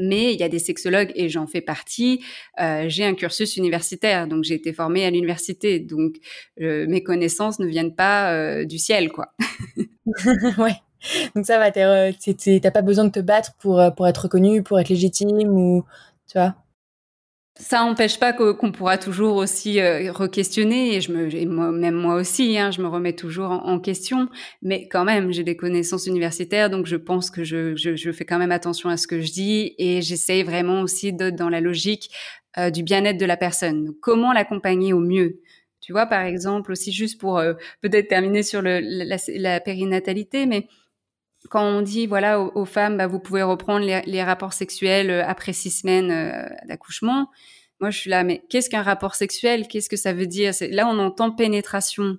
mais 0.00 0.32
il 0.34 0.40
y 0.40 0.42
a 0.42 0.48
des 0.48 0.58
sexologues 0.58 1.12
et 1.14 1.28
j'en 1.28 1.46
fais 1.46 1.60
partie. 1.60 2.22
Euh, 2.60 2.84
j'ai 2.88 3.04
un 3.04 3.14
cursus 3.14 3.56
universitaire, 3.56 4.26
donc 4.26 4.44
j'ai 4.44 4.54
été 4.54 4.72
formée 4.72 5.04
à 5.04 5.10
l'université, 5.10 5.80
donc 5.80 6.16
euh, 6.60 6.86
mes 6.88 7.02
connaissances 7.02 7.58
ne 7.58 7.66
viennent 7.66 7.94
pas 7.94 8.32
euh, 8.32 8.64
du 8.64 8.78
ciel, 8.78 9.10
quoi. 9.10 9.32
ouais. 10.58 10.74
Donc 11.36 11.46
ça 11.46 11.58
va, 11.58 11.70
t'as 11.70 12.70
pas 12.70 12.82
besoin 12.82 13.04
de 13.04 13.10
te 13.10 13.20
battre 13.20 13.52
pour 13.60 13.80
pour 13.96 14.08
être 14.08 14.22
reconnu, 14.22 14.62
pour 14.62 14.80
être 14.80 14.88
légitime 14.88 15.48
ou 15.50 15.84
tu 16.26 16.38
vois? 16.38 16.56
Ça 17.60 17.80
n'empêche 17.80 18.20
pas 18.20 18.32
qu'on 18.32 18.70
pourra 18.70 18.98
toujours 18.98 19.34
aussi 19.34 19.80
euh, 19.80 20.12
re-questionner 20.12 20.94
et 20.94 21.00
je 21.00 21.10
me, 21.10 21.44
moi, 21.46 21.72
même 21.72 21.96
moi 21.96 22.14
aussi, 22.14 22.56
hein, 22.56 22.70
je 22.70 22.80
me 22.80 22.86
remets 22.86 23.14
toujours 23.14 23.50
en, 23.50 23.80
question. 23.80 24.28
Mais 24.62 24.86
quand 24.88 25.04
même, 25.04 25.32
j'ai 25.32 25.42
des 25.42 25.56
connaissances 25.56 26.06
universitaires, 26.06 26.70
donc 26.70 26.86
je 26.86 26.94
pense 26.94 27.30
que 27.30 27.42
je, 27.42 27.74
je, 27.74 27.96
je, 27.96 28.12
fais 28.12 28.24
quand 28.24 28.38
même 28.38 28.52
attention 28.52 28.88
à 28.90 28.96
ce 28.96 29.08
que 29.08 29.20
je 29.20 29.32
dis 29.32 29.74
et 29.78 30.02
j'essaye 30.02 30.44
vraiment 30.44 30.82
aussi 30.82 31.12
d'être 31.12 31.34
dans 31.34 31.48
la 31.48 31.60
logique 31.60 32.10
euh, 32.58 32.70
du 32.70 32.84
bien-être 32.84 33.18
de 33.18 33.26
la 33.26 33.36
personne. 33.36 33.92
comment 34.00 34.32
l'accompagner 34.32 34.92
au 34.92 35.00
mieux? 35.00 35.40
Tu 35.80 35.92
vois, 35.92 36.06
par 36.06 36.22
exemple, 36.22 36.70
aussi 36.70 36.92
juste 36.92 37.20
pour 37.20 37.38
euh, 37.38 37.54
peut-être 37.82 38.08
terminer 38.08 38.44
sur 38.44 38.62
le, 38.62 38.78
la, 38.80 39.16
la 39.34 39.60
périnatalité, 39.60 40.46
mais 40.46 40.68
quand 41.48 41.62
on 41.62 41.82
dit 41.82 42.06
voilà 42.06 42.40
aux, 42.40 42.64
femmes, 42.64 42.96
bah, 42.96 43.06
vous 43.06 43.18
pouvez 43.18 43.42
reprendre 43.42 43.84
les, 43.84 44.22
rapports 44.22 44.52
sexuels 44.52 45.10
euh, 45.10 45.24
après 45.26 45.52
six 45.52 45.70
semaines 45.70 46.10
euh, 46.10 46.48
d'accouchement, 46.66 47.30
Moi, 47.80 47.90
je 47.90 47.98
suis 47.98 48.10
là, 48.10 48.24
mais 48.24 48.42
qu'est-ce 48.48 48.70
qu'un 48.70 48.82
rapport 48.82 49.14
sexuel? 49.14 49.68
Qu'est-ce 49.68 49.88
que 49.88 49.96
ça 49.96 50.12
veut 50.12 50.26
dire? 50.26 50.52
Là, 50.70 50.88
on 50.88 50.98
entend 50.98 51.30
pénétration. 51.30 52.18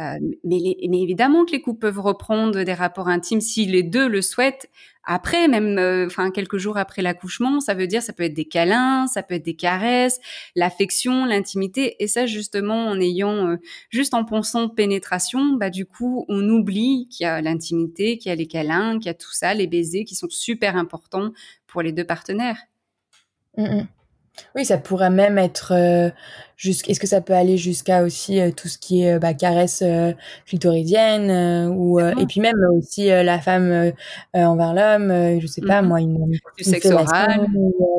Euh, 0.00 0.18
mais, 0.42 0.76
mais, 0.88 1.02
évidemment 1.02 1.44
que 1.44 1.52
les 1.52 1.60
couples 1.60 1.80
peuvent 1.80 2.00
reprendre 2.00 2.64
des 2.64 2.74
rapports 2.74 3.08
intimes 3.08 3.40
si 3.40 3.64
les 3.66 3.82
deux 3.82 4.08
le 4.08 4.22
souhaitent. 4.22 4.68
Après, 5.04 5.48
même, 5.48 5.78
euh, 5.78 6.06
enfin 6.06 6.30
quelques 6.30 6.56
jours 6.56 6.78
après 6.78 7.02
l'accouchement, 7.02 7.60
ça 7.60 7.74
veut 7.74 7.86
dire 7.86 8.02
ça 8.02 8.12
peut 8.12 8.22
être 8.24 8.34
des 8.34 8.46
câlins, 8.46 9.06
ça 9.06 9.22
peut 9.22 9.34
être 9.34 9.44
des 9.44 9.54
caresses, 9.54 10.18
l'affection, 10.56 11.26
l'intimité. 11.26 11.96
Et 12.02 12.08
ça, 12.08 12.26
justement, 12.26 12.88
en 12.88 12.98
ayant 12.98 13.50
euh, 13.50 13.56
juste 13.90 14.14
en 14.14 14.24
pensant 14.24 14.68
pénétration, 14.68 15.52
bah 15.54 15.70
du 15.70 15.86
coup, 15.86 16.24
on 16.28 16.48
oublie 16.48 17.06
qu'il 17.10 17.24
y 17.24 17.26
a 17.28 17.40
l'intimité, 17.40 18.18
qu'il 18.18 18.30
y 18.30 18.32
a 18.32 18.36
les 18.36 18.46
câlins, 18.46 18.98
qu'il 18.98 19.06
y 19.06 19.10
a 19.10 19.14
tout 19.14 19.32
ça, 19.32 19.54
les 19.54 19.66
baisers 19.66 20.04
qui 20.04 20.14
sont 20.16 20.30
super 20.30 20.76
importants 20.76 21.32
pour 21.66 21.82
les 21.82 21.92
deux 21.92 22.04
partenaires. 22.04 22.58
Mmh 23.56 23.82
oui, 24.56 24.64
ça 24.64 24.78
pourrait 24.78 25.10
même 25.10 25.38
être 25.38 25.72
euh, 25.72 26.10
Est-ce 26.64 27.00
que 27.00 27.06
ça 27.06 27.20
peut 27.20 27.32
aller 27.32 27.56
jusqu'à 27.56 28.02
aussi 28.02 28.40
euh, 28.40 28.50
tout 28.50 28.68
ce 28.68 28.78
qui 28.78 29.02
est 29.02 29.14
euh, 29.14 29.18
bah, 29.18 29.34
caresse 29.34 29.82
clitoridienne 30.46 31.68
ou 31.70 32.00
et 32.00 32.26
puis 32.26 32.40
même 32.40 32.56
aussi 32.76 33.06
la 33.06 33.40
femme 33.40 33.92
envers 34.34 34.74
l'homme, 34.74 35.40
je 35.40 35.46
sais 35.46 35.60
pas 35.60 35.82
mmh 35.82 35.88
moi, 35.88 36.00
une, 36.00 36.30
du 36.56 36.64
sexe 36.64 36.86
oral, 36.86 37.46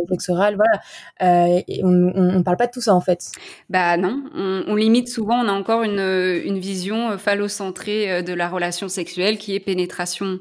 sexe 0.10 0.30
oral, 0.30 0.56
voilà. 0.56 1.60
on, 1.84 2.12
on, 2.16 2.44
parle 2.44 2.58
pas 2.58 2.68
de 2.68 2.72
tout 2.72 2.82
ça 2.82 2.94
en 2.94 3.02
fait. 3.02 3.32
Bah 3.70 3.98
non, 3.98 4.24
on, 4.36 4.64
on 4.68 4.76
limite 4.76 5.08
souvent. 5.08 5.44
On 5.44 5.48
a 5.48 5.54
encore 5.54 5.84
une, 5.84 6.00
une 6.00 6.60
vision 6.60 7.18
phallocentrée 7.18 8.24
de 8.24 8.34
la 8.34 8.50
relation 8.50 8.88
sexuelle 8.88 9.38
qui 9.38 9.56
est 9.56 9.60
pénétration 9.60 10.40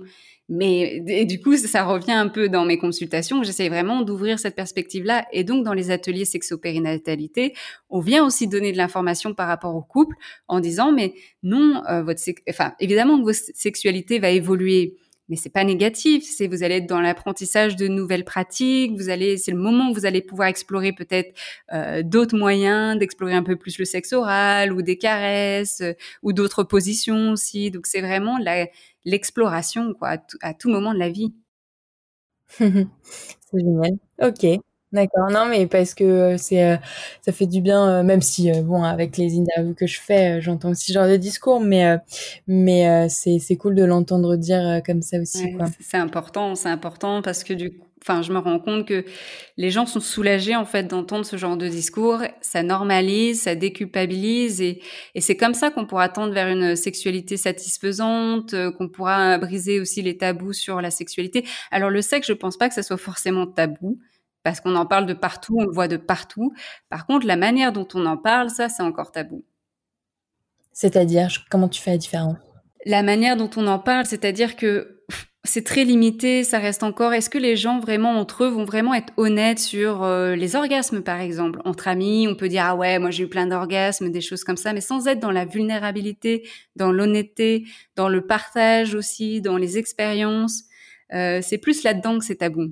mais 0.49 1.03
et 1.07 1.25
du 1.25 1.41
coup, 1.41 1.57
ça 1.57 1.85
revient 1.85 2.13
un 2.13 2.29
peu 2.29 2.49
dans 2.49 2.65
mes 2.65 2.79
consultations. 2.79 3.43
J'essaie 3.43 3.69
vraiment 3.69 4.03
d'ouvrir 4.03 4.39
cette 4.39 4.55
perspective-là. 4.55 5.27
Et 5.33 5.43
donc, 5.43 5.65
dans 5.65 5.73
les 5.73 5.91
ateliers 5.91 6.27
sexopérinatalité, 6.27 7.55
on 7.89 8.01
vient 8.01 8.25
aussi 8.25 8.47
donner 8.47 8.73
de 8.73 8.77
l'information 8.77 9.35
par 9.35 9.49
rapport 9.49 9.75
au 9.75 9.83
couple 9.83 10.17
en 10.49 10.61
disant, 10.61 10.93
mais 10.93 11.15
non, 11.43 11.83
euh, 11.89 12.03
votre, 12.03 12.21
enfin, 12.49 12.75
évidemment 12.79 13.19
que 13.19 13.25
votre 13.25 13.41
sexualité 13.55 14.19
va 14.19 14.31
évoluer 14.31 14.97
mais 15.29 15.37
c'est 15.37 15.51
pas 15.51 15.65
négatif. 15.65 16.25
C'est 16.25 16.47
vous 16.47 16.63
allez 16.63 16.77
être 16.77 16.87
dans 16.87 17.01
l'apprentissage 17.01 17.77
de 17.77 17.89
nouvelles 17.89 18.25
pratiques. 18.25 18.93
Vous 18.97 19.09
allez, 19.09 19.37
c'est 19.37 19.53
le 19.53 19.59
moment 19.59 19.91
où 19.91 19.95
vous 19.95 20.07
allez 20.07 20.21
pouvoir 20.21 20.49
explorer 20.49 20.93
peut-être 20.93 21.35
euh, 21.73 22.03
d'autres 22.03 22.37
moyens 22.37 22.99
d'explorer 22.99 23.35
un 23.35 23.43
peu 23.43 23.57
plus 23.57 23.79
le 23.79 23.85
sexe 23.85 24.13
oral 24.13 24.73
ou 24.73 24.83
des 24.83 24.99
caresses 24.99 25.81
euh, 25.81 25.93
ou 26.23 26.33
d'autres 26.33 26.63
positions 26.63 27.33
aussi. 27.33 27.71
Donc 27.71 27.87
c'est 27.87 28.03
vraiment 28.03 28.39
la, 28.39 28.67
l'exploration 29.05 29.95
quoi 29.95 30.17
à, 30.43 30.55
tout 30.55 30.71
moment 30.71 30.95
de 30.95 30.99
la 30.99 31.11
vie. 31.11 31.35
c'est 32.49 32.88
génial. 33.53 33.99
Ok. 34.23 34.47
D'accord, 34.95 35.29
non, 35.29 35.47
mais 35.47 35.67
parce 35.67 35.93
que 35.93 36.05
euh, 36.05 36.37
c'est, 36.38 36.64
euh, 36.64 36.77
ça 37.21 37.33
fait 37.33 37.47
du 37.47 37.61
bien, 37.61 37.88
euh, 37.88 38.03
même 38.05 38.23
si, 38.23 38.53
bon, 38.62 38.85
avec 38.85 39.17
les 39.17 39.37
interviews 39.37 39.75
que 39.75 39.88
je 39.88 40.01
fais, 40.01 40.40
j'entends 40.40 40.71
aussi 40.71 40.87
ce 40.87 40.93
genre 40.93 41.09
de 41.09 41.17
discours, 41.17 41.59
mais, 41.59 41.99
mais 42.47 43.09
c'est, 43.09 43.40
c'est 43.40 43.57
cool 43.57 43.75
de 43.75 43.83
l'entendre 43.83 44.37
dire 44.37 44.81
comme 44.87 45.03
ça 45.03 45.19
aussi. 45.19 45.53
quoi. 45.55 45.67
C'est 45.81 45.97
important, 45.97 46.55
c'est 46.55 46.69
important 46.69 47.23
parce 47.23 47.43
que 47.43 47.55
du 47.55 47.73
coup, 47.73 47.87
enfin, 48.07 48.23
je 48.23 48.33
me 48.33 48.38
rends 48.38 48.61
compte 48.61 48.87
que 48.87 49.05
les 49.57 49.71
gens 49.71 49.87
sont 49.87 50.01
soulagés 50.01 50.55
en 50.55 50.67
fait 50.67 50.85
d'entendre 50.85 51.25
ce 51.25 51.37
genre 51.37 51.57
de 51.57 51.67
discours. 51.67 52.21
Ça 52.43 52.62
normalise, 52.62 53.43
ça 53.43 53.55
déculpabilise, 53.55 54.61
et, 54.61 54.83
et 55.14 55.21
c'est 55.21 55.37
comme 55.37 55.55
ça 55.55 55.71
qu'on 55.71 55.87
pourra 55.87 56.09
tendre 56.09 56.33
vers 56.33 56.49
une 56.49 56.77
sexualité 56.77 57.37
satisfaisante, 57.37 58.55
qu'on 58.77 58.88
pourra 58.88 59.38
briser 59.38 59.81
aussi 59.81 60.03
les 60.03 60.19
tabous 60.19 60.53
sur 60.53 60.81
la 60.81 60.90
sexualité. 60.90 61.47
Alors 61.71 61.90
le 61.90 62.03
sexe, 62.03 62.29
je 62.29 62.35
pense 62.35 62.57
pas 62.57 62.69
que 62.69 62.75
ça 62.75 62.83
soit 62.83 62.99
forcément 62.99 63.47
tabou 63.47 63.99
parce 64.45 64.61
qu'on 64.61 64.77
en 64.77 64.87
parle 64.87 65.07
de 65.07 65.14
partout, 65.14 65.57
on 65.59 65.64
le 65.64 65.73
voit 65.73 65.88
de 65.88 65.97
partout. 65.97 66.53
Par 66.90 67.07
contre, 67.07 67.27
la 67.27 67.37
manière 67.37 67.73
dont 67.73 67.88
on 67.95 68.05
en 68.05 68.19
parle, 68.19 68.51
ça, 68.51 68.69
c'est 68.69 68.83
encore 68.83 69.11
tabou. 69.11 69.43
C'est-à-dire, 70.73 71.29
comment 71.51 71.69
tu 71.69 71.81
fais 71.81 71.93
la 71.93 71.97
différence? 71.97 72.37
La 72.85 73.03
manière 73.03 73.37
dont 73.37 73.49
on 73.57 73.67
en 73.67 73.79
parle, 73.79 74.05
c'est-à-dire 74.05 74.57
que 74.57 74.94
c'est 75.47 75.65
très 75.65 75.85
limité, 75.85 76.43
ça 76.43 76.59
reste 76.59 76.83
encore. 76.83 77.13
Est-ce 77.13 77.29
que 77.29 77.37
les 77.39 77.55
gens 77.55 77.79
vraiment 77.79 78.19
entre 78.19 78.45
eux 78.45 78.49
vont 78.49 78.65
vraiment 78.65 78.95
être 78.95 79.13
honnêtes 79.19 79.59
sur 79.59 80.03
euh, 80.03 80.35
les 80.35 80.57
orgasmes, 80.57 81.03
par 81.03 81.21
exemple? 81.21 81.61
Entre 81.67 81.87
amis, 81.87 82.27
on 82.27 82.35
peut 82.35 82.49
dire 82.49 82.65
ah 82.65 82.75
ouais, 82.75 82.99
moi 82.99 83.11
j'ai 83.11 83.25
eu 83.25 83.29
plein 83.29 83.47
d'orgasmes, 83.47 84.11
des 84.11 84.23
choses 84.23 84.43
comme 84.43 84.57
ça, 84.57 84.73
mais 84.73 84.81
sans 84.81 85.07
être 85.07 85.21
dans 85.21 85.31
la 85.31 85.45
vulnérabilité, 85.45 86.49
dans 86.77 86.93
l'honnêteté, 86.93 87.65
dans 87.95 88.09
le 88.09 88.27
partage 88.27 88.95
aussi, 88.95 89.43
dans 89.43 89.59
les 89.59 89.77
expériences. 89.77 90.65
Euh, 91.13 91.41
c'est 91.43 91.59
plus 91.59 91.83
là-dedans 91.83 92.19
que 92.19 92.25
c'est 92.25 92.37
tabou 92.37 92.71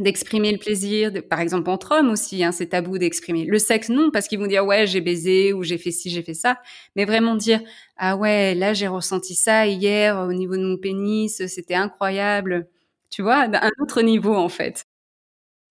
d'exprimer 0.00 0.52
le 0.52 0.58
plaisir, 0.58 1.12
par 1.28 1.40
exemple 1.40 1.70
entre 1.70 1.92
hommes 1.98 2.10
aussi, 2.10 2.42
hein, 2.42 2.52
c'est 2.52 2.68
tabou 2.68 2.98
d'exprimer. 2.98 3.44
Le 3.44 3.58
sexe, 3.58 3.88
non, 3.88 4.10
parce 4.10 4.28
qu'ils 4.28 4.38
vont 4.38 4.46
dire 4.46 4.66
ouais, 4.66 4.86
j'ai 4.86 5.00
baisé 5.00 5.52
ou 5.52 5.62
j'ai 5.62 5.78
fait 5.78 5.90
ci, 5.90 6.10
j'ai 6.10 6.22
fait 6.22 6.34
ça, 6.34 6.58
mais 6.96 7.04
vraiment 7.04 7.36
dire 7.36 7.60
ah 7.96 8.16
ouais, 8.16 8.54
là 8.54 8.74
j'ai 8.74 8.88
ressenti 8.88 9.34
ça 9.34 9.66
hier 9.66 10.18
au 10.18 10.32
niveau 10.32 10.56
de 10.56 10.64
mon 10.64 10.76
pénis, 10.76 11.46
c'était 11.46 11.74
incroyable, 11.74 12.68
tu 13.10 13.22
vois, 13.22 13.48
d'un 13.48 13.70
autre 13.80 14.02
niveau 14.02 14.34
en 14.34 14.48
fait. 14.48 14.86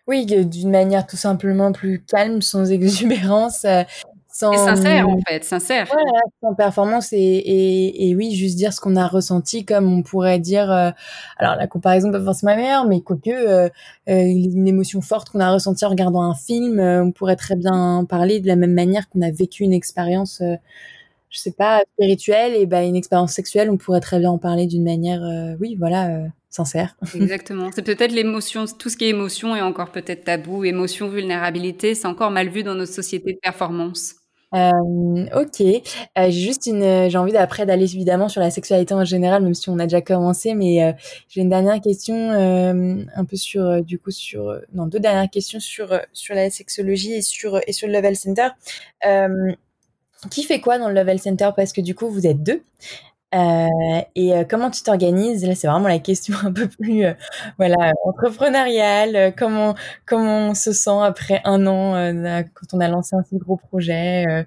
Oui, 0.10 0.26
d'une 0.26 0.72
manière 0.72 1.06
tout 1.06 1.18
simplement 1.18 1.72
plus 1.72 2.04
calme, 2.04 2.42
sans 2.42 2.72
exubérance, 2.72 3.64
euh, 3.66 3.84
sans... 4.40 4.54
sincère 4.54 5.10
en 5.10 5.20
fait, 5.28 5.44
sincère. 5.44 5.88
Voilà, 5.92 6.22
sans 6.42 6.54
performance 6.56 7.12
et, 7.12 7.18
et, 7.18 8.10
et, 8.10 8.16
oui, 8.16 8.34
juste 8.34 8.56
dire 8.58 8.72
ce 8.74 8.80
qu'on 8.80 8.96
a 8.96 9.08
ressenti, 9.08 9.66
comme 9.66 9.92
on 9.92 10.02
pourrait 10.02 10.40
dire. 10.40 10.72
Euh, 10.72 10.92
alors 11.38 11.56
la 11.56 11.68
comparaison 11.68 12.12
pas 12.12 12.24
forcément 12.24 12.56
meilleure, 12.56 12.86
mais 12.86 13.02
quoique 13.02 13.30
euh, 13.30 13.70
euh, 14.10 14.22
une 14.22 14.68
émotion 14.68 15.02
forte 15.02 15.30
qu'on 15.30 15.40
a 15.40 15.52
ressentie 15.52 15.86
en 15.86 15.90
regardant 15.90 16.22
un 16.22 16.36
film, 16.36 16.80
euh, 16.80 17.04
on 17.04 17.12
pourrait 17.12 17.36
très 17.36 17.56
bien 17.56 18.06
parler 18.08 18.40
de 18.40 18.48
la 18.48 18.56
même 18.56 18.74
manière 18.74 19.10
qu'on 19.10 19.22
a 19.22 19.32
vécu 19.32 19.64
une 19.64 19.74
expérience, 19.74 20.42
je 21.30 21.38
sais 21.38 21.52
pas, 21.52 21.84
spirituelle 21.94 22.56
et 22.56 22.66
ben 22.66 22.88
une 22.88 22.96
expérience 22.96 23.34
sexuelle, 23.34 23.70
on 23.70 23.78
pourrait 23.78 24.00
très 24.00 24.20
bien 24.20 24.32
en 24.32 24.38
parler 24.38 24.68
d'une 24.68 24.84
manière, 24.84 25.22
oui, 25.60 25.76
voilà. 25.78 26.24
sincère. 26.50 26.96
Exactement. 27.16 27.70
C'est 27.74 27.84
peut-être 27.84 28.12
l'émotion, 28.12 28.66
tout 28.66 28.90
ce 28.90 28.98
qui 28.98 29.06
est 29.06 29.10
émotion 29.10 29.56
est 29.56 29.62
encore 29.62 29.92
peut-être 29.92 30.24
tabou. 30.24 30.64
Émotion, 30.64 31.10
vulnérabilité, 31.10 31.94
c'est 31.94 32.08
encore 32.08 32.32
mal 32.32 32.50
vu 32.50 32.64
dans 32.64 32.76
notre 32.76 32.94
société 32.94 33.34
de 33.34 33.40
performance. 33.40 34.19
Euh, 34.56 35.26
ok, 35.36 35.62
euh, 35.62 35.74
j'ai 36.16 36.32
juste 36.32 36.66
une, 36.66 37.10
j'ai 37.10 37.18
envie 37.18 37.32
d'après 37.34 37.68
d'aller 37.68 37.84
évidemment 37.94 38.30
sur 38.30 38.42
la 38.42 38.50
sexualité 38.50 38.94
en 38.96 39.06
général, 39.06 39.44
même 39.44 39.54
si 39.54 39.70
on 39.70 39.78
a 39.78 39.84
déjà 39.84 40.02
commencé, 40.02 40.56
mais 40.56 40.84
euh, 40.84 40.92
j'ai 41.28 41.42
une 41.42 41.50
dernière 41.50 41.80
question 41.82 42.16
euh, 42.32 43.04
un 43.16 43.26
peu 43.26 43.36
sur, 43.36 43.84
du 43.84 44.00
coup 44.00 44.12
sur, 44.12 44.60
non 44.74 44.88
deux 44.88 45.00
dernières 45.00 45.30
questions 45.30 45.60
sur 45.60 46.00
sur 46.14 46.34
la 46.34 46.50
sexologie 46.50 47.14
et 47.14 47.22
sur 47.22 47.60
et 47.68 47.74
sur 47.74 47.88
le 47.88 47.94
Level 47.94 48.16
Center. 48.16 48.50
qui 50.32 50.44
fait 50.44 50.60
quoi 50.60 50.78
dans 50.80 50.90
le 50.90 50.96
Level 50.96 51.20
Center? 51.20 51.52
Parce 51.56 51.72
que 51.72 51.82
du 51.82 51.96
coup 51.96 52.10
vous 52.10 52.26
êtes 52.26 52.44
deux. 52.44 52.64
Euh, 53.36 54.02
et 54.16 54.34
euh, 54.34 54.44
comment 54.50 54.72
tu 54.72 54.82
t'organises? 54.82 55.46
Là, 55.46 55.54
c'est 55.54 55.68
vraiment 55.68 55.88
la 55.88 56.00
question 56.00 56.36
un 56.44 56.52
peu 56.52 56.68
plus, 56.68 57.06
euh, 57.06 57.14
voilà, 57.58 57.94
entrepreneuriale. 58.04 59.34
comment 59.38 59.76
comment 60.06 60.50
on 60.50 60.54
se 60.56 60.72
sent 60.72 61.00
après 61.04 61.42
un 61.46 61.68
an 61.68 61.94
quand 62.54 62.74
on 62.74 62.80
a 62.80 62.88
lancé 62.88 63.16
un 63.16 63.24
si 63.24 63.38
gros 63.38 63.58
projet 63.58 64.46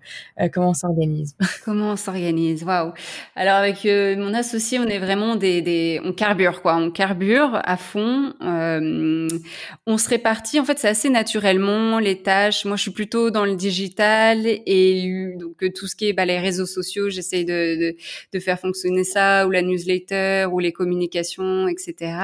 Comment 0.52 0.70
on 0.70 0.74
s'organise? 0.74 1.36
Comment 1.64 1.92
on 1.92 1.96
s'organise? 1.96 2.64
Waouh 2.64 2.92
Alors 3.36 3.54
avec 3.54 3.84
mon 3.84 4.34
associé, 4.34 4.78
on 4.78 4.86
est 4.86 4.98
vraiment 4.98 5.36
des, 5.36 5.62
des, 5.62 6.00
on 6.04 6.12
carbure 6.12 6.62
quoi, 6.62 6.76
on 6.76 6.90
carbure 6.90 7.60
à 7.64 7.76
fond. 7.76 8.34
on 8.40 9.98
se 9.98 10.08
répartit. 10.08 10.58
En 10.58 10.64
fait, 10.64 10.78
c'est 10.78 10.88
assez 10.88 11.10
naturellement 11.10 11.98
les 11.98 12.22
tâches. 12.22 12.64
Moi, 12.64 12.76
je 12.76 12.82
suis 12.82 12.90
plutôt 12.90 13.30
dans 13.30 13.44
le 13.44 13.54
digital 13.54 14.40
et 14.46 15.34
donc 15.38 15.64
tout 15.74 15.86
ce 15.86 15.94
qui 15.94 16.08
est 16.08 16.12
bah, 16.12 16.24
les 16.24 16.40
réseaux 16.40 16.66
sociaux, 16.66 17.10
j'essaye 17.10 17.44
de, 17.44 17.78
de, 17.78 17.96
de 18.32 18.40
faire 18.40 18.58
fonctionner 18.58 18.71
fonctionner 18.72 19.04
ça, 19.04 19.46
ou 19.46 19.50
la 19.50 19.62
newsletter, 19.62 20.46
ou 20.50 20.58
les 20.58 20.72
communications, 20.72 21.68
etc. 21.68 22.14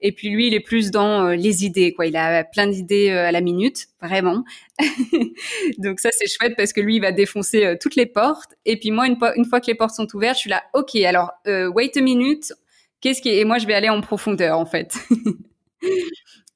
Et 0.00 0.12
puis 0.12 0.30
lui, 0.30 0.46
il 0.46 0.54
est 0.54 0.60
plus 0.60 0.90
dans 0.90 1.26
euh, 1.26 1.34
les 1.34 1.64
idées, 1.64 1.92
quoi. 1.92 2.06
Il 2.06 2.16
a 2.16 2.44
plein 2.44 2.68
d'idées 2.68 3.10
euh, 3.10 3.26
à 3.26 3.32
la 3.32 3.40
minute, 3.40 3.88
vraiment. 4.00 4.44
Donc 5.78 5.98
ça, 6.00 6.10
c'est 6.12 6.28
chouette 6.28 6.54
parce 6.56 6.72
que 6.72 6.80
lui, 6.80 6.96
il 6.96 7.00
va 7.00 7.12
défoncer 7.12 7.64
euh, 7.64 7.76
toutes 7.80 7.96
les 7.96 8.06
portes. 8.06 8.54
Et 8.64 8.78
puis 8.78 8.92
moi, 8.92 9.06
une, 9.08 9.18
une, 9.36 9.44
fois 9.44 9.60
que 9.60 9.66
les 9.66 9.74
portes 9.74 9.94
sont 9.94 10.06
ouvertes, 10.14 10.36
je 10.36 10.40
suis 10.40 10.50
là, 10.50 10.62
ok, 10.74 10.94
alors 10.96 11.32
wait 11.46 11.96
a 11.96 12.00
minute. 12.00 12.52
Qu'est-ce 13.00 13.22
qui. 13.22 13.30
Et 13.30 13.44
moi, 13.44 13.58
je 13.58 13.66
vais 13.66 13.74
aller 13.74 13.88
en 13.88 14.00
profondeur, 14.00 14.58
en 14.58 14.66
fait. 14.66 14.94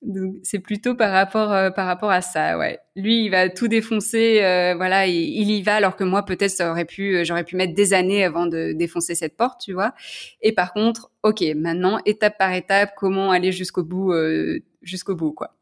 Donc 0.05 0.37
c'est 0.43 0.59
plutôt 0.59 0.95
par 0.95 1.11
rapport 1.13 1.53
euh, 1.53 1.71
par 1.71 1.87
rapport 1.87 2.11
à 2.11 2.21
ça, 2.21 2.59
ouais. 2.59 2.79
Lui, 2.95 3.25
il 3.25 3.31
va 3.31 3.49
tout 3.49 3.69
défoncer, 3.69 4.43
euh, 4.43 4.75
voilà, 4.77 5.07
il, 5.07 5.51
y 5.51 5.63
va 5.63 5.77
alors 5.77 5.97
que 5.97 6.05
moi 6.05 6.25
peut-être 6.25 6.51
ça 6.51 6.71
aurait 6.71 6.85
pu, 6.85 7.17
euh, 7.17 7.25
j'aurais 7.25 7.45
pu 7.45 7.57
mettre 7.57 7.75
des 7.75 7.95
années 7.95 8.23
avant 8.23 8.47
de 8.47 8.73
défoncer 8.73 9.15
cette 9.15 9.37
porte, 9.37 9.61
tu 9.63 9.73
vois. 9.73 9.95
Et 10.43 10.53
par 10.53 10.75
contre, 10.75 11.11
ok, 11.23 11.43
maintenant 11.57 11.99
étape 12.05 12.37
par 12.39 12.53
étape, 12.53 12.93
comment 12.97 13.31
aller 13.31 13.51
jusqu'au 13.51 13.83
bout, 13.83 14.13
jusqu'au 14.83 15.15
bout, 15.17 15.33
quoi. 15.33 15.57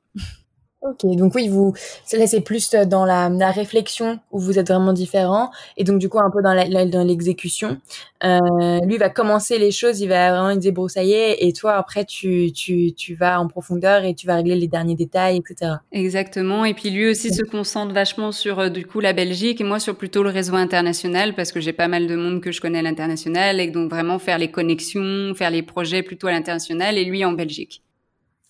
Ok, 0.82 1.06
donc 1.14 1.36
oui, 1.36 1.46
vous, 1.48 1.74
là 2.12 2.26
c'est 2.26 2.40
plus 2.40 2.70
dans 2.70 3.04
la, 3.04 3.28
la, 3.28 3.52
réflexion 3.52 4.18
où 4.32 4.40
vous 4.40 4.58
êtes 4.58 4.66
vraiment 4.66 4.92
différents, 4.92 5.52
et 5.76 5.84
donc 5.84 6.00
du 6.00 6.08
coup 6.08 6.18
un 6.18 6.28
peu 6.28 6.42
dans 6.42 6.54
la, 6.54 6.86
dans 6.86 7.06
l'exécution. 7.06 7.80
Euh, 8.24 8.80
lui 8.84 8.96
va 8.96 9.08
commencer 9.08 9.58
les 9.58 9.70
choses, 9.70 10.00
il 10.00 10.08
va 10.08 10.32
vraiment 10.32 10.54
se 10.54 10.58
débroussailler, 10.58 11.46
et 11.46 11.52
toi 11.52 11.74
après 11.74 12.04
tu, 12.04 12.50
tu, 12.50 12.94
tu 12.94 13.14
vas 13.14 13.40
en 13.40 13.46
profondeur 13.46 14.02
et 14.02 14.14
tu 14.14 14.26
vas 14.26 14.34
régler 14.34 14.56
les 14.56 14.66
derniers 14.66 14.96
détails, 14.96 15.36
etc. 15.36 15.74
Exactement, 15.92 16.64
et 16.64 16.74
puis 16.74 16.90
lui 16.90 17.08
aussi 17.08 17.32
se 17.32 17.44
concentre 17.44 17.94
vachement 17.94 18.32
sur 18.32 18.58
euh, 18.58 18.68
du 18.68 18.84
coup 18.84 18.98
la 18.98 19.12
Belgique 19.12 19.60
et 19.60 19.64
moi 19.64 19.78
sur 19.78 19.96
plutôt 19.96 20.24
le 20.24 20.30
réseau 20.30 20.56
international 20.56 21.36
parce 21.36 21.52
que 21.52 21.60
j'ai 21.60 21.72
pas 21.72 21.86
mal 21.86 22.08
de 22.08 22.16
monde 22.16 22.40
que 22.40 22.50
je 22.50 22.60
connais 22.60 22.80
à 22.80 22.82
l'international 22.82 23.60
et 23.60 23.70
donc 23.70 23.88
vraiment 23.88 24.18
faire 24.18 24.38
les 24.38 24.50
connexions, 24.50 25.32
faire 25.36 25.52
les 25.52 25.62
projets 25.62 26.02
plutôt 26.02 26.26
à 26.26 26.32
l'international 26.32 26.98
et 26.98 27.04
lui 27.04 27.24
en 27.24 27.30
Belgique. 27.30 27.84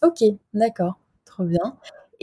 Ok, 0.02 0.24
d'accord, 0.54 0.98
trop 1.26 1.44
bien. 1.44 1.76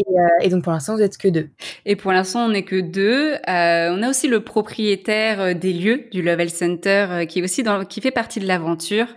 Euh, 0.08 0.28
et, 0.42 0.50
donc 0.50 0.64
pour 0.64 0.72
l'instant, 0.72 0.96
vous 0.96 1.02
êtes 1.02 1.18
que 1.18 1.28
deux. 1.28 1.50
Et 1.86 1.96
pour 1.96 2.12
l'instant, 2.12 2.46
on 2.46 2.50
n'est 2.50 2.64
que 2.64 2.80
deux. 2.80 3.34
Euh, 3.34 3.96
on 3.96 4.02
a 4.02 4.10
aussi 4.10 4.28
le 4.28 4.44
propriétaire 4.44 5.42
euh, 5.42 5.54
des 5.54 5.74
lieux 5.74 6.08
du 6.12 6.22
Level 6.22 6.50
Center 6.50 7.26
qui 7.28 7.40
est 7.40 7.44
aussi 7.44 7.64
qui 7.90 8.02
fait 8.02 8.12
partie 8.12 8.40
de 8.40 8.48
l'aventure 8.48 9.08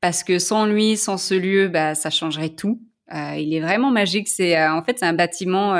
parce 0.00 0.24
que 0.24 0.38
sans 0.38 0.66
lui, 0.66 0.96
sans 0.96 1.18
ce 1.18 1.34
lieu, 1.34 1.68
bah 1.68 1.94
ça 1.94 2.10
changerait 2.10 2.50
tout. 2.50 2.80
Il 3.12 3.52
est 3.54 3.60
vraiment 3.60 3.90
magique. 3.90 4.28
C'est 4.28 4.56
en 4.68 4.84
fait 4.84 5.00
c'est 5.00 5.04
un 5.04 5.12
bâtiment, 5.12 5.74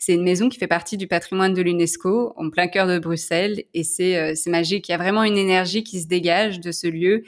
c'est 0.00 0.14
une 0.14 0.24
maison 0.24 0.48
qui 0.48 0.58
fait 0.58 0.66
partie 0.66 0.96
du 0.96 1.06
patrimoine 1.06 1.54
de 1.54 1.62
l'UNESCO 1.62 2.32
en 2.36 2.50
plein 2.50 2.66
cœur 2.66 2.88
de 2.88 2.98
Bruxelles 2.98 3.62
et 3.72 3.84
c'est 3.84 4.34
c'est 4.34 4.50
magique. 4.50 4.88
Il 4.88 4.92
y 4.92 4.94
a 4.96 4.98
vraiment 4.98 5.22
une 5.22 5.38
énergie 5.38 5.84
qui 5.84 6.00
se 6.00 6.08
dégage 6.08 6.58
de 6.58 6.72
ce 6.72 6.88
lieu 6.88 7.22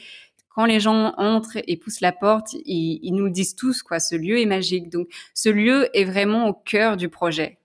quand 0.58 0.64
les 0.64 0.80
gens 0.80 1.14
entrent 1.18 1.58
et 1.68 1.76
poussent 1.76 2.00
la 2.00 2.10
porte, 2.10 2.56
ils, 2.64 3.12
nous 3.12 3.28
disent 3.28 3.54
tous, 3.54 3.80
quoi. 3.84 4.00
Ce 4.00 4.16
lieu 4.16 4.40
est 4.40 4.44
magique. 4.44 4.90
Donc, 4.90 5.06
ce 5.32 5.48
lieu 5.48 5.88
est 5.96 6.02
vraiment 6.02 6.48
au 6.48 6.52
cœur 6.52 6.96
du 6.96 7.08
projet. 7.08 7.58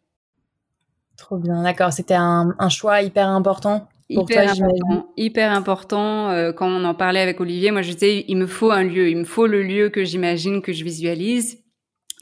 Trop 1.18 1.38
bien, 1.38 1.64
d'accord. 1.64 1.92
C'était 1.92 2.14
un, 2.14 2.54
choix 2.70 3.02
hyper 3.02 3.28
important 3.30 3.90
pour 4.14 4.30
hyper 4.30 4.52
important, 4.52 5.08
hyper 5.18 5.52
important. 5.54 6.30
Euh, 6.30 6.52
quand 6.54 6.68
on 6.68 6.86
en 6.86 6.94
parlait 6.94 7.22
avec 7.22 7.42
Olivier, 7.42 7.72
moi 7.72 7.82
je 7.82 7.94
disais, 7.94 8.26
il 8.28 8.38
me 8.38 8.46
faut 8.46 8.70
un 8.70 8.84
lieu, 8.84 9.10
il 9.10 9.18
me 9.18 9.24
faut 9.24 9.48
le 9.48 9.64
lieu 9.64 9.90
que 9.90 10.04
j'imagine, 10.04 10.62
que 10.62 10.72
je 10.72 10.84
visualise. 10.84 11.64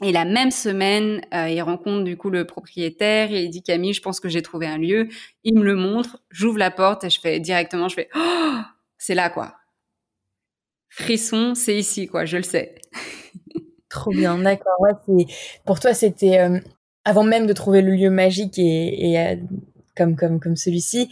Et 0.02 0.10
la 0.10 0.24
même 0.24 0.50
semaine, 0.50 1.20
euh, 1.34 1.50
il 1.50 1.60
rencontre 1.60 2.04
du 2.04 2.16
coup 2.16 2.30
le 2.30 2.46
propriétaire 2.46 3.30
et 3.30 3.42
il 3.42 3.50
dit 3.50 3.62
Camille, 3.62 3.92
je 3.92 4.00
pense 4.00 4.20
que 4.20 4.30
j'ai 4.30 4.40
trouvé 4.40 4.68
un 4.68 4.78
lieu. 4.78 5.08
Il 5.44 5.54
me 5.54 5.64
le 5.64 5.74
montre, 5.74 6.22
j'ouvre 6.30 6.56
la 6.56 6.70
porte 6.70 7.04
et 7.04 7.10
je 7.10 7.20
fais 7.20 7.40
directement, 7.40 7.88
je 7.88 7.96
fais, 7.96 8.08
oh, 8.14 8.60
c'est 8.96 9.14
là 9.14 9.28
quoi 9.28 9.56
frisson, 10.92 11.54
c'est 11.54 11.76
ici, 11.76 12.06
quoi, 12.06 12.24
je 12.24 12.36
le 12.36 12.42
sais. 12.42 12.74
Trop 13.88 14.10
bien, 14.10 14.38
d'accord. 14.38 14.72
Pour 15.64 15.80
toi, 15.80 15.94
c'était 15.94 16.38
euh, 16.38 16.58
avant 17.04 17.24
même 17.24 17.46
de 17.46 17.52
trouver 17.52 17.82
le 17.82 17.92
lieu 17.92 18.10
magique 18.10 18.58
et, 18.58 19.18
euh, 19.18 19.36
comme 19.96 20.56
celui-ci, 20.56 21.10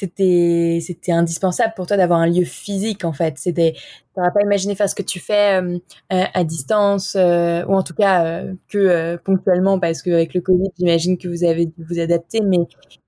c'était 0.00 0.78
c'était 0.80 1.12
indispensable 1.12 1.74
pour 1.76 1.86
toi 1.86 1.98
d'avoir 1.98 2.20
un 2.20 2.26
lieu 2.26 2.44
physique 2.44 3.04
en 3.04 3.12
fait. 3.12 3.34
C'était 3.36 3.74
t'aurais 4.14 4.32
pas 4.32 4.40
imaginé 4.40 4.74
faire 4.74 4.88
ce 4.88 4.94
que 4.94 5.02
tu 5.02 5.20
fais 5.20 5.60
euh, 5.62 5.78
à 6.08 6.42
distance 6.42 7.16
euh, 7.16 7.64
ou 7.66 7.74
en 7.74 7.82
tout 7.82 7.92
cas 7.92 8.24
euh, 8.24 8.54
que 8.68 9.16
ponctuellement 9.16 9.78
parce 9.78 10.02
qu'avec 10.02 10.32
le 10.32 10.40
Covid, 10.40 10.70
j'imagine 10.78 11.18
que 11.18 11.28
vous 11.28 11.44
avez 11.44 11.66
dû 11.66 11.84
vous 11.88 11.98
adapter, 11.98 12.40
mais 12.40 12.60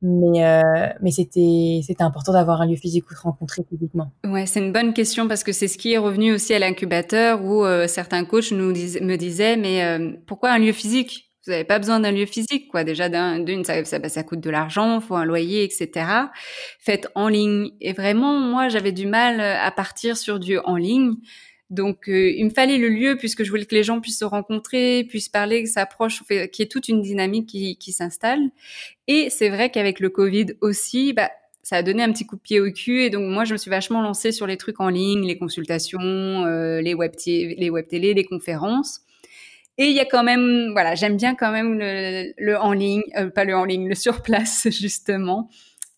mais 0.03 0.63
mais 1.01 1.11
c'était 1.11 1.81
c'était 1.83 2.03
important 2.03 2.33
d'avoir 2.33 2.61
un 2.61 2.67
lieu 2.67 2.77
physique 2.77 3.11
où 3.11 3.15
se 3.15 3.23
rencontrer 3.23 3.63
physiquement. 3.69 4.13
Ouais, 4.27 4.45
c'est 4.45 4.61
une 4.61 4.73
bonne 4.73 4.93
question 4.93 5.29
parce 5.29 5.45
que 5.45 5.53
c'est 5.53 5.69
ce 5.69 5.79
qui 5.79 5.93
est 5.93 5.99
revenu 5.99 6.33
aussi 6.35 6.53
à 6.53 6.59
l'incubateur 6.59 7.43
où 7.43 7.65
certains 7.87 8.25
coachs 8.27 8.53
nous 8.53 8.69
me 8.69 9.17
disaient 9.17 9.57
mais 9.57 9.99
pourquoi 10.27 10.51
un 10.51 10.59
lieu 10.59 10.73
physique? 10.73 11.32
Vous 11.45 11.51
n'avez 11.51 11.65
pas 11.65 11.79
besoin 11.79 11.99
d'un 11.99 12.13
lieu 12.13 12.27
physique, 12.27 12.69
quoi. 12.69 12.85
Déjà, 12.85 13.09
d'une, 13.09 13.65
ça, 13.65 13.85
ça, 13.85 14.09
ça, 14.09 14.23
coûte 14.23 14.41
de 14.41 14.51
l'argent, 14.51 15.01
faut 15.01 15.17
un 15.17 15.25
loyer, 15.25 15.65
etc. 15.65 16.07
Faites 16.79 17.09
en 17.15 17.29
ligne. 17.29 17.71
Et 17.81 17.93
vraiment, 17.93 18.39
moi, 18.39 18.69
j'avais 18.69 18.93
du 18.93 19.07
mal 19.07 19.41
euh, 19.41 19.59
à 19.61 19.71
partir 19.73 20.17
sur 20.17 20.39
du 20.39 20.59
en 20.59 20.77
ligne. 20.77 21.15
Donc, 21.71 22.09
euh, 22.09 22.31
il 22.31 22.45
me 22.45 22.51
fallait 22.51 22.79
le 22.79 22.89
lieu 22.89 23.17
puisque 23.17 23.45
je 23.45 23.51
voulais 23.51 23.65
que 23.65 23.75
les 23.75 23.83
gens 23.83 24.01
puissent 24.01 24.19
se 24.19 24.25
rencontrer, 24.25 25.05
puissent 25.09 25.31
parler, 25.31 25.63
que 25.65 25.69
ça 25.69 25.83
approche, 25.83 26.23
qu'il 26.29 26.37
y 26.37 26.63
ait 26.63 26.67
toute 26.67 26.89
une 26.89 27.01
dynamique 27.01 27.49
qui, 27.49 27.77
qui 27.77 27.93
s'installe. 27.93 28.51
Et 29.09 29.31
c'est 29.31 29.49
vrai 29.49 29.71
qu'avec 29.71 29.99
le 29.99 30.11
Covid 30.11 30.47
aussi, 30.61 31.13
bah, 31.13 31.31
ça 31.63 31.77
a 31.77 31.83
donné 31.83 32.03
un 32.03 32.13
petit 32.13 32.27
coup 32.27 32.37
de 32.37 32.41
pied 32.41 32.61
au 32.61 32.71
cul. 32.71 33.03
Et 33.03 33.11
donc, 33.11 33.29
moi, 33.29 33.45
je 33.45 33.53
me 33.55 33.59
suis 33.59 33.71
vachement 33.71 34.03
lancée 34.03 34.33
sur 34.33 34.47
les 34.47 34.57
trucs 34.57 34.81
en 34.81 34.91
ligne, 34.91 35.27
les 35.27 35.39
consultations, 35.39 36.01
euh, 36.01 36.81
les 36.81 36.95
web, 36.95 37.13
les 37.27 37.71
web 37.71 37.87
télé, 37.89 38.15
les 38.15 38.25
conférences. 38.25 39.01
Et 39.83 39.87
il 39.87 39.97
y 39.97 40.01
a 40.01 40.05
quand 40.05 40.23
même, 40.23 40.71
voilà, 40.71 40.95
j'aime 40.95 41.17
bien 41.17 41.35
quand 41.35 41.51
même 41.51 41.77
le, 41.77 42.57
en 42.57 42.73
ligne, 42.73 43.03
euh, 43.17 43.31
pas 43.31 43.43
le 43.43 43.57
en 43.57 43.65
ligne, 43.65 43.89
le 43.89 43.95
sur 43.97 44.23
place 44.23 44.69
justement. 44.71 45.49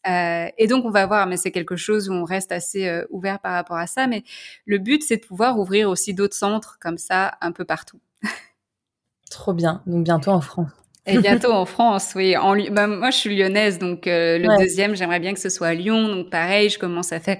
Euh, 0.09 0.47
et 0.57 0.66
donc 0.66 0.87
on 0.87 0.91
va 0.91 1.05
voir, 1.05 1.26
mais 1.26 1.37
c'est 1.37 1.51
quelque 1.51 1.76
chose 1.76 2.09
où 2.09 2.14
on 2.14 2.24
reste 2.24 2.51
assez 2.51 2.89
euh, 2.89 3.05
ouvert 3.11 3.41
par 3.41 3.53
rapport 3.53 3.76
à 3.76 3.87
ça. 3.87 4.07
Mais 4.07 4.24
le 4.64 4.78
but, 4.78 5.03
c'est 5.03 5.18
de 5.18 5.26
pouvoir 5.26 5.59
ouvrir 5.59 5.91
aussi 5.91 6.14
d'autres 6.14 6.35
centres 6.35 6.78
comme 6.80 6.97
ça 6.97 7.35
un 7.43 7.53
peu 7.53 7.66
partout. 7.66 8.01
Trop 9.30 9.53
bien. 9.53 9.82
Donc 9.87 10.03
bientôt 10.05 10.30
en 10.30 10.41
France. 10.41 10.70
Et 11.05 11.18
bientôt 11.18 11.53
en 11.53 11.66
France, 11.66 12.14
oui. 12.16 12.39
En, 12.39 12.57
bah, 12.70 12.87
moi, 12.87 13.11
je 13.11 13.18
suis 13.18 13.37
lyonnaise, 13.37 13.78
donc 13.78 14.05
le 14.07 14.59
deuxième, 14.59 14.97
j'aimerais 14.97 15.20
bien 15.20 15.35
que 15.35 15.41
ce 15.41 15.51
soit 15.51 15.68
à 15.68 15.74
Lyon. 15.74 16.09
Donc 16.09 16.30
pareil, 16.30 16.70
je 16.70 16.78
commence 16.78 17.12
à 17.12 17.20
faire 17.20 17.37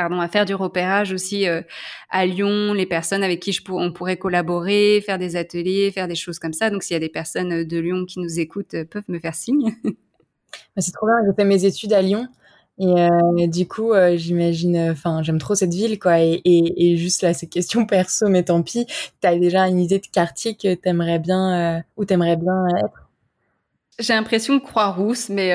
pardon, 0.00 0.18
à 0.18 0.28
faire 0.28 0.46
du 0.46 0.54
repérage 0.54 1.12
aussi 1.12 1.46
euh, 1.46 1.60
à 2.08 2.24
Lyon, 2.24 2.72
les 2.72 2.86
personnes 2.86 3.22
avec 3.22 3.38
qui 3.38 3.52
je 3.52 3.60
on 3.68 3.92
pourrait 3.92 4.16
collaborer, 4.16 5.02
faire 5.04 5.18
des 5.18 5.36
ateliers, 5.36 5.90
faire 5.90 6.08
des 6.08 6.14
choses 6.14 6.38
comme 6.38 6.54
ça. 6.54 6.70
Donc, 6.70 6.82
s'il 6.82 6.94
y 6.94 6.96
a 6.96 7.00
des 7.00 7.10
personnes 7.10 7.52
euh, 7.52 7.64
de 7.66 7.78
Lyon 7.78 8.06
qui 8.06 8.18
nous 8.18 8.40
écoutent, 8.40 8.72
euh, 8.72 8.86
peuvent 8.86 9.04
me 9.08 9.18
faire 9.18 9.34
signe. 9.34 9.74
Bah, 10.74 10.82
c'est 10.82 10.90
trop 10.90 11.06
bien. 11.06 11.14
J'ai 11.24 11.32
fait 11.34 11.44
mes 11.44 11.64
études 11.64 11.92
à 11.92 12.02
Lyon. 12.02 12.26
Et 12.78 13.46
du 13.46 13.68
coup, 13.68 13.92
j'imagine, 14.14 14.90
enfin, 14.90 15.22
j'aime 15.22 15.38
trop 15.38 15.54
cette 15.54 15.72
ville, 15.72 15.96
quoi. 15.98 16.18
Et, 16.20 16.40
et, 16.44 16.96
juste 16.96 17.22
là, 17.22 17.34
ces 17.34 17.46
questions 17.46 17.86
perso, 17.86 18.26
mais 18.28 18.42
tant 18.42 18.60
pis. 18.62 18.86
T'as 19.20 19.36
déjà 19.36 19.68
une 19.68 19.78
idée 19.78 20.00
de 20.00 20.06
quartier 20.06 20.56
que 20.56 20.74
t'aimerais 20.74 21.20
bien, 21.20 21.84
où 21.96 22.04
t'aimerais 22.04 22.36
bien 22.36 22.66
être? 22.82 23.08
J'ai 24.00 24.14
l'impression 24.14 24.54
de 24.54 24.60
Croix-Rousse, 24.60 25.28
mais 25.28 25.52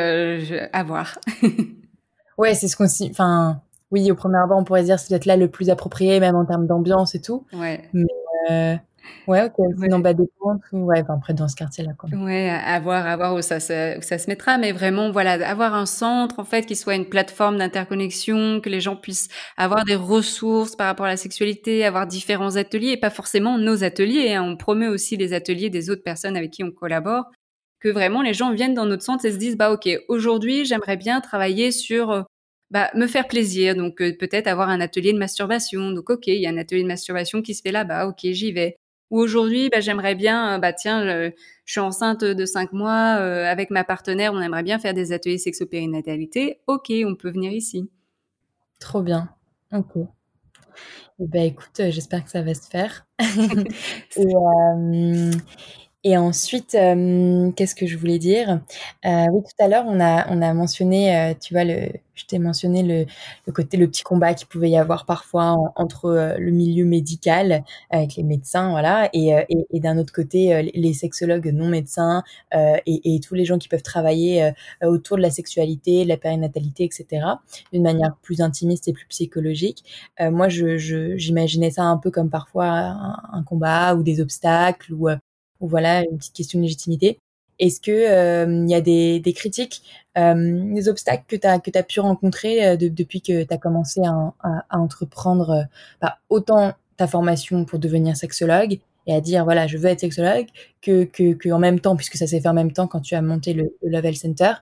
à 0.71 0.83
voir. 0.83 1.19
ouais, 2.37 2.53
c'est 2.53 2.69
ce 2.69 2.77
qu'on, 2.77 2.87
enfin, 3.09 3.61
oui, 3.95 4.11
au 4.11 4.15
premier 4.15 4.37
abord, 4.37 4.57
on 4.57 4.65
pourrait 4.65 4.83
dire 4.83 4.99
c'est 4.99 5.07
peut-être 5.07 5.25
là 5.25 5.37
le 5.37 5.47
plus 5.47 5.69
approprié, 5.69 6.19
même 6.19 6.35
en 6.35 6.43
termes 6.43 6.67
d'ambiance 6.67 7.15
et 7.15 7.21
tout. 7.21 7.45
Ouais. 7.53 7.81
Mais 7.93 8.03
euh, 8.51 8.75
ouais, 9.27 9.45
ok. 9.45 9.53
Ouais. 9.57 9.87
Non, 9.87 9.99
bah, 9.99 10.13
des 10.13 10.25
ouais, 10.73 11.01
enfin, 11.01 11.13
après 11.13 11.33
dans 11.33 11.47
ce 11.47 11.55
quartier-là, 11.55 11.93
quoi. 11.97 12.09
Ouais, 12.09 12.49
à 12.49 12.77
voir, 12.81 13.07
à 13.07 13.15
voir 13.15 13.35
où 13.35 13.41
ça, 13.41 13.61
se, 13.61 13.97
où 13.97 14.01
ça 14.01 14.17
se 14.17 14.29
mettra, 14.29 14.57
mais 14.57 14.73
vraiment, 14.73 15.11
voilà, 15.11 15.33
avoir 15.47 15.75
un 15.75 15.85
centre, 15.85 16.39
en 16.39 16.43
fait, 16.43 16.65
qui 16.65 16.75
soit 16.75 16.95
une 16.95 17.05
plateforme 17.05 17.57
d'interconnexion, 17.57 18.59
que 18.59 18.67
les 18.67 18.81
gens 18.81 18.97
puissent 18.97 19.29
avoir 19.55 19.85
des 19.85 19.95
ressources 19.95 20.75
par 20.75 20.87
rapport 20.87 21.05
à 21.05 21.09
la 21.09 21.17
sexualité, 21.17 21.85
avoir 21.85 22.05
différents 22.05 22.57
ateliers, 22.57 22.91
et 22.91 22.97
pas 22.97 23.09
forcément 23.09 23.57
nos 23.57 23.85
ateliers. 23.85 24.33
Hein. 24.33 24.43
On 24.43 24.57
promeut 24.57 24.89
aussi 24.89 25.15
les 25.15 25.31
ateliers 25.31 25.69
des 25.69 25.89
autres 25.89 26.03
personnes 26.03 26.35
avec 26.35 26.51
qui 26.51 26.65
on 26.65 26.71
collabore 26.71 27.31
que 27.79 27.89
vraiment 27.89 28.21
les 28.21 28.33
gens 28.33 28.51
viennent 28.51 28.73
dans 28.73 28.85
notre 28.85 29.03
centre 29.03 29.25
et 29.25 29.31
se 29.31 29.37
disent 29.37 29.57
bah 29.57 29.71
ok 29.71 29.87
aujourd'hui 30.07 30.65
j'aimerais 30.65 30.97
bien 30.97 31.21
travailler 31.21 31.71
sur 31.71 32.09
euh, 32.09 32.23
bah, 32.75 32.91
me 32.93 33.07
faire 33.07 33.25
plaisir. 33.25 33.73
Donc 33.73 34.01
euh, 34.01 34.11
peut-être 34.19 34.47
avoir 34.47 34.67
un 34.67 34.81
atelier 34.81 35.13
de 35.13 35.17
masturbation. 35.17 35.91
Donc 35.91 36.09
ok, 36.09 36.27
il 36.27 36.41
y 36.41 36.45
a 36.45 36.49
un 36.49 36.57
atelier 36.57 36.83
de 36.83 36.87
masturbation 36.89 37.41
qui 37.41 37.55
se 37.55 37.61
fait 37.61 37.71
là-bas. 37.71 38.05
Ok, 38.05 38.19
j'y 38.23 38.51
vais. 38.51 38.77
Ou 39.11 39.19
aujourd'hui, 39.19 39.69
bah, 39.69 39.79
j'aimerais 39.79 40.13
bien, 40.13 40.55
euh, 40.55 40.57
bah 40.57 40.73
tiens, 40.73 41.05
je, 41.05 41.31
suis 41.65 41.79
enceinte 41.79 42.25
de 42.25 42.45
cinq 42.45 42.73
mois 42.73 43.15
euh, 43.21 43.49
avec 43.49 43.69
ma 43.69 43.85
partenaire, 43.85 44.33
on 44.33 44.41
aimerait 44.41 44.63
bien 44.63 44.77
faire 44.77 44.93
des 44.93 45.13
ateliers 45.13 45.37
sexo-périnatalité. 45.37 46.59
Ok, 46.67 46.91
on 47.05 47.15
peut 47.15 47.29
venir 47.29 47.53
ici. 47.53 47.89
Trop 48.81 49.01
bien. 49.01 49.29
Ok. 49.71 49.95
Eh 49.95 51.27
ben 51.27 51.43
écoute, 51.43 51.79
j'espère 51.91 52.25
que 52.25 52.29
ça 52.29 52.41
va 52.41 52.53
se 52.53 52.67
faire. 52.69 53.07
et, 54.17 54.33
et 56.07 56.17
ensuite, 56.17 56.75
euh, 56.75 57.51
qu'est-ce 57.53 57.73
que 57.73 57.87
je 57.87 57.97
voulais 57.97 58.19
dire? 58.19 58.61
Euh, 59.05 59.25
Oui, 59.31 59.41
tout 59.41 59.63
à 59.63 59.67
l'heure, 59.67 59.85
on 59.87 59.99
a, 59.99 60.31
on 60.31 60.39
a 60.43 60.53
mentionné, 60.53 61.17
euh, 61.17 61.33
tu 61.33 61.55
vois, 61.55 61.63
le, 61.63 61.89
je 62.13 62.25
t'ai 62.25 62.37
mentionné 62.37 62.83
le, 62.83 63.05
le, 63.47 63.51
côté, 63.51 63.75
le 63.77 63.87
petit 63.87 64.03
combat 64.03 64.35
qu'il 64.35 64.47
pouvait 64.47 64.69
y 64.69 64.77
avoir 64.77 65.07
parfois 65.07 65.55
entre 65.75 66.35
le 66.37 66.51
milieu 66.51 66.85
médical 66.85 67.63
avec 67.89 68.17
les 68.17 68.23
médecins, 68.23 68.69
voilà, 68.69 69.09
et, 69.13 69.31
et, 69.71 69.79
d'un 69.79 69.97
autre 69.97 70.13
côté, 70.13 70.71
les 70.75 70.93
sexologues 70.93 71.47
non 71.51 71.67
médecins 71.69 72.23
et, 72.53 73.15
et, 73.15 73.19
tous 73.19 73.33
les 73.33 73.43
gens 73.43 73.57
qui 73.57 73.67
peuvent 73.67 73.81
travailler 73.81 74.51
autour 74.83 75.17
de 75.17 75.23
la 75.23 75.31
sexualité, 75.31 76.03
de 76.03 76.09
la 76.09 76.17
périnatalité, 76.17 76.83
etc., 76.85 77.25
d'une 77.73 77.83
manière 77.83 78.15
plus 78.21 78.41
intimiste 78.41 78.87
et 78.87 78.93
plus 78.93 79.07
psychologique. 79.07 79.83
moi, 80.21 80.49
je, 80.49 80.77
je, 80.77 81.17
j'imaginais 81.17 81.71
ça 81.71 81.83
un 81.83 81.97
peu 81.97 82.11
comme 82.11 82.29
parfois 82.29 82.67
un, 82.67 83.17
un 83.33 83.43
combat 83.43 83.95
ou 83.95 84.03
des 84.03 84.21
obstacles 84.21 84.93
ou 84.93 85.09
ou 85.59 85.67
voilà 85.67 86.01
une 86.01 86.17
petite 86.17 86.33
question 86.33 86.59
de 86.59 86.63
légitimité. 86.63 87.19
Est-ce 87.59 87.79
que 87.79 87.91
euh, 87.91 88.63
il 88.65 88.69
y 88.69 88.75
a 88.75 88.81
des, 88.81 89.33
critiques, 89.33 89.81
euh, 90.17 90.73
des 90.73 90.89
obstacles 90.89 91.23
que 91.27 91.35
tu 91.37 91.47
as 91.47 91.59
que 91.59 91.71
as 91.77 91.83
pu 91.83 91.99
rencontrer 92.01 92.67
euh, 92.67 92.75
depuis 92.77 93.21
que 93.21 93.43
tu 93.43 93.53
as 93.53 93.57
commencé 93.57 94.01
à, 94.03 94.77
entreprendre 94.77 95.65
bah, 96.01 96.17
autant 96.29 96.73
ta 96.97 97.07
formation 97.07 97.65
pour 97.65 97.79
devenir 97.79 98.17
sexologue 98.17 98.79
et 99.07 99.13
à 99.13 99.21
dire 99.21 99.43
voilà 99.45 99.67
je 99.67 99.77
veux 99.77 99.85
être 99.85 99.99
sexologue 100.01 100.47
que 100.81 101.51
en 101.51 101.59
même 101.59 101.79
temps 101.79 101.95
puisque 101.95 102.17
ça 102.17 102.27
s'est 102.27 102.41
fait 102.41 102.47
en 102.47 102.53
même 102.53 102.71
temps 102.71 102.87
quand 102.87 103.01
tu 103.01 103.15
as 103.15 103.21
monté 103.21 103.53
le, 103.53 103.73
Level 103.83 104.15
Center 104.15 104.53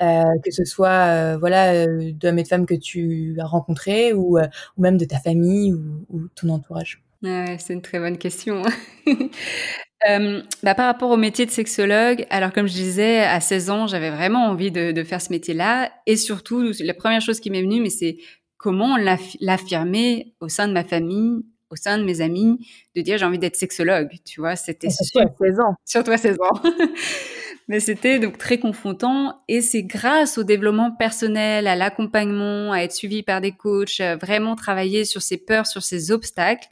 que 0.00 0.50
ce 0.50 0.64
soit 0.64 1.36
voilà 1.36 1.74
euh, 1.74 2.12
d'hommes 2.12 2.38
et 2.38 2.42
de 2.42 2.48
femmes 2.48 2.66
que 2.66 2.74
tu 2.74 3.36
as 3.38 3.46
rencontrés 3.46 4.12
ou, 4.12 4.38
même 4.78 4.96
de 4.96 5.04
ta 5.04 5.18
famille 5.18 5.72
ou, 5.72 6.28
ton 6.34 6.48
entourage? 6.48 7.02
Ouais, 7.22 7.56
c'est 7.60 7.74
une 7.74 7.82
très 7.82 8.00
bonne 8.00 8.18
question 8.18 8.62
Euh, 10.08 10.42
bah, 10.62 10.74
par 10.74 10.86
rapport 10.86 11.10
au 11.10 11.16
métier 11.16 11.46
de 11.46 11.50
sexologue, 11.50 12.26
alors 12.30 12.52
comme 12.52 12.66
je 12.66 12.72
disais, 12.72 13.20
à 13.20 13.40
16 13.40 13.70
ans, 13.70 13.86
j'avais 13.86 14.10
vraiment 14.10 14.46
envie 14.46 14.70
de, 14.70 14.92
de 14.92 15.04
faire 15.04 15.20
ce 15.20 15.30
métier-là. 15.30 15.92
Et 16.06 16.16
surtout, 16.16 16.72
la 16.80 16.94
première 16.94 17.20
chose 17.20 17.40
qui 17.40 17.50
m'est 17.50 17.62
venue, 17.62 17.80
mais 17.80 17.90
c'est 17.90 18.16
comment 18.56 18.96
l'affirmer 19.40 20.34
au 20.40 20.48
sein 20.48 20.68
de 20.68 20.72
ma 20.72 20.84
famille, 20.84 21.42
au 21.70 21.76
sein 21.76 21.98
de 21.98 22.04
mes 22.04 22.20
amis, 22.20 22.66
de 22.94 23.00
dire 23.00 23.18
j'ai 23.18 23.24
envie 23.24 23.38
d'être 23.38 23.56
sexologue. 23.56 24.08
Tu 24.24 24.40
vois, 24.40 24.56
c'était 24.56 24.90
surtout 24.90 25.20
à 25.20 25.32
16 25.40 25.60
ans. 25.60 25.74
Surtout 25.84 26.10
à 26.10 26.18
16 26.18 26.36
ans. 26.40 26.62
mais 27.68 27.80
c'était 27.80 28.18
donc 28.18 28.38
très 28.38 28.58
confrontant. 28.58 29.42
Et 29.48 29.62
c'est 29.62 29.82
grâce 29.82 30.38
au 30.38 30.44
développement 30.44 30.92
personnel, 30.92 31.66
à 31.66 31.74
l'accompagnement, 31.74 32.72
à 32.72 32.80
être 32.80 32.92
suivi 32.92 33.22
par 33.22 33.40
des 33.40 33.52
coachs, 33.52 34.00
vraiment 34.20 34.54
travailler 34.54 35.04
sur 35.04 35.22
ses 35.22 35.38
peurs, 35.38 35.66
sur 35.66 35.82
ses 35.82 36.12
obstacles, 36.12 36.68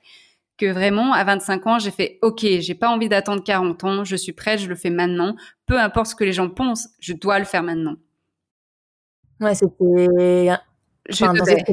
que 0.60 0.70
vraiment, 0.70 1.12
à 1.14 1.24
25 1.24 1.66
ans, 1.66 1.78
j'ai 1.78 1.90
fait, 1.90 2.18
OK, 2.22 2.44
j'ai 2.44 2.74
pas 2.74 2.88
envie 2.88 3.08
d'attendre 3.08 3.42
40 3.42 3.84
ans, 3.84 4.04
je 4.04 4.16
suis 4.16 4.32
prête, 4.32 4.60
je 4.60 4.68
le 4.68 4.74
fais 4.74 4.90
maintenant. 4.90 5.34
Peu 5.66 5.78
importe 5.78 6.08
ce 6.08 6.14
que 6.14 6.24
les 6.24 6.32
gens 6.32 6.50
pensent, 6.50 6.88
je 7.00 7.14
dois 7.14 7.38
le 7.38 7.46
faire 7.46 7.62
maintenant. 7.62 7.96
Ouais, 9.40 9.54
c'était. 9.54 10.06
Je 11.08 11.24
devais. 11.24 11.64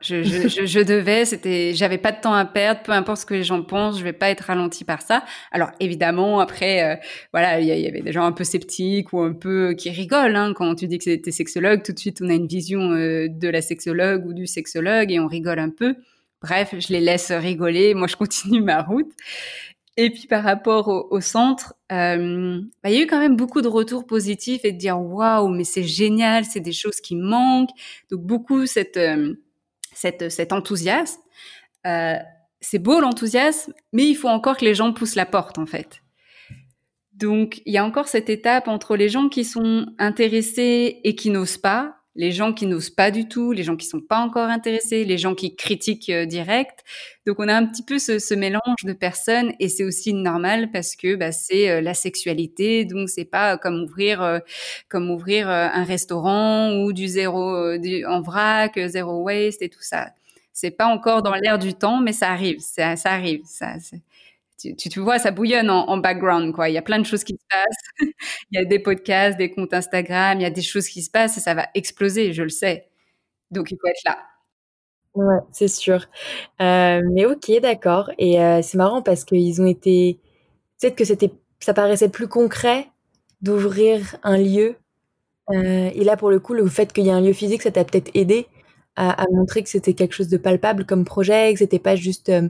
Je, 0.00 0.22
je, 0.48 0.64
je, 0.64 0.80
devais, 0.80 1.26
c'était, 1.26 1.74
j'avais 1.74 1.98
pas 1.98 2.12
de 2.12 2.20
temps 2.20 2.32
à 2.32 2.46
perdre, 2.46 2.80
peu 2.82 2.92
importe 2.92 3.20
ce 3.20 3.26
que 3.26 3.34
les 3.34 3.44
gens 3.44 3.62
pensent, 3.62 3.98
je 3.98 4.04
vais 4.04 4.14
pas 4.14 4.30
être 4.30 4.40
ralenti 4.42 4.84
par 4.84 5.02
ça. 5.02 5.24
Alors 5.50 5.72
évidemment, 5.78 6.40
après, 6.40 6.82
euh, 6.82 6.96
voilà, 7.32 7.60
il 7.60 7.66
y, 7.66 7.86
avait 7.86 8.00
des 8.00 8.12
gens 8.12 8.24
un 8.24 8.32
peu 8.32 8.44
sceptiques 8.44 9.12
ou 9.12 9.20
un 9.20 9.34
peu 9.34 9.74
qui 9.74 9.90
rigolent 9.90 10.36
hein, 10.36 10.54
quand 10.54 10.74
tu 10.76 10.86
dis 10.86 10.96
que 10.96 11.04
c'était 11.04 11.32
sexologue. 11.32 11.82
Tout 11.82 11.92
de 11.92 11.98
suite, 11.98 12.22
on 12.22 12.30
a 12.30 12.34
une 12.34 12.46
vision 12.46 12.92
euh, 12.92 13.28
de 13.28 13.48
la 13.48 13.60
sexologue 13.60 14.24
ou 14.24 14.32
du 14.32 14.46
sexologue 14.46 15.10
et 15.12 15.20
on 15.20 15.26
rigole 15.26 15.58
un 15.58 15.70
peu. 15.70 15.96
Bref, 16.42 16.74
je 16.78 16.88
les 16.88 17.00
laisse 17.00 17.30
rigoler. 17.30 17.94
Moi, 17.94 18.06
je 18.06 18.16
continue 18.16 18.62
ma 18.62 18.82
route. 18.82 19.12
Et 19.96 20.08
puis 20.08 20.26
par 20.26 20.44
rapport 20.44 20.88
au, 21.10 21.20
centre, 21.20 21.74
euh, 21.92 22.58
bah, 22.82 22.88
il 22.88 22.96
y 22.96 22.98
a 23.00 23.02
eu 23.02 23.06
quand 23.06 23.18
même 23.18 23.36
beaucoup 23.36 23.60
de 23.60 23.68
retours 23.68 24.06
positifs 24.06 24.64
et 24.64 24.72
de 24.72 24.78
dire 24.78 24.98
waouh, 24.98 25.48
mais 25.48 25.64
c'est 25.64 25.82
génial, 25.82 26.46
c'est 26.46 26.60
des 26.60 26.72
choses 26.72 27.02
qui 27.02 27.16
manquent. 27.16 27.70
Donc 28.10 28.22
beaucoup 28.22 28.64
cette 28.64 28.96
euh, 28.96 29.34
cette 29.92 30.30
cet 30.30 30.52
enthousiasme. 30.54 31.20
Euh, 31.86 32.16
c'est 32.60 32.78
beau 32.78 33.00
l'enthousiasme, 33.00 33.74
mais 33.92 34.06
il 34.06 34.14
faut 34.14 34.28
encore 34.28 34.56
que 34.56 34.64
les 34.64 34.74
gens 34.74 34.92
poussent 34.94 35.16
la 35.16 35.26
porte 35.26 35.58
en 35.58 35.66
fait. 35.66 36.02
Donc 37.12 37.60
il 37.66 37.74
y 37.74 37.78
a 37.78 37.84
encore 37.84 38.08
cette 38.08 38.30
étape 38.30 38.68
entre 38.68 38.96
les 38.96 39.10
gens 39.10 39.28
qui 39.28 39.44
sont 39.44 39.86
intéressés 39.98 41.00
et 41.04 41.14
qui 41.14 41.28
n'osent 41.28 41.58
pas, 41.58 41.99
les 42.16 42.32
gens 42.32 42.52
qui 42.52 42.66
n'osent 42.66 42.90
pas 42.90 43.10
du 43.10 43.28
tout, 43.28 43.52
les 43.52 43.62
gens 43.62 43.76
qui 43.76 43.86
sont 43.86 44.00
pas 44.00 44.18
encore 44.18 44.48
intéressés, 44.48 45.04
les 45.04 45.18
gens 45.18 45.34
qui 45.34 45.54
critiquent 45.54 46.10
euh, 46.10 46.26
direct. 46.26 46.80
Donc 47.26 47.36
on 47.38 47.48
a 47.48 47.54
un 47.54 47.66
petit 47.66 47.84
peu 47.84 47.98
ce, 47.98 48.34
mélange 48.34 48.84
de 48.84 48.92
personnes 48.92 49.52
et 49.60 49.68
c'est 49.68 49.84
aussi 49.84 50.12
normal 50.12 50.70
parce 50.72 50.96
que 50.96 51.14
bah, 51.14 51.32
c'est 51.32 51.70
euh, 51.70 51.80
la 51.80 51.94
sexualité, 51.94 52.84
donc 52.84 53.08
c'est 53.08 53.24
pas 53.24 53.58
comme 53.58 53.82
ouvrir 53.82 54.22
euh, 54.22 54.38
comme 54.88 55.10
ouvrir 55.10 55.48
un 55.48 55.84
restaurant 55.84 56.72
ou 56.74 56.92
du 56.92 57.06
zéro 57.06 57.78
du, 57.78 58.04
en 58.06 58.20
vrac, 58.20 58.78
zéro 58.86 59.22
waste 59.22 59.62
et 59.62 59.68
tout 59.68 59.82
ça. 59.82 60.10
C'est 60.52 60.70
pas 60.72 60.86
encore 60.86 61.22
dans 61.22 61.34
l'air 61.34 61.58
du 61.58 61.74
temps, 61.74 62.00
mais 62.00 62.12
ça 62.12 62.30
arrive, 62.30 62.58
ça, 62.60 62.96
ça 62.96 63.12
arrive. 63.12 63.42
Ça, 63.46 63.74
tu, 64.60 64.76
tu, 64.76 65.00
vois, 65.00 65.18
ça 65.18 65.30
bouillonne 65.30 65.70
en, 65.70 65.88
en, 65.88 65.96
background, 65.98 66.54
quoi. 66.54 66.68
Il 66.68 66.74
y 66.74 66.78
a 66.78 66.82
plein 66.82 66.98
de 66.98 67.06
choses 67.06 67.24
qui 67.24 67.34
se 67.34 67.46
passent. 67.50 68.08
il 68.50 68.58
y 68.58 68.62
a 68.62 68.64
des 68.64 68.78
podcasts, 68.78 69.38
des 69.38 69.50
comptes 69.50 69.74
Instagram, 69.74 70.38
il 70.38 70.42
y 70.42 70.46
a 70.46 70.50
des 70.50 70.62
choses 70.62 70.88
qui 70.88 71.02
se 71.02 71.10
passent 71.10 71.36
et 71.36 71.40
ça 71.40 71.54
va 71.54 71.68
exploser, 71.74 72.32
je 72.32 72.42
le 72.42 72.48
sais. 72.48 72.88
Donc, 73.50 73.70
il 73.70 73.78
faut 73.80 73.88
être 73.88 74.04
là. 74.04 74.18
Ouais, 75.14 75.38
c'est 75.52 75.68
sûr. 75.68 76.06
Euh, 76.60 77.02
mais 77.12 77.26
ok, 77.26 77.50
d'accord. 77.60 78.10
Et 78.18 78.40
euh, 78.40 78.62
c'est 78.62 78.78
marrant 78.78 79.02
parce 79.02 79.24
qu'ils 79.24 79.60
ont 79.60 79.66
été. 79.66 80.20
Peut-être 80.80 80.96
que 80.96 81.04
c'était, 81.04 81.32
ça 81.60 81.74
paraissait 81.74 82.08
plus 82.08 82.28
concret 82.28 82.88
d'ouvrir 83.42 84.16
un 84.22 84.38
lieu. 84.38 84.76
Euh, 85.50 85.90
et 85.94 86.04
là, 86.04 86.16
pour 86.16 86.30
le 86.30 86.38
coup, 86.40 86.54
le 86.54 86.66
fait 86.68 86.92
qu'il 86.92 87.04
y 87.04 87.08
ait 87.08 87.12
un 87.12 87.20
lieu 87.20 87.32
physique, 87.32 87.62
ça 87.62 87.72
t'a 87.72 87.84
peut-être 87.84 88.10
aidé 88.14 88.46
à, 89.00 89.24
montrer 89.32 89.62
que 89.62 89.68
c'était 89.70 89.94
quelque 89.94 90.14
chose 90.14 90.28
de 90.28 90.36
palpable 90.36 90.84
comme 90.84 91.04
projet, 91.04 91.52
que 91.54 91.60
c'était 91.60 91.78
pas 91.78 91.96
juste 91.96 92.28
euh, 92.28 92.48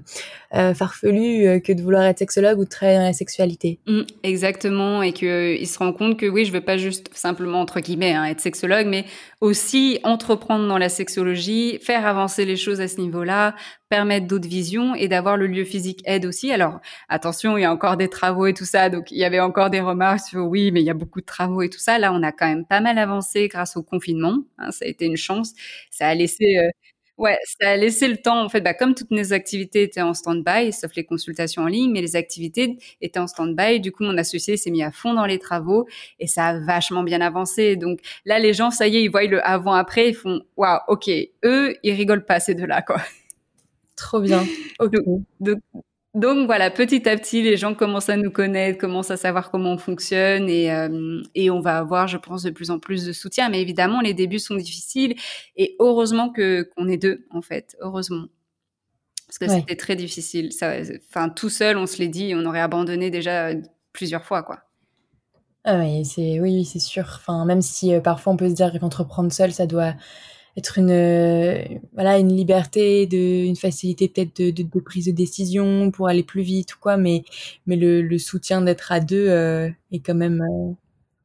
euh, 0.55 0.75
farfelu 0.75 1.47
euh, 1.47 1.61
que 1.61 1.73
de 1.73 1.81
vouloir 1.81 2.03
être 2.03 2.19
sexologue 2.19 2.59
ou 2.59 2.65
de 2.65 2.69
travailler 2.69 2.99
dans 2.99 3.05
la 3.05 3.13
sexualité. 3.13 3.79
Mmh, 3.87 4.01
exactement, 4.25 5.03
et 5.03 5.13
qu'il 5.13 5.67
se 5.67 5.79
rend 5.79 5.93
compte 5.93 6.19
que 6.19 6.27
oui, 6.27 6.45
je 6.45 6.53
veux 6.53 6.61
pas 6.61 6.77
juste 6.77 7.09
simplement 7.15 7.61
entre 7.61 7.79
guillemets 7.79 8.15
hein, 8.15 8.25
être 8.25 8.41
sexologue, 8.41 8.87
mais 8.89 9.05
aussi 9.41 10.01
entreprendre 10.03 10.67
dans 10.67 10.79
la 10.79 10.89
sexologie, 10.89 11.79
faire 11.81 12.05
avancer 12.05 12.45
les 12.45 12.57
choses 12.57 12.81
à 12.81 12.89
ce 12.89 13.01
niveau-là, 13.01 13.55
permettre 13.91 14.27
d'autres 14.27 14.49
visions 14.49 14.95
et 14.95 15.09
d'avoir 15.09 15.37
le 15.37 15.47
lieu 15.47 15.65
physique 15.65 16.01
aide 16.07 16.25
aussi. 16.25 16.53
Alors 16.53 16.81
attention, 17.11 17.59
il 17.59 17.63
y 17.63 17.65
a 17.65 17.73
encore 17.73 17.97
des 17.99 18.09
travaux 18.09 18.47
et 18.47 18.55
tout 18.55 18.65
ça, 18.65 18.89
donc 18.89 19.11
il 19.11 19.19
y 19.19 19.25
avait 19.25 19.41
encore 19.41 19.69
des 19.71 19.81
remarques 19.81 20.21
sur 20.21 20.47
oui, 20.47 20.71
mais 20.73 20.81
il 20.81 20.87
y 20.87 20.91
a 20.91 20.95
beaucoup 20.95 21.21
de 21.21 21.27
travaux 21.27 21.63
et 21.63 21.69
tout 21.69 21.79
ça. 21.81 21.99
Là, 21.99 22.13
on 22.15 22.23
a 22.23 22.33
quand 22.33 22.47
même 22.49 22.65
pas 22.67 22.81
mal 22.81 22.99
avancé 22.99 23.49
grâce 23.49 23.77
au 23.77 23.83
confinement. 23.83 24.39
Hein, 24.59 24.71
ça 24.71 24.87
a 24.87 24.89
été 24.89 25.05
une 25.07 25.17
chance. 25.19 25.53
Ça 25.91 26.09
a 26.09 26.15
laissé 26.15 26.45
euh, 26.59 26.71
Ouais, 27.19 27.37
ça 27.61 27.69
a 27.73 27.77
laissé 27.77 28.09
le 28.09 28.17
temps, 28.17 28.43
en 28.43 28.49
fait, 28.49 28.63
bah, 28.63 28.73
comme 28.73 28.95
toutes 28.95 29.11
nos 29.11 29.35
activités 29.35 29.83
étaient 29.83 30.01
en 30.01 30.15
stand-by, 30.15 30.73
sauf 30.73 30.95
les 30.95 31.05
consultations 31.05 31.63
en 31.65 31.67
ligne, 31.67 31.93
mais 31.93 32.01
les 32.01 32.17
activités 32.17 32.79
étaient 33.03 33.19
en 33.19 33.27
stand-by. 33.27 33.79
Du 33.81 33.93
coup, 33.93 34.05
mon 34.05 34.17
associé 34.17 34.57
s'est 34.57 34.71
mis 34.71 34.83
à 34.83 34.91
fond 34.91 35.13
dans 35.13 35.27
les 35.27 35.39
travaux 35.39 35.87
et 36.19 36.27
ça 36.27 36.47
a 36.47 36.59
vachement 36.59 37.03
bien 37.03 37.21
avancé. 37.21 37.77
Donc 37.77 38.01
là, 38.25 38.39
les 38.39 38.55
gens, 38.55 38.71
ça 38.71 38.89
y 38.89 38.97
est, 38.97 39.03
ils 39.05 39.11
voient 39.11 39.25
le 39.25 39.47
avant-après, 39.47 40.09
ils 40.09 40.15
font, 40.15 40.41
waouh, 40.57 40.81
ok, 40.89 41.11
eux, 41.45 41.77
ils 41.83 41.93
rigolent 41.93 42.25
pas 42.25 42.41
ces 42.41 42.55
deux-là, 42.55 42.81
quoi. 42.81 43.03
Trop 44.01 44.21
bien. 44.21 44.45
Donc, 46.13 46.47
voilà, 46.47 46.71
petit 46.73 47.09
à 47.09 47.17
petit, 47.17 47.41
les 47.43 47.57
gens 47.57 47.75
commencent 47.75 48.09
à 48.09 48.17
nous 48.17 48.33
connaître, 48.33 48.79
commencent 48.79 49.13
à 49.13 49.17
savoir 49.17 49.53
comment 49.53 49.75
on 49.75 49.79
fonctionne 49.79 50.49
et, 50.49 50.73
euh, 50.73 51.23
et 51.37 51.51
on 51.51 51.61
va 51.61 51.79
avoir, 51.79 52.09
je 52.09 52.17
pense, 52.17 52.43
de 52.43 52.51
plus 52.51 52.71
en 52.71 52.81
plus 52.81 53.05
de 53.05 53.13
soutien. 53.13 53.49
Mais 53.49 53.61
évidemment, 53.61 54.01
les 54.01 54.13
débuts 54.13 54.41
sont 54.41 54.57
difficiles 54.57 55.15
et 55.57 55.77
heureusement 55.79 56.31
que 56.31 56.69
qu'on 56.75 56.89
est 56.89 56.97
deux, 56.97 57.27
en 57.31 57.43
fait, 57.43 57.77
heureusement. 57.81 58.25
Parce 59.27 59.39
que 59.39 59.49
c'était 59.49 59.77
très 59.77 59.95
difficile. 59.95 60.51
Enfin, 61.09 61.29
tout 61.29 61.51
seul, 61.51 61.77
on 61.77 61.87
se 61.87 61.99
l'est 61.99 62.09
dit, 62.09 62.33
on 62.35 62.45
aurait 62.45 62.61
abandonné 62.61 63.11
déjà 63.11 63.51
plusieurs 63.93 64.25
fois, 64.25 64.43
quoi. 64.43 64.63
Ah 65.65 65.79
oui, 65.79 66.05
c'est 66.05 66.41
oui, 66.41 66.65
c'est 66.65 66.81
sûr. 66.81 67.05
Enfin, 67.05 67.45
même 67.45 67.61
si 67.63 67.95
euh, 67.95 68.01
parfois 68.01 68.33
on 68.33 68.37
peut 68.37 68.49
se 68.49 68.55
dire 68.55 68.73
qu'entreprendre 68.81 69.31
seul, 69.31 69.53
ça 69.53 69.67
doit 69.67 69.95
être 70.57 70.79
une 70.79 70.91
euh, 70.91 71.63
voilà 71.95 72.19
une 72.19 72.35
liberté 72.35 73.07
de 73.07 73.45
une 73.47 73.57
facilité 73.57 74.09
peut-être 74.09 74.43
de, 74.43 74.81
prise 74.81 75.07
de 75.07 75.13
décision 75.13 75.91
pour 75.91 76.09
aller 76.09 76.23
plus 76.23 76.43
vite 76.43 76.75
ou 76.75 76.79
quoi 76.81 76.97
mais 76.97 77.25
mais 77.67 77.77
le, 77.77 78.03
le 78.03 78.19
soutien 78.19 78.63
d'être 78.63 78.93
à 78.93 79.01
deux 79.01 79.29
euh, 79.29 79.69
est 79.93 80.01
quand 80.01 80.15
même 80.15 80.43
euh, 80.43 80.73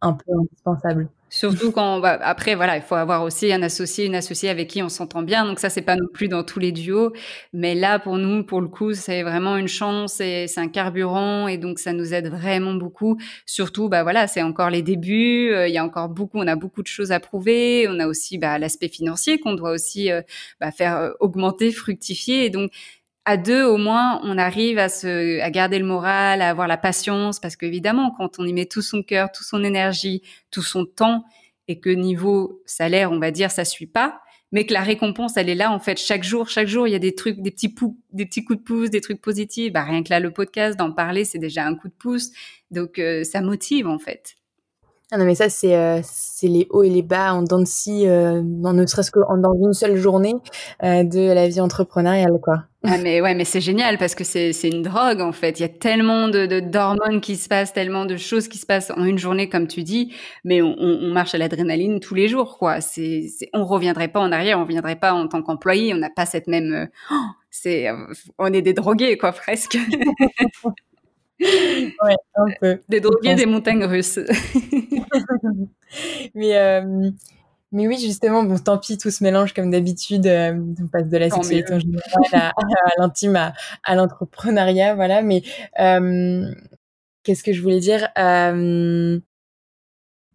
un 0.05 0.13
peu 0.13 0.31
indispensable 0.39 1.09
Surtout 1.29 1.71
quand, 1.71 1.99
bah, 1.99 2.17
après, 2.21 2.55
voilà, 2.55 2.77
il 2.77 2.83
faut 2.83 2.95
avoir 2.95 3.23
aussi 3.23 3.51
un 3.51 3.61
associé, 3.61 4.05
une 4.05 4.15
associée 4.15 4.47
avec 4.47 4.69
qui 4.69 4.81
on 4.81 4.89
s'entend 4.89 5.23
bien. 5.23 5.45
Donc 5.45 5.59
ça, 5.59 5.69
c'est 5.69 5.81
pas 5.81 5.95
non 5.97 6.07
plus 6.13 6.29
dans 6.29 6.43
tous 6.43 6.59
les 6.59 6.71
duos. 6.71 7.11
Mais 7.51 7.75
là, 7.75 7.99
pour 7.99 8.17
nous, 8.17 8.43
pour 8.43 8.61
le 8.61 8.67
coup, 8.67 8.93
c'est 8.93 9.21
vraiment 9.23 9.57
une 9.57 9.67
chance 9.67 10.21
et 10.21 10.47
c'est 10.47 10.61
un 10.61 10.69
carburant. 10.69 11.49
Et 11.49 11.57
donc, 11.57 11.79
ça 11.79 11.93
nous 11.93 12.13
aide 12.13 12.29
vraiment 12.29 12.75
beaucoup. 12.75 13.17
Surtout, 13.45 13.89
bah 13.89 14.03
voilà, 14.03 14.27
c'est 14.27 14.43
encore 14.43 14.69
les 14.69 14.81
débuts. 14.81 15.51
Euh, 15.51 15.67
il 15.67 15.73
y 15.73 15.77
a 15.77 15.83
encore 15.83 16.09
beaucoup, 16.09 16.37
on 16.37 16.47
a 16.47 16.55
beaucoup 16.55 16.83
de 16.83 16.87
choses 16.87 17.11
à 17.11 17.19
prouver. 17.19 17.87
On 17.89 17.99
a 17.99 18.07
aussi, 18.07 18.37
bah, 18.37 18.57
l'aspect 18.59 18.87
financier 18.87 19.39
qu'on 19.39 19.55
doit 19.55 19.71
aussi 19.71 20.11
euh, 20.11 20.21
bah, 20.61 20.71
faire 20.71 20.95
euh, 20.95 21.11
augmenter, 21.19 21.71
fructifier. 21.71 22.45
Et 22.45 22.49
donc, 22.49 22.71
à 23.25 23.37
deux 23.37 23.63
au 23.63 23.77
moins, 23.77 24.21
on 24.23 24.37
arrive 24.37 24.77
à 24.77 24.87
se, 24.87 25.41
à 25.41 25.49
garder 25.49 25.79
le 25.79 25.85
moral, 25.85 26.41
à 26.41 26.49
avoir 26.49 26.67
la 26.67 26.77
patience, 26.77 27.39
parce 27.39 27.55
qu'évidemment, 27.55 28.11
quand 28.11 28.39
on 28.39 28.45
y 28.45 28.53
met 28.53 28.67
tout 28.67 28.83
son 28.83 29.01
cœur, 29.01 29.31
toute 29.31 29.47
son 29.47 29.63
énergie, 29.63 30.21
tout 30.51 30.61
son 30.61 30.85
temps, 30.85 31.25
et 31.67 31.79
que 31.79 31.89
niveau 31.89 32.61
salaire, 32.65 33.11
on 33.11 33.19
va 33.19 33.31
dire, 33.31 33.49
ça 33.49 33.65
suit 33.65 33.87
pas, 33.87 34.21
mais 34.51 34.65
que 34.65 34.73
la 34.73 34.83
récompense, 34.83 35.37
elle 35.37 35.49
est 35.49 35.55
là 35.55 35.71
en 35.71 35.79
fait 35.79 35.97
chaque 35.99 36.23
jour. 36.23 36.49
Chaque 36.49 36.67
jour, 36.67 36.87
il 36.87 36.91
y 36.91 36.95
a 36.95 36.99
des 36.99 37.15
trucs, 37.15 37.41
des 37.41 37.51
petits 37.51 37.69
pou 37.69 37.99
des 38.13 38.25
petits 38.25 38.45
coups 38.45 38.59
de 38.59 38.63
pouce, 38.63 38.89
des 38.89 39.01
trucs 39.01 39.21
positifs. 39.21 39.73
Bah 39.73 39.83
rien 39.83 40.03
que 40.03 40.09
là, 40.11 40.19
le 40.19 40.31
podcast, 40.31 40.77
d'en 40.77 40.91
parler, 40.91 41.25
c'est 41.25 41.39
déjà 41.39 41.65
un 41.65 41.75
coup 41.75 41.87
de 41.87 41.93
pouce. 41.93 42.31
Donc 42.71 42.99
euh, 42.99 43.23
ça 43.23 43.41
motive 43.41 43.87
en 43.87 43.99
fait. 43.99 44.35
Ah 45.11 45.17
non 45.17 45.25
mais 45.25 45.35
ça 45.35 45.49
c'est 45.49 45.75
euh, 45.75 46.01
les 46.41 46.65
hauts 46.71 46.81
et 46.81 46.89
les 46.89 47.03
bas 47.03 47.33
en 47.35 47.43
dents 47.43 47.59
de 47.59 47.65
scie, 47.65 48.07
euh, 48.07 48.41
dans 48.43 48.73
ne 48.73 48.87
serait-ce 48.87 49.11
que 49.11 49.19
dans 49.39 49.53
une 49.53 49.73
seule 49.73 49.97
journée 49.97 50.33
euh, 50.83 51.03
de 51.03 51.31
la 51.31 51.47
vie 51.47 51.61
entrepreneuriale 51.61 52.39
quoi. 52.41 52.63
Ah 52.83 52.97
mais 52.97 53.21
ouais 53.21 53.35
mais 53.35 53.45
c'est 53.45 53.61
génial 53.61 53.99
parce 53.99 54.15
que 54.15 54.23
c'est 54.23 54.51
une 54.63 54.81
drogue 54.81 55.21
en 55.21 55.31
fait. 55.31 55.59
Il 55.59 55.61
y 55.61 55.65
a 55.65 55.69
tellement 55.69 56.27
de 56.27 56.59
d'hormones 56.59 57.21
qui 57.21 57.35
se 57.35 57.47
passent, 57.47 57.71
tellement 57.71 58.05
de 58.05 58.17
choses 58.17 58.47
qui 58.47 58.57
se 58.57 58.65
passent 58.65 58.91
en 58.97 59.03
une 59.05 59.19
journée 59.19 59.47
comme 59.47 59.67
tu 59.67 59.83
dis. 59.83 60.11
Mais 60.43 60.63
on, 60.63 60.75
on 60.79 61.11
marche 61.11 61.35
à 61.35 61.37
l'adrénaline 61.37 61.99
tous 61.99 62.15
les 62.15 62.27
jours 62.27 62.57
quoi. 62.57 62.81
C'est 62.81 63.27
on 63.53 63.63
reviendrait 63.63 64.07
pas 64.07 64.19
en 64.19 64.31
arrière, 64.31 64.57
on 64.57 64.63
reviendrait 64.63 64.95
pas 64.95 65.13
en 65.13 65.27
tant 65.27 65.43
qu'employé. 65.43 65.93
On 65.93 65.97
n'a 65.97 66.09
pas 66.09 66.25
cette 66.25 66.47
même. 66.47 66.89
Oh, 67.11 67.15
c'est 67.51 67.89
on 68.39 68.51
est 68.53 68.61
des 68.63 68.73
drogués 68.73 69.17
quoi 69.19 69.33
presque. 69.33 69.77
ouais, 71.39 72.15
un 72.35 72.45
peu. 72.59 72.81
Des 72.89 72.99
drogués 72.99 73.35
des 73.35 73.45
montagnes 73.45 73.85
russes. 73.85 74.19
mais, 76.35 76.57
euh, 76.57 77.11
mais 77.71 77.87
oui, 77.87 77.97
justement, 77.99 78.43
bon, 78.43 78.57
tant 78.57 78.77
pis, 78.77 78.97
tout 78.97 79.11
se 79.11 79.23
mélange 79.23 79.53
comme 79.53 79.71
d'habitude. 79.71 80.27
Euh, 80.27 80.57
on 80.81 80.87
passe 80.87 81.07
de 81.07 81.17
la 81.17 81.29
sexualité 81.29 81.73
en 81.73 81.79
général 81.79 82.03
à, 82.33 82.51
l'intime, 82.97 83.35
à, 83.35 83.53
l'entrepreneuriat, 83.95 84.95
voilà. 84.95 85.21
Mais 85.21 85.43
euh, 85.79 86.51
qu'est-ce 87.23 87.43
que 87.43 87.53
je 87.53 87.61
voulais 87.61 87.79
dire 87.79 88.09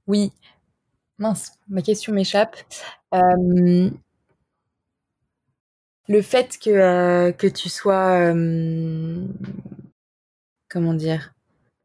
Oui, 0.07 0.33
mince, 1.19 1.53
ma 1.69 1.83
question 1.83 2.13
m'échappe. 2.13 2.57
le 3.13 3.93
fait 6.23 6.59
que, 6.59 7.31
que 7.31 7.47
tu 7.47 7.69
sois 7.69 8.33
comment 10.71 10.95
dire 10.95 11.35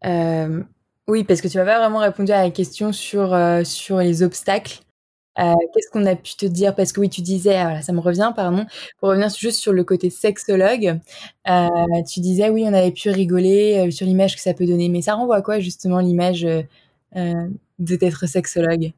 euh, 0.06 0.64
Oui, 1.08 1.24
parce 1.26 1.42
que 1.42 1.48
tu 1.50 1.58
m'as 1.58 1.66
pas 1.66 1.80
vraiment 1.80 2.00
répondu 2.00 2.32
à 2.32 2.44
la 2.44 2.52
question 2.52 2.94
sur, 2.94 3.34
euh, 3.34 3.64
les 4.02 4.24
obstacles. 4.24 4.80
Euh, 5.38 5.54
qu'est-ce 5.74 5.90
qu'on 5.92 6.06
a 6.06 6.16
pu 6.16 6.36
te 6.36 6.46
dire? 6.46 6.76
Parce 6.76 6.94
que 6.94 7.02
oui, 7.02 7.10
tu 7.10 7.22
disais, 7.22 7.58
ah, 7.58 7.82
ça 7.82 7.92
me 7.92 8.00
revient, 8.00 8.32
pardon, 8.36 8.66
pour 9.00 9.10
revenir 9.10 9.30
juste 9.30 9.60
sur 9.60 9.74
le 9.74 9.84
côté 9.84 10.10
sexologue, 10.10 11.00
tu 12.08 12.20
disais, 12.22 12.50
oui, 12.50 12.64
on 12.66 12.74
avait 12.74 12.92
pu 12.92 13.10
rigoler 13.10 13.92
sur 13.92 14.06
l'image 14.06 14.36
que 14.36 14.42
ça 14.42 14.54
peut 14.54 14.66
donner, 14.66 14.88
mais 14.88 15.02
ça 15.02 15.16
renvoie 15.16 15.38
à 15.38 15.42
quoi 15.42 15.60
justement 15.60 16.00
l'image 16.00 16.44
de 16.44 16.66
d'être 17.80 18.28
sexologue? 18.28 18.94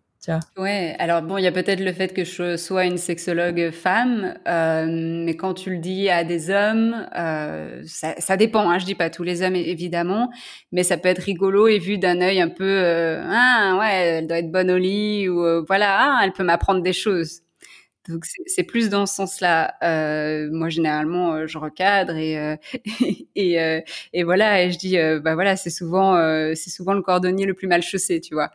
Ouais, 0.58 0.96
alors 1.00 1.22
bon, 1.22 1.38
il 1.38 1.44
y 1.44 1.48
a 1.48 1.52
peut-être 1.54 1.80
le 1.80 1.94
fait 1.94 2.14
que 2.14 2.26
je 2.26 2.58
sois 2.58 2.84
une 2.86 2.98
sexologue 2.98 3.72
femme, 3.72 4.38
euh, 4.48 4.86
mais 5.26 5.36
quand 5.38 5.54
tu 5.54 5.70
le 5.70 5.78
dis 5.78 6.10
à 6.10 6.26
des 6.26 6.50
hommes, 6.50 7.08
euh, 7.16 7.82
ça, 7.86 8.36
dépend. 8.38 8.70
Hein, 8.70 8.78
je 8.80 8.86
dis 8.86 8.96
pas 8.96 9.10
tous 9.10 9.24
les 9.24 9.42
hommes 9.42 9.56
évidemment, 9.56 10.30
mais 10.74 10.84
ça 10.84 10.98
peut 10.98 11.08
être 11.10 11.22
rigolo 11.24 11.68
et 11.68 11.80
vu 11.80 11.98
d'un 11.98 12.20
œil 12.22 12.42
un 12.42 12.50
peu 12.50 12.84
ah 13.30 13.78
ouais, 13.80 13.94
elle 14.20 14.28
doit 14.28 14.40
être 14.40 14.52
bonne 14.52 14.70
au 14.72 14.78
lit 14.78 15.30
ou 15.30 15.64
voilà, 15.66 16.18
ah, 16.18 16.22
elle 16.24 16.34
peut 16.34 16.44
m'apprendre 16.44 16.82
des 16.82 16.94
choses. 16.94 17.42
Donc 18.10 18.26
c'est 18.48 18.64
plus 18.64 18.90
dans 18.90 19.06
ce 19.06 19.16
sens-là. 19.16 19.76
Moi 20.52 20.70
généralement 20.70 21.48
je 21.48 21.58
recadre 21.58 22.16
et 22.18 22.58
et, 23.36 23.84
et 24.14 24.24
voilà 24.24 24.64
et 24.64 24.72
je 24.72 24.78
dis 24.80 24.98
bah 25.24 25.36
voilà 25.36 25.56
c'est 25.58 25.70
souvent 25.72 26.16
c'est 26.56 26.70
souvent 26.72 26.94
le 26.94 27.02
cordonnier 27.02 27.46
le 27.46 27.54
plus 27.54 27.68
mal 27.68 27.84
chaussé, 27.84 28.22
tu 28.22 28.34
vois. 28.36 28.52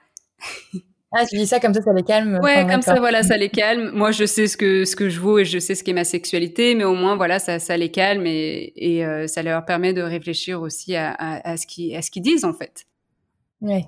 Ah, 1.15 1.27
tu 1.27 1.37
dis 1.37 1.47
ça 1.47 1.61
comme 1.61 1.75
ça, 1.75 1.83
ça 1.83 1.93
les 1.93 2.03
calme. 2.03 2.41
Ouais, 2.43 2.67
comme 2.67 2.81
ça, 2.81 2.95
voilà, 2.95 3.23
ça 3.23 3.37
les 3.37 3.49
calme. 3.51 3.91
Moi, 3.93 4.13
je 4.13 4.25
sais 4.25 4.47
ce 4.47 4.57
que 4.57 4.85
ce 4.87 4.97
que 4.97 5.11
je 5.11 5.21
vaux 5.21 5.39
et 5.39 5.45
je 5.45 5.59
sais 5.59 5.75
ce 5.75 5.85
qu'est 5.85 5.93
ma 5.93 6.05
sexualité, 6.05 6.75
mais 6.75 6.85
au 6.85 6.95
moins, 6.95 7.17
voilà, 7.17 7.39
ça, 7.39 7.59
ça 7.59 7.77
les 7.77 7.91
calme 7.91 8.27
et, 8.27 8.73
et 8.77 9.05
euh, 9.05 9.27
ça 9.27 9.43
leur 9.43 9.65
permet 9.65 9.93
de 9.93 10.01
réfléchir 10.03 10.63
aussi 10.63 10.97
à, 10.97 11.15
à, 11.19 11.57
ce 11.57 11.67
qu'ils 11.67 11.95
à 11.97 12.03
ce 12.03 12.11
qu'ils 12.11 12.23
disent 12.23 12.45
en 12.45 12.55
fait. 12.55 12.87
Ouais. 13.61 13.85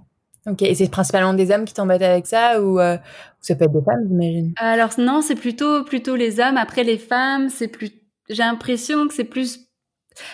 Ok. 0.46 0.62
Et 0.62 0.74
c'est 0.74 0.90
principalement 0.90 1.32
des 1.32 1.50
hommes 1.50 1.64
qui 1.64 1.72
t'embêtent 1.72 2.02
avec 2.02 2.26
ça 2.26 2.62
ou 2.62 2.78
euh, 2.78 2.98
ça 3.40 3.54
peut 3.54 3.64
être 3.64 3.72
des 3.72 3.84
femmes, 3.84 4.04
j'imagine? 4.06 4.52
Alors 4.58 4.90
non, 4.98 5.22
c'est 5.22 5.34
plutôt 5.34 5.84
plutôt 5.84 6.16
les 6.16 6.40
hommes. 6.40 6.58
Après 6.58 6.84
les 6.84 6.98
femmes, 6.98 7.48
c'est 7.48 7.68
plus. 7.68 7.90
J'ai 8.28 8.42
l'impression 8.42 9.08
que 9.08 9.14
c'est 9.14 9.24
plus. 9.24 9.60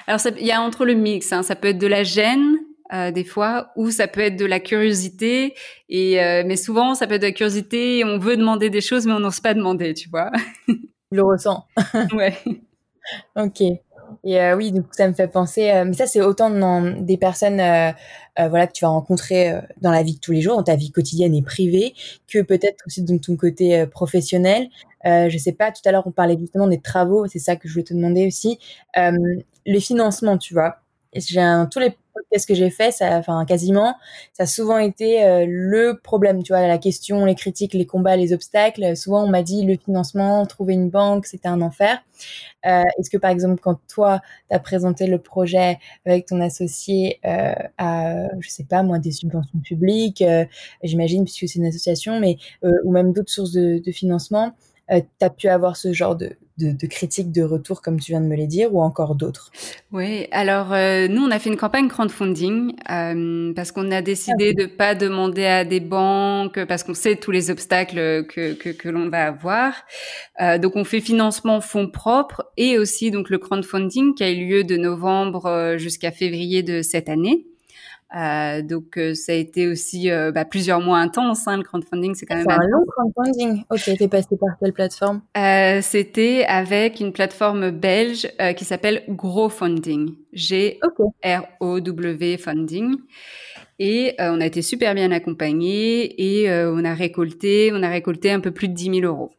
Alors 0.08 0.20
il 0.38 0.46
y 0.46 0.52
a 0.52 0.60
entre 0.60 0.84
le 0.84 0.94
mix. 0.94 1.32
Hein, 1.32 1.44
ça 1.44 1.54
peut 1.54 1.68
être 1.68 1.78
de 1.78 1.86
la 1.86 2.02
gêne 2.02 2.58
euh, 2.92 3.12
des 3.12 3.24
fois, 3.24 3.70
ou 3.76 3.90
ça 3.90 4.08
peut 4.08 4.20
être 4.20 4.36
de 4.36 4.44
la 4.44 4.58
curiosité. 4.58 5.54
Et 5.88 6.20
euh, 6.20 6.42
mais 6.44 6.56
souvent, 6.56 6.94
ça 6.94 7.06
peut 7.06 7.14
être 7.14 7.22
de 7.22 7.26
la 7.26 7.32
curiosité. 7.32 8.04
on 8.04 8.18
veut 8.18 8.36
demander 8.36 8.68
des 8.68 8.80
choses, 8.80 9.06
mais 9.06 9.12
on 9.12 9.20
n'ose 9.20 9.40
pas 9.40 9.54
demander, 9.54 9.94
tu 9.94 10.08
vois. 10.08 10.30
Je 10.66 10.74
le 11.12 11.22
ressens. 11.22 11.64
ouais. 12.14 12.36
ok. 13.36 13.60
Et 14.24 14.40
euh, 14.40 14.56
oui, 14.56 14.72
donc 14.72 14.86
ça 14.90 15.06
me 15.06 15.12
fait 15.14 15.28
penser. 15.28 15.70
mais 15.86 15.92
ça, 15.92 16.08
c'est 16.08 16.20
autant 16.20 16.50
dans 16.50 16.82
des 16.82 17.16
personnes, 17.16 17.58
voilà, 18.38 18.66
que 18.66 18.72
tu 18.72 18.84
vas 18.84 18.88
rencontrer 18.88 19.60
dans 19.80 19.92
la 19.92 20.02
vie 20.02 20.14
de 20.14 20.18
tous 20.18 20.32
les 20.32 20.40
jours, 20.40 20.56
dans 20.56 20.64
ta 20.64 20.74
vie 20.74 20.90
quotidienne 20.90 21.32
et 21.34 21.42
privée, 21.42 21.94
que 22.26 22.42
peut-être 22.42 22.78
aussi 22.86 23.02
dans 23.02 23.18
ton 23.18 23.36
côté 23.36 23.86
professionnel. 23.86 24.68
je 25.04 25.38
sais 25.38 25.52
pas. 25.52 25.70
Tout 25.70 25.82
à 25.84 25.92
l'heure, 25.92 26.08
on 26.08 26.10
parlait 26.10 26.36
justement 26.36 26.66
des 26.66 26.80
travaux. 26.80 27.28
C'est 27.28 27.38
ça 27.38 27.54
que 27.54 27.68
je 27.68 27.74
voulais 27.74 27.84
te 27.84 27.94
demander 27.94 28.26
aussi. 28.26 28.58
le 28.96 29.78
financement, 29.78 30.38
tu 30.38 30.54
vois. 30.54 30.79
J'ai 31.14 31.64
tous 31.70 31.80
les 31.80 31.96
qu'est-ce 32.30 32.46
que 32.46 32.54
j'ai 32.54 32.70
fait, 32.70 32.92
ça, 32.92 33.16
enfin 33.18 33.44
quasiment, 33.46 33.94
ça 34.32 34.42
a 34.44 34.46
souvent 34.46 34.78
été 34.78 35.24
euh, 35.24 35.46
le 35.48 35.98
problème, 36.02 36.42
tu 36.42 36.52
vois, 36.52 36.66
la 36.66 36.78
question, 36.78 37.24
les 37.24 37.34
critiques, 37.34 37.72
les 37.74 37.86
combats, 37.86 38.16
les 38.16 38.32
obstacles. 38.32 38.96
Souvent, 38.96 39.24
on 39.24 39.28
m'a 39.28 39.42
dit 39.42 39.64
le 39.64 39.76
financement, 39.76 40.44
trouver 40.46 40.74
une 40.74 40.90
banque, 40.90 41.26
c'était 41.26 41.48
un 41.48 41.60
enfer. 41.62 41.98
Euh, 42.66 42.82
Est-ce 42.98 43.10
que 43.10 43.16
par 43.18 43.30
exemple, 43.30 43.60
quand 43.62 43.78
toi, 43.88 44.20
tu 44.50 44.56
as 44.56 44.58
présenté 44.60 45.06
le 45.06 45.18
projet 45.18 45.78
avec 46.06 46.26
ton 46.26 46.40
associé 46.40 47.20
euh, 47.24 47.54
à, 47.78 48.28
je 48.40 48.48
sais 48.50 48.64
pas 48.64 48.82
moi, 48.82 48.98
des 48.98 49.12
subventions 49.12 49.58
publiques, 49.60 50.22
euh, 50.22 50.44
j'imagine 50.82 51.24
puisque 51.24 51.48
c'est 51.48 51.58
une 51.58 51.66
association, 51.66 52.20
mais 52.20 52.36
euh, 52.64 52.70
ou 52.84 52.92
même 52.92 53.12
d'autres 53.12 53.32
sources 53.32 53.52
de, 53.52 53.78
de 53.84 53.92
financement, 53.92 54.52
tu 54.90 55.24
as 55.24 55.30
pu 55.30 55.48
avoir 55.48 55.76
ce 55.76 55.92
genre 55.92 56.16
de, 56.16 56.30
de, 56.58 56.86
critiques, 56.86 57.32
de 57.32 57.42
retours, 57.42 57.80
comme 57.80 57.98
tu 57.98 58.12
viens 58.12 58.20
de 58.20 58.26
me 58.26 58.36
les 58.36 58.46
dire, 58.46 58.74
ou 58.74 58.82
encore 58.82 59.14
d'autres? 59.14 59.50
Oui, 59.92 60.26
alors 60.30 60.72
euh, 60.72 61.08
nous, 61.08 61.22
on 61.22 61.30
a 61.30 61.38
fait 61.38 61.50
une 61.50 61.56
campagne 61.56 61.88
crowdfunding 61.88 62.74
euh, 62.90 63.52
parce 63.54 63.72
qu'on 63.72 63.90
a 63.90 64.02
décidé 64.02 64.54
ah 64.56 64.62
de 64.62 64.66
pas 64.66 64.94
demander 64.94 65.44
à 65.44 65.64
des 65.64 65.80
banques, 65.80 66.64
parce 66.64 66.82
qu'on 66.82 66.94
sait 66.94 67.16
tous 67.16 67.30
les 67.30 67.50
obstacles 67.50 68.26
que, 68.26 68.54
que, 68.54 68.70
que 68.70 68.88
l'on 68.88 69.08
va 69.08 69.26
avoir. 69.26 69.74
Euh, 70.40 70.58
donc, 70.58 70.76
on 70.76 70.84
fait 70.84 71.00
financement 71.00 71.60
fonds 71.60 71.88
propres 71.88 72.50
et 72.56 72.78
aussi 72.78 73.10
donc 73.10 73.30
le 73.30 73.38
crowdfunding 73.38 74.14
qui 74.14 74.24
a 74.24 74.30
eu 74.30 74.46
lieu 74.46 74.64
de 74.64 74.76
novembre 74.76 75.46
euh, 75.46 75.78
jusqu'à 75.78 76.10
février 76.10 76.62
de 76.62 76.82
cette 76.82 77.08
année. 77.08 77.46
Euh, 78.16 78.62
donc 78.62 78.98
euh, 78.98 79.14
ça 79.14 79.32
a 79.32 79.36
été 79.36 79.68
aussi 79.68 80.10
euh, 80.10 80.32
bah, 80.32 80.44
plusieurs 80.44 80.80
mois 80.80 80.98
intenses. 80.98 81.46
Hein, 81.46 81.58
le 81.58 81.62
crowdfunding, 81.62 82.14
c'est 82.14 82.26
quand 82.26 82.36
même 82.36 82.48
un 82.48 82.66
long 82.66 82.84
crowdfunding. 82.86 83.62
Ok, 83.70 83.90
t'es 83.96 84.08
passé 84.08 84.36
par 84.36 84.58
quelle 84.58 84.72
plateforme? 84.72 85.22
C'était 85.82 86.44
avec 86.46 87.00
une 87.00 87.12
plateforme 87.12 87.70
belge 87.70 88.28
qui 88.56 88.64
s'appelle 88.64 89.04
GrowFunding. 89.08 90.14
G-R-O-W 90.32 92.36
Funding. 92.38 92.96
Et 93.78 94.14
on 94.18 94.40
a 94.40 94.46
été 94.46 94.62
super 94.62 94.94
bien 94.94 95.10
accompagnés 95.10 96.20
et 96.20 96.50
on 96.50 96.84
a 96.84 96.94
récolté, 96.94 97.70
on 97.72 97.82
a 97.82 97.88
récolté 97.88 98.30
un 98.30 98.40
peu 98.40 98.50
plus 98.50 98.68
de 98.68 98.74
10 98.74 99.00
000 99.00 99.12
euros. 99.12 99.30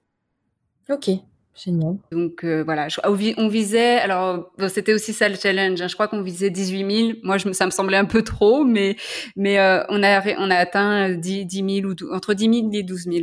Ok. 0.89 1.09
Génial. 1.54 1.97
Donc 2.12 2.45
euh, 2.45 2.64
voilà, 2.64 2.88
on 3.04 3.47
visait, 3.49 3.99
alors 3.99 4.52
c'était 4.70 4.93
aussi 4.93 5.12
ça 5.12 5.28
le 5.28 5.36
challenge. 5.36 5.82
Hein. 5.82 5.88
je 5.88 5.93
crois 5.95 6.08
qu'on 6.08 6.22
visait 6.22 6.49
18 6.49 7.06
000. 7.08 7.18
Moi, 7.24 7.38
je, 7.38 7.52
ça 7.52 7.66
me 7.66 7.72
semblait 7.72 7.97
un 7.97 8.06
peu 8.06 8.24
trop, 8.24 8.64
mais 8.64 8.95
mais 9.36 9.60
euh, 9.60 9.84
on 9.89 10.02
a 10.02 10.24
on 10.38 10.49
a 10.49 10.56
atteint 10.56 11.12
10, 11.12 11.45
10 11.45 11.82
000 11.82 11.91
ou 11.91 12.14
entre 12.14 12.34
10 12.34 12.43
000 12.45 12.70
et 12.74 12.84
12 12.84 13.04
000. 13.04 13.18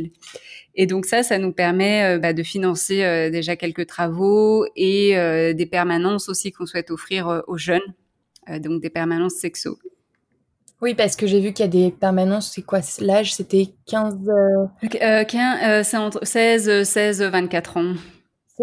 Et 0.75 0.85
donc 0.85 1.05
ça, 1.05 1.23
ça 1.23 1.39
nous 1.39 1.51
permet 1.51 2.17
euh, 2.17 2.19
bah, 2.19 2.33
de 2.33 2.43
financer 2.43 3.29
déjà 3.31 3.55
quelques 3.55 3.87
travaux 3.87 4.65
et 4.75 5.15
des 5.55 5.65
permanences 5.65 6.29
aussi 6.29 6.51
qu'on 6.51 6.67
souhaite 6.67 6.91
offrir 6.91 7.43
aux 7.47 7.57
jeunes, 7.57 7.81
donc 8.59 8.81
des 8.81 8.91
permanences 8.91 9.33
sexo. 9.33 9.79
Oui, 10.81 10.93
parce 10.93 11.17
que 11.17 11.27
j'ai 11.27 11.41
vu 11.41 11.51
qu'il 11.51 11.65
y 11.65 11.67
a 11.67 11.71
des 11.71 11.91
permanences, 11.91 12.51
c'est 12.53 12.61
quoi 12.61 12.79
l'âge 13.01 13.33
C'était 13.33 13.67
15... 13.87 14.15
Euh... 14.29 15.23
15 15.25 15.85
c'est 15.85 15.97
entre 15.97 16.25
16, 16.25 16.83
16, 16.83 17.23
24 17.23 17.77
ans. 17.77 17.95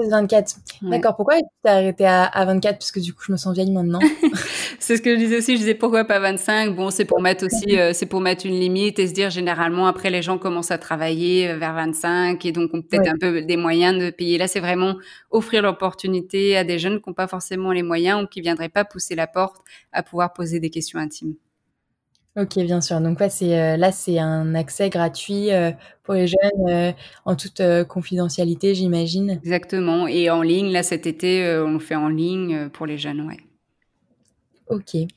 24. 0.04 0.56
D'accord. 0.82 1.16
Pourquoi 1.16 1.36
tu 1.36 1.44
t'es 1.62 1.68
arrêté 1.70 2.04
à, 2.04 2.24
à, 2.24 2.44
24 2.44 2.78
Parce 2.78 2.92
que 2.92 3.00
du 3.00 3.14
coup, 3.14 3.22
je 3.26 3.32
me 3.32 3.36
sens 3.36 3.54
vieille 3.54 3.70
maintenant. 3.70 4.00
c'est 4.78 4.96
ce 4.96 5.02
que 5.02 5.10
je 5.14 5.16
disais 5.16 5.38
aussi. 5.38 5.54
Je 5.54 5.60
disais 5.60 5.74
pourquoi 5.74 6.04
pas 6.04 6.18
25 6.18 6.74
Bon, 6.76 6.90
c'est 6.90 7.04
pour 7.04 7.20
mettre 7.20 7.46
aussi, 7.46 7.78
euh, 7.78 7.92
c'est 7.92 8.06
pour 8.06 8.20
mettre 8.20 8.46
une 8.46 8.58
limite 8.58 8.98
et 8.98 9.08
se 9.08 9.12
dire 9.12 9.30
généralement 9.30 9.86
après 9.86 10.10
les 10.10 10.22
gens 10.22 10.38
commencent 10.38 10.70
à 10.70 10.78
travailler 10.78 11.50
euh, 11.50 11.56
vers 11.56 11.74
25 11.74 12.44
et 12.44 12.52
donc 12.52 12.74
ont 12.74 12.82
peut-être 12.82 13.08
un 13.08 13.18
peu 13.18 13.42
des 13.42 13.56
moyens 13.56 13.98
de 13.98 14.10
payer. 14.10 14.38
Là, 14.38 14.48
c'est 14.48 14.60
vraiment 14.60 14.96
offrir 15.30 15.62
l'opportunité 15.62 16.56
à 16.56 16.64
des 16.64 16.78
jeunes 16.78 17.00
qui 17.00 17.08
n'ont 17.08 17.14
pas 17.14 17.28
forcément 17.28 17.72
les 17.72 17.82
moyens 17.82 18.22
ou 18.22 18.26
qui 18.26 18.40
viendraient 18.40 18.68
pas 18.68 18.84
pousser 18.84 19.14
la 19.14 19.26
porte 19.26 19.56
à 19.92 20.02
pouvoir 20.02 20.32
poser 20.32 20.60
des 20.60 20.70
questions 20.70 20.98
intimes. 20.98 21.34
Ok, 22.36 22.58
bien 22.58 22.82
sûr. 22.82 23.00
Donc 23.00 23.18
ouais, 23.18 23.30
c'est 23.30 23.58
euh, 23.58 23.76
là 23.78 23.92
c'est 23.92 24.18
un 24.18 24.54
accès 24.54 24.90
gratuit 24.90 25.50
euh, 25.52 25.70
pour 26.02 26.12
les 26.12 26.26
jeunes 26.26 26.68
euh, 26.68 26.92
en 27.24 27.34
toute 27.34 27.62
confidentialité, 27.88 28.74
j'imagine. 28.74 29.30
Exactement. 29.30 30.06
Et 30.06 30.28
en 30.28 30.42
ligne, 30.42 30.70
là 30.70 30.82
cet 30.82 31.06
été, 31.06 31.58
on 31.64 31.72
le 31.72 31.78
fait 31.78 31.94
en 31.94 32.08
ligne 32.08 32.68
pour 32.68 32.84
les 32.84 32.98
jeunes, 32.98 33.22
ouais. 33.22 33.38
Ok. 34.68 34.96
et, 34.96 35.08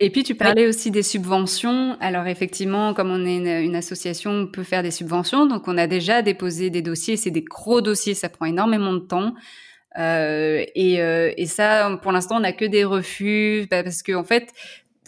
et, 0.00 0.10
puis 0.10 0.22
tu 0.22 0.34
parlais 0.34 0.66
aussi 0.66 0.90
des 0.90 1.02
subventions. 1.02 1.96
Alors 2.00 2.26
effectivement, 2.26 2.94
comme 2.94 3.10
on 3.10 3.24
est 3.26 3.36
une, 3.36 3.68
une, 3.68 3.76
association, 3.76 4.30
on 4.30 4.46
peut 4.46 4.64
faire 4.64 4.82
des 4.82 4.90
subventions. 4.90 5.46
Donc 5.46 5.68
on 5.68 5.76
a 5.76 5.86
déjà 5.86 6.22
déposé 6.22 6.70
des 6.70 6.82
dossiers. 6.82 7.18
C'est 7.18 7.30
des 7.30 7.42
gros 7.42 7.82
dossiers, 7.82 8.14
ça 8.14 8.30
prend 8.30 8.46
énormément 8.46 8.94
de 8.94 9.00
temps. 9.00 9.34
et, 9.96 10.94
et 10.94 11.46
ça, 11.46 11.98
pour 12.02 12.12
l'instant, 12.12 12.38
on 12.38 12.40
n'a 12.40 12.54
que 12.54 12.64
des 12.64 12.82
refus 12.82 13.68
bah, 13.70 13.84
parce 13.84 14.02
que 14.02 14.12
en 14.14 14.24
fait, 14.24 14.48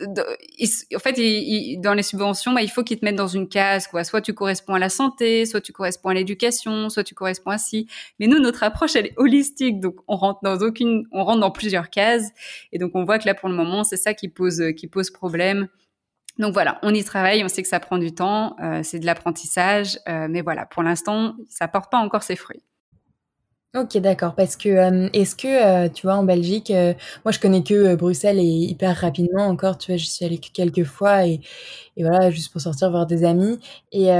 en 0.00 0.98
fait, 0.98 1.78
dans 1.80 1.94
les 1.94 2.02
subventions, 2.02 2.52
bah, 2.52 2.62
il 2.62 2.70
faut 2.70 2.82
qu'ils 2.82 2.98
te 2.98 3.04
mettent 3.04 3.16
dans 3.16 3.26
une 3.26 3.48
case, 3.48 3.86
quoi. 3.86 4.04
Soit 4.04 4.20
tu 4.20 4.32
corresponds 4.32 4.74
à 4.74 4.78
la 4.78 4.88
santé, 4.88 5.46
soit 5.46 5.60
tu 5.60 5.72
corresponds 5.72 6.10
à 6.10 6.14
l'éducation, 6.14 6.88
soit 6.88 7.04
tu 7.04 7.14
corresponds 7.14 7.50
à 7.50 7.58
ci. 7.58 7.86
Mais 8.18 8.26
nous, 8.26 8.38
notre 8.38 8.62
approche, 8.62 8.96
elle 8.96 9.06
est 9.06 9.14
holistique, 9.16 9.80
donc 9.80 9.96
on 10.08 10.16
rentre 10.16 10.40
dans 10.42 10.58
aucune, 10.58 11.04
on 11.12 11.24
rentre 11.24 11.40
dans 11.40 11.50
plusieurs 11.50 11.90
cases, 11.90 12.30
et 12.72 12.78
donc 12.78 12.92
on 12.94 13.04
voit 13.04 13.18
que 13.18 13.26
là, 13.26 13.34
pour 13.34 13.48
le 13.48 13.54
moment, 13.54 13.84
c'est 13.84 13.96
ça 13.96 14.14
qui 14.14 14.28
pose, 14.28 14.62
qui 14.76 14.86
pose 14.86 15.10
problème. 15.10 15.68
Donc 16.38 16.54
voilà, 16.54 16.78
on 16.82 16.94
y 16.94 17.04
travaille, 17.04 17.44
on 17.44 17.48
sait 17.48 17.62
que 17.62 17.68
ça 17.68 17.80
prend 17.80 17.98
du 17.98 18.14
temps, 18.14 18.56
euh, 18.62 18.80
c'est 18.82 18.98
de 18.98 19.06
l'apprentissage, 19.06 19.98
euh, 20.08 20.28
mais 20.30 20.40
voilà, 20.40 20.64
pour 20.64 20.82
l'instant, 20.82 21.36
ça 21.48 21.68
porte 21.68 21.90
pas 21.90 21.98
encore 21.98 22.22
ses 22.22 22.36
fruits. 22.36 22.62
Ok, 23.74 23.96
d'accord. 23.98 24.34
Parce 24.34 24.56
que 24.56 24.68
euh, 24.68 25.08
est-ce 25.14 25.34
que 25.34 25.48
euh, 25.86 25.88
tu 25.88 26.06
vois 26.06 26.16
en 26.16 26.24
Belgique, 26.24 26.70
euh, 26.70 26.92
moi 27.24 27.32
je 27.32 27.38
connais 27.40 27.62
que 27.62 27.94
Bruxelles 27.94 28.38
et 28.38 28.42
hyper 28.42 28.94
rapidement 28.98 29.46
encore. 29.46 29.78
Tu 29.78 29.92
vois, 29.92 29.96
je 29.96 30.04
suis 30.04 30.26
allée 30.26 30.36
quelques 30.38 30.84
fois 30.84 31.26
et, 31.26 31.40
et 31.96 32.02
voilà 32.04 32.30
juste 32.30 32.52
pour 32.52 32.60
sortir 32.62 32.90
voir 32.90 33.06
des 33.06 33.24
amis 33.24 33.58
et 33.92 34.10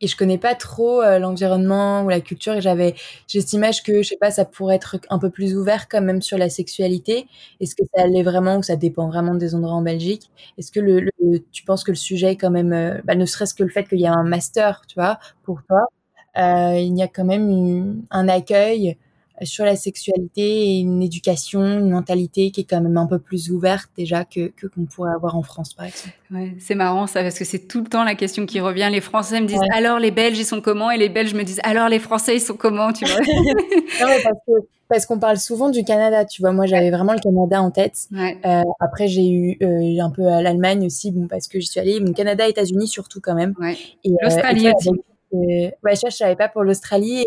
et 0.00 0.06
je 0.06 0.16
connais 0.16 0.38
pas 0.38 0.54
trop 0.54 1.02
l'environnement 1.18 2.04
ou 2.04 2.08
la 2.10 2.20
culture 2.20 2.54
et 2.54 2.60
j'avais 2.60 2.94
j'ai 3.28 3.40
que 3.84 4.02
je 4.02 4.08
sais 4.08 4.16
pas 4.18 4.30
ça 4.30 4.44
pourrait 4.44 4.76
être 4.76 4.98
un 5.10 5.18
peu 5.18 5.30
plus 5.30 5.56
ouvert 5.56 5.88
quand 5.88 6.02
même 6.02 6.22
sur 6.22 6.38
la 6.38 6.48
sexualité. 6.50 7.26
Est-ce 7.60 7.74
que 7.76 7.82
ça 7.96 8.06
l'est 8.06 8.22
vraiment 8.24 8.58
ou 8.58 8.62
ça 8.62 8.76
dépend 8.76 9.08
vraiment 9.08 9.34
des 9.34 9.54
endroits 9.56 9.74
en 9.76 9.82
Belgique? 9.82 10.30
Est-ce 10.58 10.72
que 10.72 10.80
le, 10.80 11.10
tu 11.52 11.64
penses 11.64 11.84
que 11.84 11.92
le 11.92 11.96
sujet 11.96 12.32
est 12.32 12.36
quand 12.36 12.50
même 12.50 13.00
bah, 13.04 13.14
ne 13.16 13.26
serait-ce 13.26 13.54
que 13.54 13.64
le 13.64 13.70
fait 13.70 13.84
qu'il 13.88 14.00
y 14.00 14.06
a 14.06 14.12
un 14.14 14.24
master, 14.24 14.82
tu 14.88 14.94
vois, 14.96 15.18
pour 15.44 15.62
toi? 15.64 15.80
euh, 15.80 15.97
il 16.36 16.96
y 16.96 17.02
a 17.02 17.08
quand 17.08 17.24
même 17.24 18.02
un 18.10 18.28
accueil 18.28 18.96
sur 19.42 19.64
la 19.64 19.76
sexualité 19.76 20.42
et 20.42 20.80
une 20.80 21.02
éducation, 21.02 21.60
une 21.60 21.90
mentalité 21.90 22.50
qui 22.50 22.62
est 22.62 22.64
quand 22.64 22.80
même 22.80 22.96
un 22.96 23.06
peu 23.06 23.18
plus 23.18 23.50
ouverte 23.50 23.88
déjà 23.96 24.24
que 24.24 24.52
qu'on 24.74 24.84
pourrait 24.86 25.12
avoir 25.12 25.36
en 25.36 25.42
France 25.42 25.74
par 25.74 25.86
exemple. 25.86 26.14
Ouais, 26.30 26.54
c'est 26.58 26.74
marrant 26.74 27.06
ça 27.06 27.22
parce 27.22 27.38
que 27.38 27.44
c'est 27.44 27.68
tout 27.68 27.80
le 27.80 27.86
temps 27.86 28.04
la 28.04 28.14
question 28.14 28.46
qui 28.46 28.60
revient. 28.60 28.88
Les 28.90 29.00
Français 29.00 29.40
me 29.40 29.46
disent 29.46 29.60
alors 29.72 29.98
les 29.98 30.10
Belges 30.10 30.38
ils 30.38 30.44
sont 30.44 30.60
comment? 30.60 30.90
Et 30.90 30.98
les 30.98 31.08
Belges 31.08 31.34
me 31.34 31.44
disent 31.44 31.60
alors 31.62 31.88
les 31.88 31.98
Français 31.98 32.36
ils 32.36 32.40
sont 32.40 32.56
comment? 32.56 32.92
Tu 32.92 33.04
vois 33.04 33.20
non, 34.00 34.60
parce 34.88 35.04
qu'on 35.04 35.18
parle 35.18 35.36
souvent 35.36 35.68
du 35.68 35.84
Canada, 35.84 36.24
tu 36.24 36.40
vois. 36.40 36.52
Moi, 36.52 36.64
j'avais 36.64 36.90
vraiment 36.90 37.12
le 37.12 37.18
Canada 37.18 37.60
en 37.60 37.70
tête. 37.70 38.08
Euh, 38.14 38.62
après, 38.80 39.06
j'ai 39.06 39.28
eu 39.28 39.58
euh, 39.62 40.02
un 40.02 40.08
peu 40.08 40.22
l'Allemagne 40.22 40.86
aussi, 40.86 41.12
bon, 41.12 41.26
parce 41.26 41.46
que 41.46 41.60
j'y 41.60 41.66
suis 41.66 41.78
allée. 41.78 42.00
Mon 42.00 42.14
Canada, 42.14 42.48
États-Unis 42.48 42.88
surtout 42.88 43.20
quand 43.20 43.34
même. 43.34 43.52
Ouais. 43.60 43.76
Et, 44.04 44.12
euh, 44.12 44.14
L'Australie 44.22 44.72
aussi 44.74 44.88
ouais, 45.32 45.74
je, 45.94 46.10
je 46.10 46.16
savais 46.16 46.36
pas 46.36 46.48
pour 46.48 46.64
l'Australie 46.64 47.26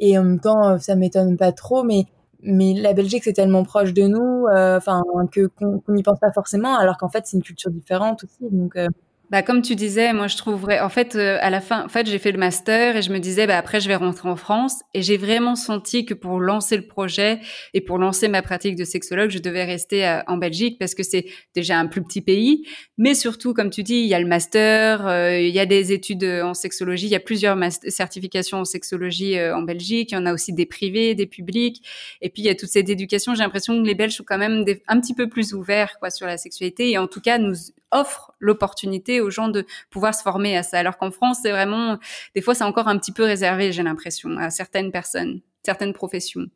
et, 0.00 0.18
en 0.18 0.24
même 0.24 0.40
temps, 0.40 0.78
ça 0.78 0.96
m'étonne 0.96 1.36
pas 1.36 1.52
trop, 1.52 1.84
mais 1.84 2.06
mais 2.46 2.74
la 2.74 2.92
Belgique 2.92 3.24
c'est 3.24 3.32
tellement 3.32 3.64
proche 3.64 3.94
de 3.94 4.02
nous, 4.02 4.46
euh, 4.48 4.76
enfin 4.76 5.02
que 5.32 5.46
qu'on 5.46 5.82
n'y 5.88 6.02
pense 6.02 6.20
pas 6.20 6.30
forcément, 6.32 6.76
alors 6.76 6.98
qu'en 6.98 7.08
fait 7.08 7.26
c'est 7.26 7.36
une 7.38 7.42
culture 7.42 7.70
différente 7.70 8.24
aussi, 8.24 8.48
donc. 8.50 8.76
Euh, 8.76 8.86
bah, 9.30 9.42
comme 9.42 9.62
tu 9.62 9.74
disais, 9.74 10.12
moi 10.12 10.26
je 10.26 10.36
trouverais, 10.36 10.80
en 10.80 10.88
fait, 10.88 11.16
euh, 11.16 11.38
à 11.40 11.50
la 11.50 11.60
fin, 11.60 11.84
en 11.84 11.88
fait, 11.88 12.06
j'ai 12.06 12.18
fait 12.18 12.30
le 12.30 12.38
master 12.38 12.96
et 12.96 13.02
je 13.02 13.10
me 13.10 13.18
disais, 13.18 13.46
bah, 13.46 13.56
après 13.56 13.80
je 13.80 13.88
vais 13.88 13.96
rentrer 13.96 14.28
en 14.28 14.36
France 14.36 14.82
et 14.92 15.02
j'ai 15.02 15.16
vraiment 15.16 15.56
senti 15.56 16.04
que 16.04 16.14
pour 16.14 16.40
lancer 16.40 16.76
le 16.76 16.86
projet 16.86 17.40
et 17.72 17.80
pour 17.80 17.98
lancer 17.98 18.28
ma 18.28 18.42
pratique 18.42 18.76
de 18.76 18.84
sexologue, 18.84 19.30
je 19.30 19.38
devais 19.38 19.64
rester 19.64 20.06
euh, 20.06 20.20
en 20.26 20.36
Belgique 20.36 20.78
parce 20.78 20.94
que 20.94 21.02
c'est 21.02 21.26
déjà 21.54 21.78
un 21.78 21.86
plus 21.86 22.02
petit 22.02 22.20
pays, 22.20 22.66
mais 22.98 23.14
surtout, 23.14 23.54
comme 23.54 23.70
tu 23.70 23.82
dis, 23.82 23.96
il 23.96 24.06
y 24.06 24.14
a 24.14 24.20
le 24.20 24.26
master, 24.26 25.06
euh, 25.06 25.40
il 25.40 25.54
y 25.54 25.60
a 25.60 25.66
des 25.66 25.92
études 25.92 26.24
en 26.24 26.54
sexologie, 26.54 27.06
il 27.06 27.12
y 27.12 27.16
a 27.16 27.20
plusieurs 27.20 27.58
certifications 27.88 28.58
en 28.58 28.64
sexologie 28.64 29.40
en 29.40 29.62
Belgique, 29.62 30.12
il 30.12 30.14
y 30.14 30.18
en 30.18 30.26
a 30.26 30.34
aussi 30.34 30.52
des 30.52 30.66
privés, 30.66 31.14
des 31.14 31.26
publics, 31.26 31.82
et 32.20 32.28
puis 32.28 32.42
il 32.42 32.46
y 32.46 32.50
a 32.50 32.54
toute 32.54 32.68
cette 32.68 32.88
éducation. 32.88 33.34
J'ai 33.34 33.42
l'impression 33.42 33.80
que 33.82 33.86
les 33.86 33.94
Belges 33.94 34.16
sont 34.16 34.24
quand 34.24 34.38
même 34.38 34.64
un 34.86 35.00
petit 35.00 35.14
peu 35.14 35.28
plus 35.28 35.54
ouverts, 35.54 35.98
quoi, 35.98 36.10
sur 36.10 36.26
la 36.26 36.36
sexualité. 36.36 36.90
Et 36.90 36.98
en 36.98 37.06
tout 37.06 37.20
cas 37.20 37.38
nous 37.38 37.54
offrent 37.94 38.32
l'opportunité 38.40 39.22
aux 39.22 39.30
gens 39.30 39.48
de 39.48 39.64
pouvoir 39.88 40.14
se 40.14 40.22
former 40.22 40.56
à 40.56 40.62
ça. 40.62 40.78
Alors 40.78 40.98
qu'en 40.98 41.10
France, 41.10 41.38
c'est 41.42 41.50
vraiment, 41.50 41.98
des 42.34 42.42
fois, 42.42 42.54
c'est 42.54 42.64
encore 42.64 42.88
un 42.88 42.98
petit 42.98 43.12
peu 43.12 43.24
réservé, 43.24 43.72
j'ai 43.72 43.82
l'impression, 43.82 44.36
à 44.36 44.50
certaines 44.50 44.92
personnes, 44.92 45.40
certaines 45.62 45.94
professions. 45.94 46.46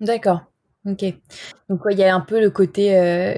D'accord. 0.00 0.40
Ok. 0.86 1.04
Donc, 1.68 1.80
il 1.90 1.98
y 1.98 2.04
a 2.04 2.14
un 2.14 2.20
peu 2.20 2.40
le 2.40 2.50
côté 2.50 2.96
euh, 2.96 3.34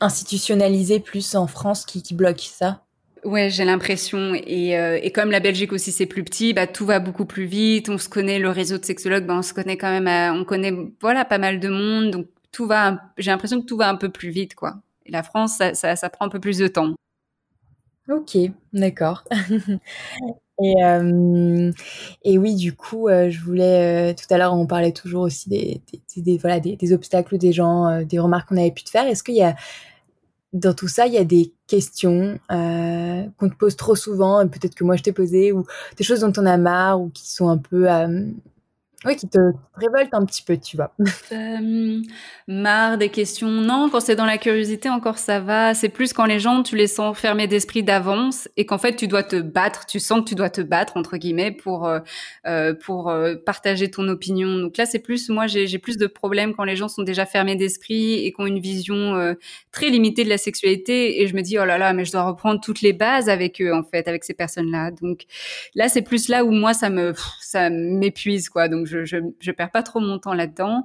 institutionnalisé 0.00 1.00
plus 1.00 1.34
en 1.34 1.46
France 1.46 1.84
qui, 1.84 2.14
bloque 2.14 2.40
ça? 2.40 2.82
Ouais, 3.24 3.50
j'ai 3.50 3.64
l'impression. 3.64 4.34
Et, 4.34 4.78
euh, 4.78 4.98
et, 5.02 5.10
comme 5.10 5.30
la 5.30 5.40
Belgique 5.40 5.72
aussi 5.72 5.90
c'est 5.92 6.06
plus 6.06 6.22
petit, 6.22 6.54
bah 6.54 6.66
tout 6.66 6.86
va 6.86 7.00
beaucoup 7.00 7.26
plus 7.26 7.44
vite. 7.44 7.88
On 7.88 7.98
se 7.98 8.08
connaît 8.08 8.38
le 8.38 8.50
réseau 8.50 8.78
de 8.78 8.84
sexologues, 8.84 9.26
bah, 9.26 9.34
on 9.36 9.42
se 9.42 9.52
connaît 9.52 9.76
quand 9.76 9.90
même, 9.90 10.36
on 10.36 10.44
connaît 10.44 10.72
voilà 11.00 11.24
pas 11.24 11.38
mal 11.38 11.58
de 11.58 11.68
monde. 11.68 12.10
Donc 12.12 12.26
tout 12.52 12.66
va, 12.66 13.00
j'ai 13.18 13.30
l'impression 13.30 13.60
que 13.60 13.66
tout 13.66 13.76
va 13.76 13.88
un 13.88 13.96
peu 13.96 14.10
plus 14.10 14.30
vite 14.30 14.54
quoi. 14.54 14.76
La 15.08 15.22
France, 15.22 15.60
ça, 15.74 16.10
prend 16.10 16.26
un 16.26 16.28
peu 16.28 16.40
plus 16.40 16.58
de 16.58 16.68
temps. 16.68 16.94
Ok, 18.08 18.36
d'accord. 18.72 19.24
Et, 20.62 20.74
euh, 20.82 21.70
et 22.24 22.38
oui, 22.38 22.54
du 22.54 22.74
coup, 22.74 23.08
euh, 23.08 23.28
je 23.28 23.40
voulais, 23.40 24.12
euh, 24.12 24.14
tout 24.14 24.32
à 24.32 24.38
l'heure, 24.38 24.54
on 24.54 24.66
parlait 24.66 24.92
toujours 24.92 25.22
aussi 25.22 25.50
des, 25.50 25.82
des, 26.16 26.38
voilà, 26.38 26.60
des, 26.60 26.92
obstacles 26.94 27.36
des 27.36 27.52
gens, 27.52 28.02
des 28.02 28.18
remarques 28.18 28.48
qu'on 28.48 28.56
avait 28.56 28.70
pu 28.70 28.84
te 28.84 28.90
faire. 28.90 29.06
Est-ce 29.06 29.22
qu'il 29.22 29.34
y 29.34 29.42
a, 29.42 29.54
dans 30.54 30.72
tout 30.72 30.88
ça, 30.88 31.06
il 31.06 31.12
y 31.12 31.18
a 31.18 31.24
des 31.24 31.52
questions 31.66 32.38
qu'on 32.48 33.48
te 33.50 33.54
pose 33.58 33.76
trop 33.76 33.96
souvent, 33.96 34.40
et 34.40 34.48
peut-être 34.48 34.74
que 34.74 34.84
moi 34.84 34.96
je 34.96 35.02
t'ai 35.02 35.12
posé, 35.12 35.52
ou 35.52 35.66
des 35.98 36.04
choses 36.04 36.20
dont 36.20 36.32
on 36.38 36.46
a 36.46 36.56
marre, 36.56 37.02
ou 37.02 37.10
qui 37.10 37.30
sont 37.30 37.48
un 37.48 37.58
peu 37.58 37.86
oui, 39.06 39.16
qui 39.16 39.28
te 39.28 39.38
révolte 39.76 40.12
un 40.12 40.24
petit 40.24 40.42
peu, 40.42 40.56
tu 40.56 40.76
vois. 40.76 40.92
Euh, 41.32 42.02
marre 42.46 42.98
des 42.98 43.08
questions. 43.08 43.48
Non, 43.48 43.88
quand 43.90 44.00
c'est 44.00 44.14
dans 44.14 44.24
la 44.24 44.38
curiosité, 44.38 44.88
encore 44.88 45.18
ça 45.18 45.40
va. 45.40 45.74
C'est 45.74 45.88
plus 45.88 46.12
quand 46.12 46.24
les 46.24 46.38
gens, 46.38 46.62
tu 46.62 46.76
les 46.76 46.86
sens 46.86 47.18
fermés 47.18 47.48
d'esprit 47.48 47.82
d'avance 47.82 48.48
et 48.56 48.64
qu'en 48.64 48.78
fait, 48.78 48.94
tu 48.94 49.08
dois 49.08 49.24
te 49.24 49.40
battre. 49.40 49.86
Tu 49.86 49.98
sens 49.98 50.20
que 50.20 50.28
tu 50.28 50.34
dois 50.34 50.50
te 50.50 50.60
battre, 50.60 50.96
entre 50.96 51.16
guillemets, 51.16 51.50
pour, 51.50 51.86
euh, 51.86 51.98
euh 52.46 52.74
pour 52.74 53.10
euh, 53.10 53.34
partager 53.34 53.90
ton 53.90 54.08
opinion. 54.08 54.56
Donc 54.56 54.76
là, 54.76 54.86
c'est 54.86 55.00
plus, 55.00 55.28
moi, 55.28 55.46
j'ai 55.46 55.78
plus 55.78 55.98
de 55.98 56.06
problèmes 56.06 56.54
quand 56.54 56.64
les 56.64 56.76
gens 56.76 56.88
sont 56.88 57.02
déjà 57.02 57.26
fermés 57.26 57.56
d'esprit 57.56 58.24
et 58.24 58.34
ont 58.38 58.46
une 58.46 58.60
vision 58.60 59.34
très 59.72 59.88
limitée 59.88 60.24
de 60.24 60.28
la 60.28 60.38
sexualité. 60.38 61.22
Et 61.22 61.26
je 61.26 61.34
me 61.34 61.42
dis, 61.42 61.58
oh 61.58 61.64
là 61.64 61.78
là, 61.78 61.92
mais 61.92 62.04
je 62.04 62.12
dois 62.12 62.22
reprendre 62.22 62.60
toutes 62.60 62.82
les 62.82 62.92
bases 62.92 63.28
avec 63.28 63.60
eux, 63.60 63.74
en 63.74 63.82
fait, 63.82 64.06
avec 64.08 64.24
ces 64.24 64.34
personnes-là. 64.34 64.92
Donc 65.02 65.24
là, 65.74 65.88
c'est 65.88 66.02
plus 66.02 66.28
là 66.28 66.44
où 66.44 66.50
moi, 66.50 66.72
ça 66.72 66.90
me, 66.90 67.12
ça 67.40 67.70
m'épuise, 67.70 68.48
quoi. 68.48 68.68
Donc 68.68 68.86
je, 68.86 68.95
je, 69.04 69.18
je 69.40 69.52
perds 69.52 69.70
pas 69.70 69.82
trop 69.82 70.00
mon 70.00 70.18
temps 70.18 70.34
là-dedans. 70.34 70.84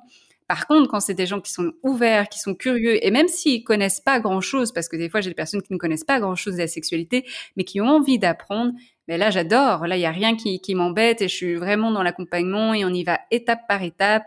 Par 0.51 0.67
contre, 0.67 0.91
quand 0.91 0.99
c'est 0.99 1.13
des 1.13 1.27
gens 1.27 1.39
qui 1.39 1.49
sont 1.49 1.71
ouverts, 1.81 2.27
qui 2.27 2.37
sont 2.37 2.55
curieux, 2.55 3.05
et 3.05 3.09
même 3.09 3.29
s'ils 3.29 3.63
connaissent 3.63 4.01
pas 4.01 4.19
grand-chose, 4.19 4.73
parce 4.73 4.89
que 4.89 4.97
des 4.97 5.09
fois 5.09 5.21
j'ai 5.21 5.29
des 5.29 5.33
personnes 5.33 5.61
qui 5.61 5.71
ne 5.71 5.77
connaissent 5.77 6.03
pas 6.03 6.19
grand-chose 6.19 6.55
de 6.55 6.59
la 6.59 6.67
sexualité, 6.67 7.25
mais 7.55 7.63
qui 7.63 7.79
ont 7.79 7.87
envie 7.87 8.19
d'apprendre, 8.19 8.73
mais 9.07 9.17
là 9.17 9.29
j'adore. 9.29 9.87
Là 9.87 9.95
il 9.95 10.01
y 10.01 10.05
a 10.05 10.11
rien 10.11 10.35
qui, 10.35 10.75
m'embête 10.75 11.21
et 11.21 11.29
je 11.29 11.33
suis 11.33 11.55
vraiment 11.55 11.89
dans 11.89 12.03
l'accompagnement 12.03 12.73
et 12.73 12.83
on 12.83 12.89
y 12.89 13.05
va 13.05 13.21
étape 13.31 13.61
par 13.69 13.81
étape 13.81 14.25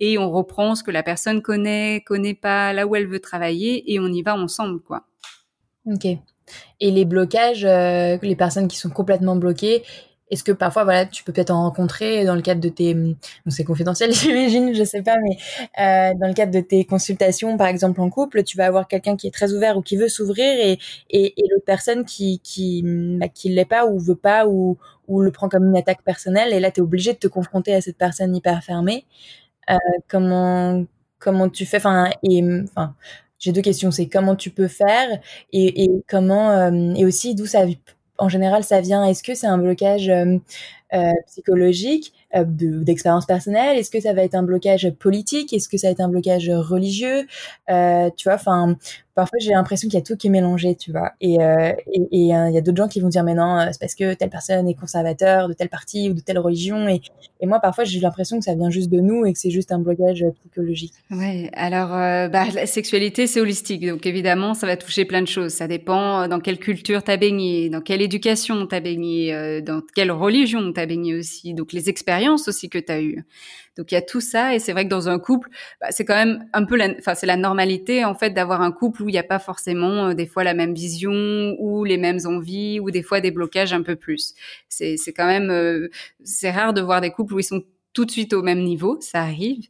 et 0.00 0.16
on 0.16 0.30
reprend 0.30 0.76
ce 0.76 0.82
que 0.82 0.90
la 0.90 1.02
personne 1.02 1.42
connaît, 1.42 2.02
connaît 2.06 2.32
pas, 2.32 2.72
là 2.72 2.86
où 2.86 2.96
elle 2.96 3.06
veut 3.06 3.20
travailler 3.20 3.92
et 3.92 4.00
on 4.00 4.08
y 4.08 4.22
va 4.22 4.34
ensemble 4.34 4.80
quoi. 4.80 5.04
Ok. 5.84 6.06
Et 6.80 6.90
les 6.90 7.04
blocages, 7.04 7.66
euh, 7.66 8.16
les 8.22 8.36
personnes 8.36 8.68
qui 8.68 8.78
sont 8.78 8.88
complètement 8.88 9.36
bloquées, 9.36 9.82
est-ce 10.30 10.42
que 10.42 10.52
parfois, 10.52 10.84
voilà, 10.84 11.06
tu 11.06 11.22
peux 11.22 11.32
peut-être 11.32 11.50
en 11.50 11.62
rencontrer 11.62 12.24
dans 12.24 12.34
le 12.34 12.42
cadre 12.42 12.60
de 12.60 12.68
tes, 12.68 12.96
c'est 13.46 13.64
confidentiel, 13.64 14.12
j'imagine, 14.14 14.74
je 14.74 14.82
sais 14.84 15.02
pas, 15.02 15.16
mais 15.22 15.36
euh, 15.80 16.14
dans 16.18 16.26
le 16.28 16.34
cadre 16.34 16.52
de 16.52 16.60
tes 16.60 16.84
consultations, 16.84 17.56
par 17.56 17.68
exemple 17.68 18.00
en 18.00 18.10
couple, 18.10 18.42
tu 18.42 18.56
vas 18.56 18.66
avoir 18.66 18.88
quelqu'un 18.88 19.16
qui 19.16 19.28
est 19.28 19.30
très 19.30 19.52
ouvert 19.52 19.76
ou 19.76 19.82
qui 19.82 19.96
veut 19.96 20.08
s'ouvrir 20.08 20.44
et, 20.58 20.78
et, 21.10 21.34
et 21.40 21.48
l'autre 21.50 21.64
personne 21.64 22.04
qui 22.04 22.40
qui 22.40 22.82
bah, 22.84 23.28
qui 23.28 23.50
l'est 23.50 23.64
pas 23.64 23.86
ou 23.86 23.98
veut 23.98 24.16
pas 24.16 24.46
ou 24.48 24.78
ou 25.08 25.22
le 25.22 25.30
prend 25.30 25.48
comme 25.48 25.64
une 25.68 25.76
attaque 25.76 26.02
personnelle 26.02 26.52
et 26.52 26.60
là 26.60 26.70
tu 26.72 26.80
es 26.80 26.82
obligé 26.82 27.12
de 27.12 27.18
te 27.18 27.28
confronter 27.28 27.74
à 27.74 27.80
cette 27.80 27.96
personne 27.98 28.34
hyper 28.34 28.62
fermée. 28.64 29.06
Euh, 29.70 29.76
comment 30.08 30.84
comment 31.18 31.48
tu 31.48 31.66
fais, 31.66 31.78
enfin 31.78 32.10
et 32.22 32.42
enfin 32.64 32.94
j'ai 33.38 33.52
deux 33.52 33.62
questions, 33.62 33.90
c'est 33.90 34.08
comment 34.08 34.36
tu 34.36 34.50
peux 34.50 34.68
faire 34.68 35.08
et, 35.52 35.84
et 35.84 35.90
comment 36.08 36.50
euh, 36.50 36.94
et 36.96 37.04
aussi 37.04 37.34
d'où 37.34 37.46
ça 37.46 37.64
en 38.18 38.28
général 38.28 38.64
ça 38.64 38.80
vient 38.80 39.04
Est-ce 39.04 39.22
que 39.22 39.34
c'est 39.34 39.46
un 39.46 39.58
blocage 39.58 40.08
euh, 40.08 40.38
euh, 40.94 41.12
psychologique, 41.26 42.12
euh, 42.34 42.44
d'expérience 42.46 43.26
personnelle? 43.26 43.78
Est-ce 43.78 43.90
que 43.90 44.00
ça 44.00 44.12
va 44.12 44.22
être 44.22 44.34
un 44.34 44.42
blocage 44.42 44.90
politique? 44.98 45.52
Est-ce 45.52 45.68
que 45.68 45.78
ça 45.78 45.88
va 45.88 45.92
être 45.92 46.00
un 46.00 46.08
blocage 46.08 46.50
religieux? 46.50 47.26
Tu 47.68 48.24
vois, 48.24 48.34
enfin, 48.34 48.76
parfois 49.16 49.38
j'ai 49.40 49.50
l'impression 49.50 49.88
qu'il 49.88 49.98
y 49.98 50.02
a 50.02 50.04
tout 50.04 50.16
qui 50.16 50.28
est 50.28 50.30
mélangé, 50.30 50.76
tu 50.76 50.92
vois. 50.92 51.12
Et 51.20 51.42
euh, 51.42 51.72
il 52.12 52.26
y 52.26 52.32
a 52.32 52.60
d'autres 52.60 52.76
gens 52.76 52.86
qui 52.86 53.00
vont 53.00 53.08
dire 53.08 53.24
mais 53.24 53.34
non, 53.34 53.66
c'est 53.72 53.80
parce 53.80 53.96
que 53.96 54.14
telle 54.14 54.30
personne 54.30 54.68
est 54.68 54.74
conservateur 54.74 55.48
de 55.48 55.54
telle 55.54 55.70
partie 55.70 56.10
ou 56.10 56.14
de 56.14 56.20
telle 56.20 56.38
religion. 56.38 56.86
Et, 56.88 57.00
moi 57.42 57.58
parfois 57.60 57.84
j'ai 57.84 57.98
l'impression 58.00 58.38
que 58.38 58.44
ça 58.44 58.54
vient 58.54 58.70
juste 58.70 58.90
de 58.90 59.00
nous 59.00 59.24
et 59.26 59.32
que 59.32 59.38
c'est 59.38 59.50
juste 59.50 59.72
un 59.72 59.78
blocage 59.78 60.24
psychologique. 60.40 60.94
Ouais. 61.10 61.50
Alors 61.54 61.88
bah, 61.88 62.44
la 62.54 62.66
sexualité 62.66 63.26
c'est 63.26 63.40
holistique, 63.40 63.86
donc 63.86 64.06
évidemment 64.06 64.54
ça 64.54 64.66
va 64.66 64.76
toucher 64.76 65.04
plein 65.04 65.22
de 65.22 65.28
choses. 65.28 65.52
Ça 65.52 65.66
dépend 65.66 66.28
dans 66.28 66.40
quelle 66.40 66.58
culture 66.58 67.02
t'as 67.02 67.16
baigné, 67.16 67.70
dans 67.70 67.80
quelle 67.80 68.02
éducation 68.02 68.66
t'as 68.66 68.80
baigné, 68.80 69.62
dans 69.62 69.82
quelle 69.94 70.12
religion 70.12 70.72
tu 70.72 70.80
as 70.80 70.86
baigné 70.86 71.14
aussi, 71.14 71.54
donc 71.54 71.72
les 71.72 71.88
expériences 71.88 72.48
aussi 72.48 72.68
que 72.68 72.78
tu 72.78 72.92
as 72.92 73.00
eues. 73.00 73.24
Donc 73.76 73.92
il 73.92 73.94
y 73.94 73.98
a 73.98 74.02
tout 74.02 74.20
ça 74.20 74.54
et 74.54 74.58
c'est 74.58 74.72
vrai 74.72 74.84
que 74.84 74.90
dans 74.90 75.08
un 75.08 75.18
couple, 75.18 75.48
bah, 75.80 75.88
c'est 75.90 76.04
quand 76.04 76.14
même 76.14 76.46
un 76.52 76.64
peu, 76.64 76.78
enfin 76.98 77.14
c'est 77.14 77.26
la 77.26 77.36
normalité 77.36 78.04
en 78.04 78.14
fait 78.14 78.30
d'avoir 78.30 78.62
un 78.62 78.72
couple 78.72 79.02
où 79.02 79.08
il 79.08 79.12
n'y 79.12 79.18
a 79.18 79.22
pas 79.22 79.38
forcément 79.38 80.08
euh, 80.08 80.14
des 80.14 80.26
fois 80.26 80.44
la 80.44 80.54
même 80.54 80.74
vision 80.74 81.56
ou 81.58 81.84
les 81.84 81.98
mêmes 81.98 82.20
envies 82.24 82.80
ou 82.80 82.90
des 82.90 83.02
fois 83.02 83.20
des 83.20 83.30
blocages 83.30 83.72
un 83.72 83.82
peu 83.82 83.96
plus. 83.96 84.34
C'est 84.68 84.96
quand 85.14 85.26
même 85.26 85.50
euh, 85.50 85.88
c'est 86.24 86.50
rare 86.50 86.72
de 86.74 86.80
voir 86.80 87.00
des 87.00 87.10
couples 87.10 87.34
où 87.34 87.38
ils 87.38 87.44
sont 87.44 87.62
tout 87.92 88.04
de 88.04 88.10
suite 88.10 88.34
au 88.34 88.42
même 88.42 88.62
niveau, 88.62 88.98
ça 89.00 89.22
arrive. 89.22 89.68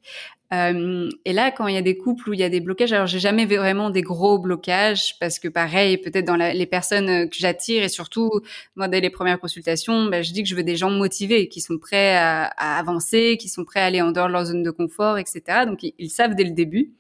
Et 0.53 1.33
là, 1.33 1.51
quand 1.51 1.67
il 1.67 1.75
y 1.75 1.79
a 1.79 1.83
des 1.83 1.97
couples 1.97 2.31
où 2.31 2.33
il 2.33 2.39
y 2.39 2.45
a 2.45 2.49
des 2.49 2.61
blocages, 2.61 2.93
alors 2.93 3.09
j'ai 3.09 3.19
jamais 3.19 3.47
vraiment 3.47 3.91
des 3.91 4.03
gros 4.03 4.39
blocages 4.39 5.19
parce 5.19 5.41
que 5.41 5.49
pareil, 5.49 5.99
peut-être 5.99 6.25
dans 6.25 6.37
les 6.37 6.67
personnes 6.67 7.09
euh, 7.09 7.27
que 7.27 7.37
j'attire 7.37 7.83
et 7.83 7.89
surtout 7.89 8.31
moi 8.77 8.87
dès 8.87 9.01
les 9.01 9.11
premières 9.11 9.41
consultations, 9.41 10.05
ben, 10.05 10.23
je 10.23 10.33
dis 10.33 10.45
que 10.45 10.49
je 10.49 10.55
veux 10.55 10.63
des 10.63 10.77
gens 10.77 10.91
motivés, 10.91 11.49
qui 11.49 11.61
sont 11.61 11.79
prêts 11.79 12.15
à, 12.17 12.45
à, 12.45 12.79
avancer, 12.79 13.37
qui 13.41 13.49
sont 13.49 13.65
prêts 13.65 13.81
à 13.81 13.87
aller 13.87 14.01
en 14.01 14.13
dehors 14.13 14.29
de 14.29 14.33
leur 14.33 14.45
zone 14.45 14.63
de 14.63 14.71
confort, 14.71 15.19
etc. 15.19 15.65
Donc 15.67 15.81
ils, 15.83 16.11
savent 16.11 16.37
dès 16.37 16.45
le 16.45 16.53
début. 16.53 16.93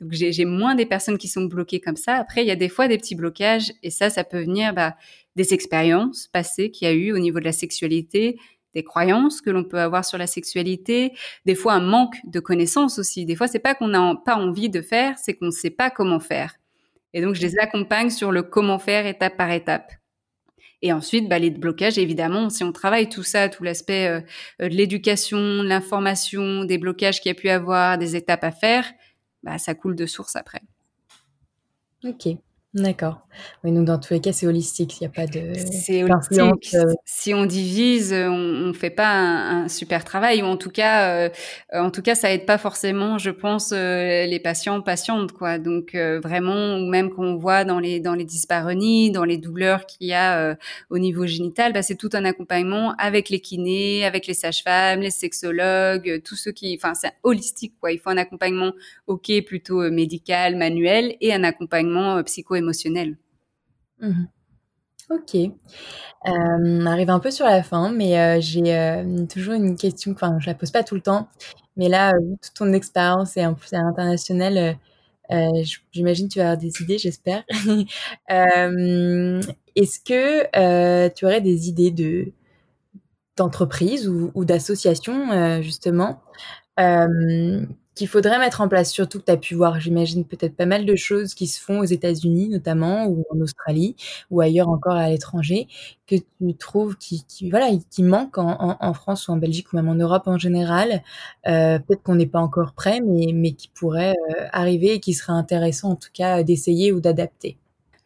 Donc 0.00 0.12
j'ai 0.12 0.44
moins 0.44 0.74
des 0.74 0.86
personnes 0.86 1.18
qui 1.18 1.26
sont 1.26 1.46
bloquées 1.46 1.80
comme 1.80 1.96
ça. 1.96 2.16
Après, 2.16 2.42
il 2.42 2.46
y 2.46 2.50
a 2.50 2.56
des 2.56 2.68
fois 2.68 2.86
des 2.86 2.98
petits 2.98 3.14
blocages 3.14 3.72
et 3.82 3.90
ça, 3.90 4.10
ça 4.10 4.24
peut 4.24 4.40
venir 4.40 4.74
bah, 4.74 4.94
des 5.36 5.54
expériences 5.54 6.28
passées 6.28 6.70
qu'il 6.70 6.86
y 6.86 6.90
a 6.90 6.94
eu 6.94 7.12
au 7.12 7.18
niveau 7.18 7.40
de 7.40 7.44
la 7.44 7.52
sexualité, 7.52 8.38
des 8.76 8.84
croyances 8.84 9.40
que 9.40 9.48
l'on 9.48 9.64
peut 9.64 9.80
avoir 9.80 10.04
sur 10.04 10.18
la 10.18 10.26
sexualité, 10.26 11.14
des 11.46 11.54
fois 11.54 11.72
un 11.72 11.80
manque 11.80 12.16
de 12.24 12.40
connaissances 12.40 12.98
aussi. 12.98 13.24
Des 13.24 13.34
fois, 13.34 13.48
c'est 13.48 13.58
pas 13.58 13.74
qu'on 13.74 13.88
n'a 13.88 14.14
pas 14.22 14.36
envie 14.36 14.68
de 14.68 14.82
faire, 14.82 15.16
c'est 15.16 15.32
qu'on 15.32 15.46
ne 15.46 15.50
sait 15.50 15.70
pas 15.70 15.88
comment 15.88 16.20
faire. 16.20 16.56
Et 17.14 17.22
donc, 17.22 17.34
je 17.36 17.40
les 17.40 17.58
accompagne 17.58 18.10
sur 18.10 18.32
le 18.32 18.42
comment 18.42 18.78
faire 18.78 19.06
étape 19.06 19.38
par 19.38 19.50
étape. 19.50 19.92
Et 20.82 20.92
ensuite, 20.92 21.26
bah, 21.26 21.38
les 21.38 21.48
blocages, 21.48 21.96
évidemment, 21.96 22.50
si 22.50 22.64
on 22.64 22.72
travaille 22.72 23.08
tout 23.08 23.22
ça, 23.22 23.48
tout 23.48 23.64
l'aspect 23.64 24.08
euh, 24.08 24.20
de 24.60 24.74
l'éducation, 24.74 25.62
l'information, 25.62 26.64
des 26.64 26.76
blocages 26.76 27.22
qu'il 27.22 27.30
y 27.30 27.32
a 27.32 27.34
pu 27.34 27.48
avoir, 27.48 27.96
des 27.96 28.14
étapes 28.14 28.44
à 28.44 28.52
faire, 28.52 28.84
bah, 29.42 29.56
ça 29.56 29.74
coule 29.74 29.96
de 29.96 30.04
source 30.04 30.36
après. 30.36 30.60
Ok. 32.04 32.28
D'accord. 32.74 33.25
Oui, 33.64 33.72
donc 33.72 33.84
dans 33.84 33.98
tous 33.98 34.14
les 34.14 34.20
cas, 34.20 34.32
c'est 34.32 34.46
holistique, 34.46 35.00
il 35.00 35.04
n'y 35.04 35.06
a 35.06 35.10
pas 35.10 35.26
de 35.26 35.54
C'est 35.54 36.02
holistique. 36.04 36.74
Euh. 36.74 36.92
Si 37.04 37.34
on 37.34 37.46
divise, 37.46 38.12
on 38.12 38.68
ne 38.68 38.72
fait 38.72 38.90
pas 38.90 39.10
un, 39.12 39.68
super 39.68 40.04
travail, 40.04 40.42
ou 40.42 40.46
en 40.46 40.56
tout 40.56 40.70
cas, 40.70 41.10
euh, 41.10 41.28
en 41.72 41.90
tout 41.90 42.02
cas, 42.02 42.14
ça 42.14 42.32
aide 42.32 42.46
pas 42.46 42.58
forcément, 42.58 43.18
je 43.18 43.30
pense, 43.30 43.72
euh, 43.72 44.26
les 44.26 44.40
patients, 44.40 44.80
patientes, 44.82 45.32
quoi. 45.32 45.58
Donc 45.58 45.94
vraiment, 45.94 46.76
ou 46.76 46.86
même 46.88 47.10
qu'on 47.10 47.36
voit 47.36 47.64
dans 47.64 47.78
les 47.78 48.00
dans 48.00 48.14
les 48.14 48.24
dyspareunies, 48.24 49.10
dans 49.10 49.24
les 49.24 49.38
douleurs 49.38 49.86
qu'il 49.86 50.08
y 50.08 50.14
a 50.14 50.56
au 50.90 50.98
niveau 50.98 51.26
génital, 51.26 51.72
bah, 51.72 51.82
c'est 51.82 51.96
tout 51.96 52.10
un 52.12 52.24
accompagnement 52.24 52.94
avec 52.98 53.28
les 53.30 53.40
kinés, 53.40 54.04
avec 54.04 54.26
les 54.26 54.34
sages-femmes, 54.34 55.00
les 55.00 55.10
sexologues, 55.10 56.22
tous 56.24 56.36
ceux 56.36 56.52
qui, 56.52 56.78
enfin, 56.80 56.94
c'est 56.94 57.12
holistique, 57.22 57.74
quoi. 57.80 57.92
Il 57.92 57.98
faut 57.98 58.10
un 58.10 58.16
accompagnement, 58.16 58.72
ok, 59.06 59.32
plutôt 59.44 59.90
médical, 59.90 60.56
manuel, 60.56 61.16
et 61.20 61.32
un 61.34 61.44
accompagnement 61.44 62.22
psycho 62.22 62.56
Mhm. 64.00 64.28
Ok. 65.10 65.34
Euh, 65.36 65.50
on 66.26 66.86
arrive 66.86 67.10
un 67.10 67.20
peu 67.20 67.30
sur 67.30 67.46
la 67.46 67.62
fin, 67.62 67.90
mais 67.92 68.18
euh, 68.18 68.40
j'ai 68.40 68.74
euh, 68.76 69.26
toujours 69.26 69.54
une 69.54 69.76
question, 69.76 70.12
enfin 70.12 70.38
je 70.40 70.46
la 70.48 70.54
pose 70.54 70.70
pas 70.72 70.84
tout 70.84 70.94
le 70.96 71.02
temps, 71.02 71.28
mais 71.76 71.88
là, 71.88 72.12
toute 72.42 72.54
ton 72.54 72.72
expérience 72.72 73.36
et 73.36 73.46
en 73.46 73.54
plus 73.54 73.72
à 73.74 73.78
l'international, 73.82 74.78
j'imagine 75.92 76.28
tu 76.28 76.38
vas 76.40 76.46
avoir 76.52 76.58
des 76.58 76.82
idées, 76.82 76.98
j'espère. 76.98 77.44
Est-ce 78.30 80.00
que 80.00 81.08
tu 81.14 81.24
aurais 81.26 81.40
des 81.42 81.68
idées 81.68 81.90
de 81.92 82.32
d'entreprise 83.36 84.08
ou, 84.08 84.30
ou 84.34 84.44
d'association 84.44 85.60
justement 85.62 86.22
qu'il 87.96 88.08
faudrait 88.08 88.38
mettre 88.38 88.60
en 88.60 88.68
place, 88.68 88.92
surtout 88.92 89.18
que 89.18 89.24
tu 89.24 89.32
as 89.32 89.36
pu 89.38 89.54
voir, 89.54 89.80
j'imagine, 89.80 90.24
peut-être 90.24 90.54
pas 90.54 90.66
mal 90.66 90.84
de 90.84 90.94
choses 90.96 91.34
qui 91.34 91.46
se 91.46 91.60
font 91.60 91.80
aux 91.80 91.84
États-Unis 91.84 92.48
notamment, 92.50 93.06
ou 93.06 93.24
en 93.30 93.40
Australie, 93.40 93.96
ou 94.30 94.40
ailleurs 94.42 94.68
encore 94.68 94.94
à 94.94 95.08
l'étranger, 95.08 95.66
que 96.06 96.16
tu 96.16 96.54
trouves 96.54 96.96
qui, 96.98 97.24
qui 97.26 97.50
voilà, 97.50 97.70
qui 97.90 98.02
manquent 98.02 98.38
en, 98.38 98.76
en, 98.78 98.94
France 98.94 99.28
ou 99.28 99.32
en 99.32 99.38
Belgique 99.38 99.72
ou 99.72 99.76
même 99.76 99.88
en 99.88 99.94
Europe 99.94 100.24
en 100.26 100.38
général. 100.38 101.02
Euh, 101.48 101.78
peut-être 101.78 102.02
qu'on 102.02 102.16
n'est 102.16 102.26
pas 102.26 102.40
encore 102.40 102.74
prêt, 102.74 103.00
mais, 103.00 103.32
mais 103.34 103.52
qui 103.52 103.68
pourrait 103.68 104.14
euh, 104.38 104.46
arriver 104.52 104.94
et 104.94 105.00
qui 105.00 105.14
serait 105.14 105.32
intéressant 105.32 105.92
en 105.92 105.96
tout 105.96 106.10
cas 106.12 106.42
d'essayer 106.42 106.92
ou 106.92 107.00
d'adapter. 107.00 107.56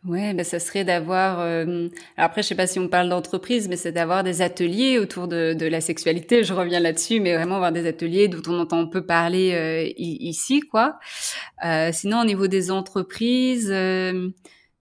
Ouais, 0.06 0.32
ben 0.32 0.44
ça 0.44 0.58
serait 0.58 0.82
d'avoir. 0.82 1.40
Euh, 1.40 1.88
après, 2.16 2.42
je 2.42 2.48
sais 2.48 2.54
pas 2.54 2.66
si 2.66 2.78
on 2.78 2.88
parle 2.88 3.10
d'entreprise, 3.10 3.68
mais 3.68 3.76
c'est 3.76 3.92
d'avoir 3.92 4.24
des 4.24 4.40
ateliers 4.40 4.98
autour 4.98 5.28
de, 5.28 5.52
de, 5.52 5.66
la 5.66 5.82
sexualité. 5.82 6.42
Je 6.42 6.54
reviens 6.54 6.80
là-dessus, 6.80 7.20
mais 7.20 7.34
vraiment 7.34 7.56
avoir 7.56 7.70
des 7.70 7.86
ateliers 7.86 8.26
dont 8.26 8.40
on 8.50 8.60
entend 8.60 8.86
peu 8.86 9.04
parler 9.04 9.52
euh, 9.52 9.92
ici, 9.98 10.60
quoi. 10.60 10.98
Euh, 11.66 11.90
sinon, 11.92 12.22
au 12.22 12.24
niveau 12.24 12.46
des 12.46 12.70
entreprises, 12.70 13.70
euh, 13.70 14.30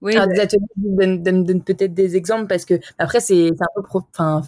oui, 0.02 0.16
Alors, 0.16 0.28
des 0.28 0.39
ateliers 0.39 0.62
donne, 0.78 1.64
peut-être 1.64 1.93
des 1.93 2.16
exemples 2.16 2.47
parce 2.47 2.64
que 2.64 2.76
après 2.97 3.20
c'est 3.20 3.50
un 3.50 3.66
peu 3.76 3.82
enfin 3.91 4.41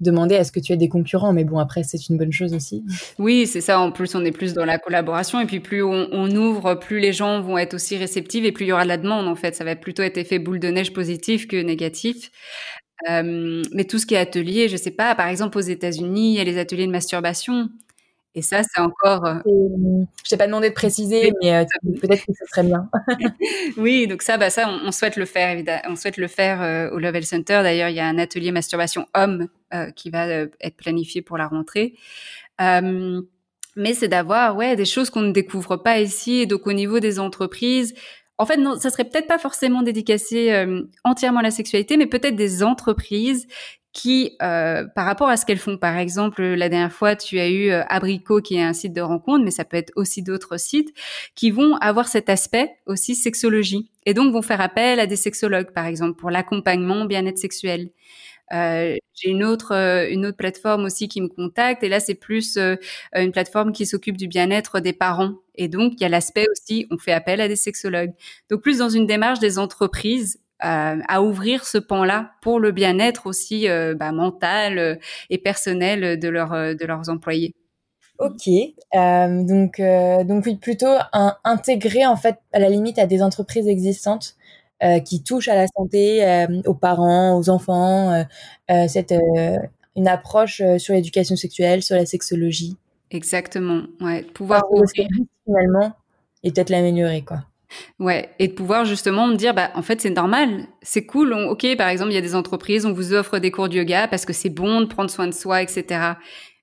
demander 0.00 0.36
à 0.36 0.44
ce 0.44 0.52
que 0.52 0.60
tu 0.60 0.72
aies 0.72 0.76
des 0.76 0.90
concurrents 0.90 1.32
mais 1.32 1.44
bon 1.44 1.58
après 1.58 1.84
c'est 1.84 2.08
une 2.08 2.18
bonne 2.18 2.32
chose 2.32 2.52
aussi. 2.52 2.84
Oui, 3.18 3.46
c'est 3.46 3.62
ça 3.62 3.80
en 3.80 3.92
plus 3.92 4.14
on 4.14 4.24
est 4.24 4.32
plus 4.32 4.52
dans 4.52 4.66
la 4.66 4.78
collaboration 4.78 5.40
et 5.40 5.46
puis 5.46 5.60
plus 5.60 5.82
on, 5.82 6.30
ouvre, 6.30 6.74
plus 6.74 7.00
les 7.00 7.12
gens 7.12 7.40
vont 7.40 7.56
être 7.56 7.74
aussi 7.74 7.96
réceptifs 7.96 8.44
et 8.44 8.52
plus 8.52 8.66
il 8.66 8.68
y 8.68 8.72
aura 8.72 8.84
de 8.84 8.88
la 8.88 8.98
demande 8.98 9.26
en 9.26 9.36
fait, 9.36 9.54
ça 9.54 9.64
va 9.64 9.74
plutôt 9.74 10.02
être 10.02 10.18
effet 10.18 10.38
boule 10.38 10.60
de 10.60 10.68
neige 10.68 10.92
positif 10.92 11.48
que 11.48 11.56
négatif. 11.56 12.30
Euh, 13.08 13.62
mais 13.72 13.84
tout 13.84 13.98
ce 13.98 14.04
qui 14.04 14.14
est 14.14 14.18
atelier, 14.18 14.68
je 14.68 14.76
sais 14.76 14.90
pas, 14.90 15.14
par 15.14 15.28
exemple 15.28 15.56
aux 15.56 15.62
États-Unis, 15.62 16.34
il 16.34 16.36
y 16.36 16.40
a 16.40 16.44
les 16.44 16.58
ateliers 16.58 16.86
de 16.86 16.92
masturbation. 16.92 17.70
Et 18.34 18.42
ça, 18.42 18.62
c'est 18.62 18.80
encore. 18.80 19.24
Euh, 19.24 19.40
je 20.24 20.28
t'ai 20.28 20.36
pas 20.36 20.46
demandé 20.46 20.68
de 20.68 20.74
préciser, 20.74 21.32
mais 21.42 21.54
euh, 21.54 21.64
peut-être 22.00 22.24
que 22.24 22.32
ce 22.32 22.44
serait 22.46 22.62
bien. 22.62 22.88
oui, 23.76 24.06
donc 24.06 24.22
ça, 24.22 24.38
bah 24.38 24.50
ça, 24.50 24.68
on, 24.68 24.92
souhaite 24.92 25.16
le 25.16 25.24
faire. 25.24 25.50
Évidemment. 25.50 25.82
On 25.88 25.96
souhaite 25.96 26.16
le 26.16 26.28
faire 26.28 26.62
euh, 26.62 26.90
au 26.90 26.98
Level 26.98 27.24
Center. 27.24 27.60
D'ailleurs, 27.62 27.88
il 27.88 27.96
y 27.96 28.00
a 28.00 28.06
un 28.06 28.18
atelier 28.18 28.52
masturbation 28.52 29.06
homme 29.14 29.48
qui 29.94 30.10
va 30.10 30.26
être 30.26 30.76
planifié 30.76 31.22
pour 31.22 31.38
la 31.38 31.46
rentrée. 31.46 31.94
mais 32.58 33.94
c'est 33.94 34.08
d'avoir, 34.08 34.56
ouais, 34.56 34.74
des 34.74 34.84
choses 34.84 35.10
qu'on 35.10 35.22
ne 35.22 35.32
découvre 35.32 35.76
pas 35.76 36.00
ici. 36.00 36.40
Et 36.40 36.46
donc, 36.46 36.66
au 36.66 36.72
niveau 36.72 36.98
des 36.98 37.20
entreprises, 37.20 37.94
en 38.36 38.46
fait, 38.46 38.56
non, 38.56 38.76
ça 38.76 38.90
serait 38.90 39.04
peut-être 39.04 39.28
pas 39.28 39.38
forcément 39.38 39.82
dédicacé 39.82 40.66
entièrement 41.04 41.38
à 41.38 41.44
la 41.44 41.52
sexualité, 41.52 41.96
mais 41.96 42.06
peut-être 42.06 42.34
des 42.34 42.64
entreprises 42.64 43.46
qui, 43.92 44.36
euh, 44.42 44.86
par 44.94 45.04
rapport 45.04 45.28
à 45.28 45.36
ce 45.36 45.44
qu'elles 45.44 45.58
font, 45.58 45.76
par 45.76 45.96
exemple, 45.96 46.42
la 46.42 46.68
dernière 46.68 46.92
fois, 46.92 47.16
tu 47.16 47.40
as 47.40 47.48
eu 47.48 47.70
euh, 47.70 47.82
Abricot, 47.88 48.40
qui 48.40 48.56
est 48.56 48.62
un 48.62 48.72
site 48.72 48.92
de 48.92 49.00
rencontre, 49.00 49.44
mais 49.44 49.50
ça 49.50 49.64
peut 49.64 49.76
être 49.76 49.92
aussi 49.96 50.22
d'autres 50.22 50.58
sites, 50.58 50.92
qui 51.34 51.50
vont 51.50 51.76
avoir 51.76 52.08
cet 52.08 52.28
aspect 52.28 52.70
aussi 52.86 53.14
sexologie, 53.14 53.90
et 54.06 54.14
donc 54.14 54.32
vont 54.32 54.42
faire 54.42 54.60
appel 54.60 55.00
à 55.00 55.06
des 55.06 55.16
sexologues, 55.16 55.72
par 55.72 55.86
exemple, 55.86 56.18
pour 56.18 56.30
l'accompagnement 56.30 57.04
bien-être 57.04 57.38
sexuel. 57.38 57.90
Euh, 58.52 58.96
j'ai 59.14 59.30
une 59.30 59.44
autre 59.44 59.72
euh, 59.72 60.08
une 60.10 60.26
autre 60.26 60.36
plateforme 60.36 60.84
aussi 60.84 61.06
qui 61.06 61.20
me 61.20 61.28
contacte 61.28 61.84
et 61.84 61.88
là 61.88 62.00
c'est 62.00 62.16
plus 62.16 62.56
euh, 62.56 62.74
une 63.14 63.30
plateforme 63.30 63.70
qui 63.70 63.86
s'occupe 63.86 64.16
du 64.16 64.26
bien-être 64.26 64.80
des 64.80 64.92
parents 64.92 65.34
et 65.54 65.68
donc 65.68 65.92
il 65.94 66.00
y 66.00 66.04
a 66.04 66.08
l'aspect 66.08 66.46
aussi 66.50 66.88
on 66.90 66.98
fait 66.98 67.12
appel 67.12 67.40
à 67.40 67.46
des 67.46 67.54
sexologues 67.54 68.12
donc 68.50 68.60
plus 68.62 68.78
dans 68.78 68.88
une 68.88 69.06
démarche 69.06 69.38
des 69.38 69.60
entreprises 69.60 70.40
à 70.60 71.22
ouvrir 71.22 71.64
ce 71.64 71.78
pan-là 71.78 72.32
pour 72.42 72.60
le 72.60 72.72
bien-être 72.72 73.26
aussi 73.26 73.68
euh, 73.68 73.94
bah, 73.94 74.12
mental 74.12 74.78
euh, 74.78 74.96
et 75.30 75.38
personnel 75.38 76.18
de, 76.18 76.28
leur, 76.28 76.50
de 76.50 76.84
leurs 76.86 77.08
employés. 77.08 77.54
Ok, 78.18 78.48
euh, 78.48 79.42
donc 79.44 79.80
donc 79.80 80.44
oui, 80.44 80.56
plutôt 80.56 80.94
un, 81.14 81.36
intégrer 81.42 82.04
en 82.04 82.16
fait 82.16 82.36
à 82.52 82.58
la 82.58 82.68
limite 82.68 82.98
à 82.98 83.06
des 83.06 83.22
entreprises 83.22 83.66
existantes 83.66 84.36
qui 85.04 85.22
touchent 85.22 85.48
à 85.48 85.54
la 85.54 85.66
santé, 85.66 86.46
aux 86.64 86.74
parents, 86.74 87.38
aux 87.38 87.50
enfants, 87.50 88.24
cette 88.88 89.14
une 89.96 90.08
approche 90.08 90.62
sur 90.78 90.94
l'éducation 90.94 91.36
sexuelle, 91.36 91.82
sur 91.82 91.96
la 91.96 92.06
sexologie. 92.06 92.76
Exactement, 93.10 93.82
ouais, 94.00 94.22
pouvoir 94.22 94.62
ouvrir 94.70 95.08
finalement 95.44 95.92
et 96.42 96.50
peut-être 96.50 96.70
l'améliorer 96.70 97.22
quoi. 97.22 97.44
Ouais, 97.98 98.30
et 98.38 98.48
de 98.48 98.52
pouvoir 98.52 98.84
justement 98.84 99.26
me 99.26 99.36
dire, 99.36 99.54
bah 99.54 99.70
en 99.74 99.82
fait 99.82 100.00
c'est 100.00 100.10
normal, 100.10 100.66
c'est 100.82 101.06
cool. 101.06 101.32
ok, 101.32 101.76
par 101.76 101.88
exemple, 101.88 102.10
il 102.10 102.14
y 102.14 102.18
a 102.18 102.22
des 102.22 102.34
entreprises, 102.34 102.86
on 102.86 102.92
vous 102.92 103.12
offre 103.12 103.38
des 103.38 103.50
cours 103.50 103.68
de 103.68 103.76
yoga 103.76 104.08
parce 104.08 104.24
que 104.24 104.32
c'est 104.32 104.50
bon 104.50 104.80
de 104.80 104.86
prendre 104.86 105.10
soin 105.10 105.26
de 105.26 105.34
soi, 105.34 105.62
etc. 105.62 106.14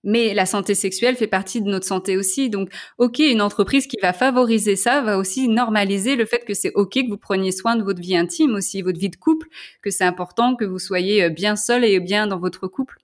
Mais 0.03 0.33
la 0.33 0.45
santé 0.45 0.75
sexuelle 0.75 1.15
fait 1.15 1.27
partie 1.27 1.61
de 1.61 1.69
notre 1.69 1.85
santé 1.85 2.17
aussi. 2.17 2.49
Donc, 2.49 2.69
ok, 2.97 3.19
une 3.19 3.41
entreprise 3.41 3.87
qui 3.87 3.97
va 4.01 4.13
favoriser 4.13 4.75
ça 4.75 5.01
va 5.01 5.17
aussi 5.17 5.47
normaliser 5.49 6.15
le 6.15 6.25
fait 6.25 6.45
que 6.45 6.53
c'est 6.53 6.71
ok 6.75 6.93
que 6.93 7.09
vous 7.09 7.17
preniez 7.17 7.51
soin 7.51 7.75
de 7.75 7.83
votre 7.83 8.01
vie 8.01 8.15
intime 8.15 8.55
aussi, 8.55 8.81
votre 8.81 8.99
vie 8.99 9.09
de 9.09 9.15
couple, 9.17 9.47
que 9.81 9.89
c'est 9.89 10.05
important 10.05 10.55
que 10.55 10.65
vous 10.65 10.79
soyez 10.79 11.23
euh, 11.23 11.29
bien 11.29 11.55
seul 11.55 11.83
et 11.83 11.99
bien 11.99 12.27
dans 12.27 12.39
votre 12.39 12.67
couple. 12.67 12.97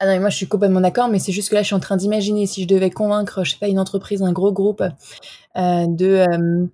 Ah 0.00 0.06
non, 0.06 0.20
moi 0.20 0.28
je 0.28 0.36
suis 0.36 0.46
complètement 0.46 0.82
d'accord, 0.82 1.08
mais 1.08 1.18
c'est 1.18 1.32
juste 1.32 1.48
que 1.48 1.54
là 1.54 1.62
je 1.62 1.68
suis 1.68 1.74
en 1.74 1.80
train 1.80 1.96
d'imaginer 1.96 2.44
si 2.46 2.62
je 2.62 2.68
devais 2.68 2.90
convaincre, 2.90 3.44
je 3.44 3.52
sais 3.52 3.56
pas, 3.58 3.68
une 3.68 3.78
entreprise, 3.78 4.22
un 4.22 4.32
gros 4.32 4.52
groupe 4.52 4.82
euh, 4.82 5.86
de, 5.88 6.26
euh, 6.32 6.66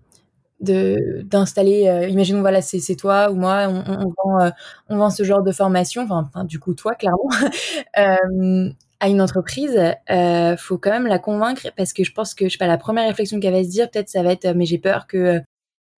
d'installer 1.24 1.88
euh, 1.88 2.08
imaginons 2.08 2.40
voilà 2.40 2.62
c'est 2.62 2.96
toi 2.96 3.30
ou 3.30 3.34
moi 3.34 3.66
on, 3.68 3.84
on, 3.88 4.12
vend, 4.24 4.40
euh, 4.40 4.50
on 4.88 4.96
vend 4.96 5.10
ce 5.10 5.24
genre 5.24 5.42
de 5.42 5.52
formation 5.52 6.06
enfin, 6.08 6.44
du 6.44 6.58
coup 6.60 6.74
toi 6.74 6.94
clairement 6.94 7.28
euh, 7.98 8.70
à 9.00 9.08
une 9.08 9.20
entreprise 9.20 9.78
euh, 10.10 10.56
faut 10.56 10.78
quand 10.78 10.90
même 10.90 11.06
la 11.08 11.18
convaincre 11.18 11.68
parce 11.76 11.92
que 11.92 12.04
je 12.04 12.12
pense 12.12 12.34
que 12.34 12.46
je 12.46 12.52
sais 12.52 12.58
pas 12.58 12.68
la 12.68 12.78
première 12.78 13.08
réflexion 13.08 13.40
qu'elle 13.40 13.54
va 13.54 13.64
se 13.64 13.70
dire 13.70 13.90
peut-être 13.90 14.08
ça 14.08 14.22
va 14.22 14.32
être 14.32 14.46
mais 14.54 14.66
j'ai 14.66 14.78
peur 14.78 15.06
que 15.08 15.40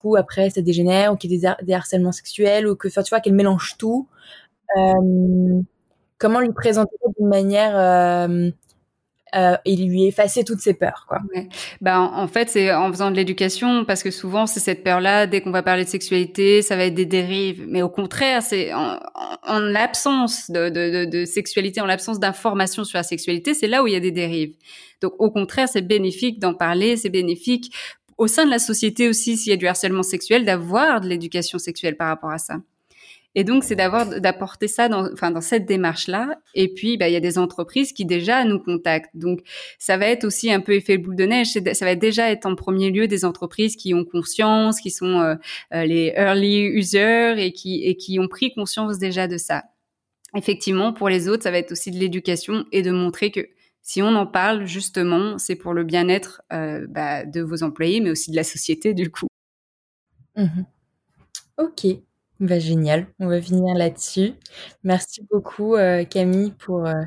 coup 0.00 0.16
après 0.16 0.50
ça 0.50 0.62
dégénère 0.62 1.12
ou 1.12 1.16
qu'il 1.16 1.32
y 1.32 1.34
ait 1.36 1.38
des, 1.38 1.64
des, 1.66 1.74
harcèlements 1.74 2.12
sexuels 2.12 2.66
ou 2.68 2.76
que 2.76 2.88
enfin 2.88 3.02
tu 3.02 3.10
vois 3.10 3.20
qu'elle 3.20 3.34
mélange 3.34 3.76
tout 3.78 4.08
comment 6.24 6.40
lui 6.40 6.54
présenter 6.54 6.96
d'une 7.18 7.28
manière 7.28 7.76
euh, 7.76 9.56
et 9.66 9.76
lui 9.76 10.06
effacer 10.06 10.42
toutes 10.42 10.60
ses 10.60 10.72
peurs. 10.72 11.06
Ben, 11.82 12.00
en 12.00 12.26
fait, 12.28 12.48
c'est 12.48 12.72
en 12.72 12.90
faisant 12.90 13.10
de 13.10 13.16
l'éducation, 13.16 13.84
parce 13.84 14.02
que 14.02 14.10
souvent, 14.10 14.46
c'est 14.46 14.60
cette 14.60 14.82
peur-là, 14.82 15.26
dès 15.26 15.42
qu'on 15.42 15.50
va 15.50 15.62
parler 15.62 15.84
de 15.84 15.88
sexualité, 15.88 16.62
ça 16.62 16.76
va 16.76 16.84
être 16.84 16.94
des 16.94 17.04
dérives. 17.04 17.66
Mais 17.68 17.82
au 17.82 17.90
contraire, 17.90 18.42
c'est 18.42 18.72
en, 18.72 18.98
en 19.42 19.58
l'absence 19.58 20.50
de, 20.50 21.04
de, 21.04 21.24
sexualité, 21.26 21.82
en 21.82 21.86
l'absence 21.86 22.18
d'informations 22.18 22.84
sur 22.84 22.96
la 22.96 23.02
sexualité, 23.02 23.52
c'est 23.52 23.66
là 23.66 23.82
où 23.82 23.86
il 23.86 23.92
y 23.92 23.96
a 23.96 24.00
des 24.00 24.12
dérives. 24.12 24.54
Donc, 25.02 25.12
au 25.18 25.30
contraire, 25.30 25.68
c'est 25.68 25.82
bénéfique 25.82 26.38
d'en 26.38 26.54
parler, 26.54 26.96
c'est 26.96 27.10
bénéfique 27.10 27.70
au 28.16 28.28
sein 28.28 28.46
de 28.46 28.50
la 28.50 28.58
société 28.58 29.10
aussi, 29.10 29.36
s'il 29.36 29.50
y 29.50 29.52
a 29.52 29.58
du 29.58 29.66
harcèlement 29.66 30.04
sexuel, 30.04 30.46
d'avoir 30.46 31.02
de 31.02 31.08
l'éducation 31.08 31.58
sexuelle 31.58 31.98
par 31.98 32.08
rapport 32.08 32.30
à 32.30 32.38
ça. 32.38 32.54
Et 33.34 33.44
donc, 33.44 33.64
c'est 33.64 33.74
d'avoir, 33.74 34.20
d'apporter 34.20 34.68
ça 34.68 34.88
dans, 34.88 35.12
enfin, 35.12 35.30
dans 35.30 35.40
cette 35.40 35.66
démarche-là. 35.66 36.38
Et 36.54 36.72
puis, 36.72 36.96
bah, 36.96 37.08
il 37.08 37.12
y 37.12 37.16
a 37.16 37.20
des 37.20 37.38
entreprises 37.38 37.92
qui 37.92 38.04
déjà 38.04 38.44
nous 38.44 38.60
contactent. 38.60 39.10
Donc, 39.14 39.40
ça 39.78 39.96
va 39.96 40.06
être 40.06 40.24
aussi 40.24 40.52
un 40.52 40.60
peu 40.60 40.74
effet 40.74 40.98
boule 40.98 41.16
de 41.16 41.24
neige. 41.24 41.48
Ça 41.48 41.84
va 41.84 41.96
déjà 41.96 42.30
être 42.30 42.46
en 42.46 42.54
premier 42.54 42.90
lieu 42.90 43.08
des 43.08 43.24
entreprises 43.24 43.76
qui 43.76 43.92
ont 43.92 44.04
conscience, 44.04 44.80
qui 44.80 44.90
sont 44.90 45.20
euh, 45.20 45.34
euh, 45.72 45.84
les 45.84 46.12
early 46.16 46.60
users 46.60 47.34
et 47.38 47.52
qui, 47.52 48.18
ont 48.20 48.28
pris 48.28 48.54
conscience 48.54 48.98
déjà 48.98 49.26
de 49.26 49.36
ça. 49.36 49.64
Effectivement, 50.36 50.92
pour 50.92 51.08
les 51.08 51.28
autres, 51.28 51.42
ça 51.42 51.50
va 51.50 51.58
être 51.58 51.72
aussi 51.72 51.90
de 51.90 51.98
l'éducation 51.98 52.64
et 52.70 52.82
de 52.82 52.90
montrer 52.90 53.30
que 53.30 53.48
si 53.82 54.00
on 54.00 54.14
en 54.14 54.26
parle, 54.26 54.66
justement, 54.66 55.38
c'est 55.38 55.56
pour 55.56 55.74
le 55.74 55.84
bien-être 55.84 56.42
euh, 56.52 56.86
bah, 56.88 57.24
de 57.24 57.40
vos 57.42 57.62
employés, 57.62 58.00
mais 58.00 58.10
aussi 58.10 58.30
de 58.30 58.36
la 58.36 58.44
société, 58.44 58.94
du 58.94 59.10
coup. 59.10 59.26
Mmh 60.36 60.62
ok, 61.58 61.86
bah, 62.44 62.58
génial, 62.58 63.06
on 63.20 63.28
va 63.28 63.40
finir 63.40 63.74
là-dessus. 63.74 64.34
Merci 64.84 65.22
beaucoup, 65.30 65.74
euh, 65.76 66.04
Camille, 66.04 66.52
pour, 66.52 66.86
euh, 66.86 67.02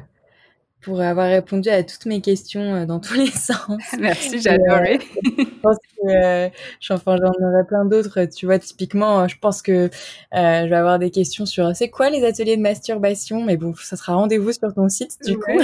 pour 0.87 1.01
avoir 1.01 1.27
répondu 1.27 1.67
à 1.67 1.83
toutes 1.83 2.05
mes 2.05 2.21
questions 2.21 2.73
euh, 2.73 2.85
dans 2.85 3.01
tous 3.01 3.15
les 3.15 3.27
sens. 3.31 3.77
Merci, 3.99 4.39
j'ai 4.39 4.51
adoré. 4.51 4.99
je 5.23 5.43
pense 5.61 5.75
que 5.77 6.47
enfin, 6.93 7.17
j'en 7.17 7.45
aurai 7.45 7.67
plein 7.67 7.83
d'autres. 7.83 8.23
Tu 8.25 8.45
vois, 8.45 8.57
typiquement, 8.57 9.27
je 9.27 9.37
pense 9.37 9.61
que 9.61 9.89
je 10.31 10.69
vais 10.69 10.75
avoir 10.75 10.97
des 10.97 11.11
questions 11.11 11.45
sur 11.45 11.75
c'est 11.75 11.89
quoi 11.89 12.09
les 12.09 12.23
ateliers 12.23 12.55
de 12.55 12.61
masturbation, 12.61 13.43
mais 13.43 13.57
bon, 13.57 13.73
ça 13.75 13.97
sera 13.97 14.13
rendez-vous 14.13 14.53
sur 14.53 14.73
ton 14.73 14.87
site 14.87 15.17
du 15.25 15.37
coup. 15.37 15.59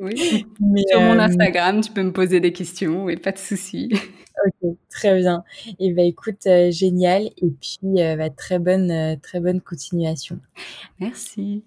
Oui. 0.00 0.46
sur 0.90 1.00
mon 1.00 1.18
Instagram, 1.18 1.80
tu 1.80 1.90
peux 1.90 2.02
me 2.02 2.12
poser 2.12 2.40
des 2.40 2.52
questions 2.52 3.08
et 3.08 3.16
pas 3.16 3.32
de 3.32 3.38
souci. 3.38 3.90
Ok, 4.44 4.76
très 4.90 5.18
bien. 5.18 5.42
Et 5.78 5.92
ben 5.94 6.04
écoute, 6.04 6.46
euh, 6.46 6.70
génial. 6.70 7.30
Et 7.38 7.50
puis 7.60 8.02
euh, 8.02 8.16
bah, 8.16 8.28
très 8.28 8.58
bonne, 8.58 8.90
euh, 8.90 9.16
très 9.16 9.40
bonne 9.40 9.62
continuation. 9.62 10.38
Merci. 11.00 11.64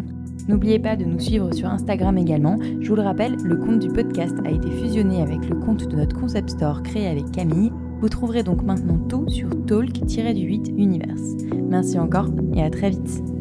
N'oubliez 0.48 0.78
pas 0.78 0.96
de 0.96 1.06
nous 1.06 1.18
suivre 1.18 1.54
sur 1.54 1.68
Instagram 1.68 2.18
également. 2.18 2.58
Je 2.80 2.88
vous 2.90 2.96
le 2.96 3.02
rappelle, 3.02 3.36
le 3.42 3.56
compte 3.56 3.78
du 3.78 3.88
podcast 3.88 4.36
a 4.44 4.50
été 4.50 4.70
fusionné 4.70 5.22
avec 5.22 5.48
le 5.48 5.56
compte 5.56 5.88
de 5.88 5.96
notre 5.96 6.20
concept 6.20 6.50
store 6.50 6.82
créé 6.82 7.08
avec 7.08 7.30
Camille. 7.32 7.72
Vous 8.00 8.10
trouverez 8.10 8.42
donc 8.42 8.62
maintenant 8.62 8.98
tout 9.08 9.26
sur 9.30 9.48
talk-du8 9.66 10.76
Universe. 10.76 11.36
Merci 11.70 11.98
encore 11.98 12.28
et 12.54 12.62
à 12.62 12.68
très 12.68 12.90
vite. 12.90 13.33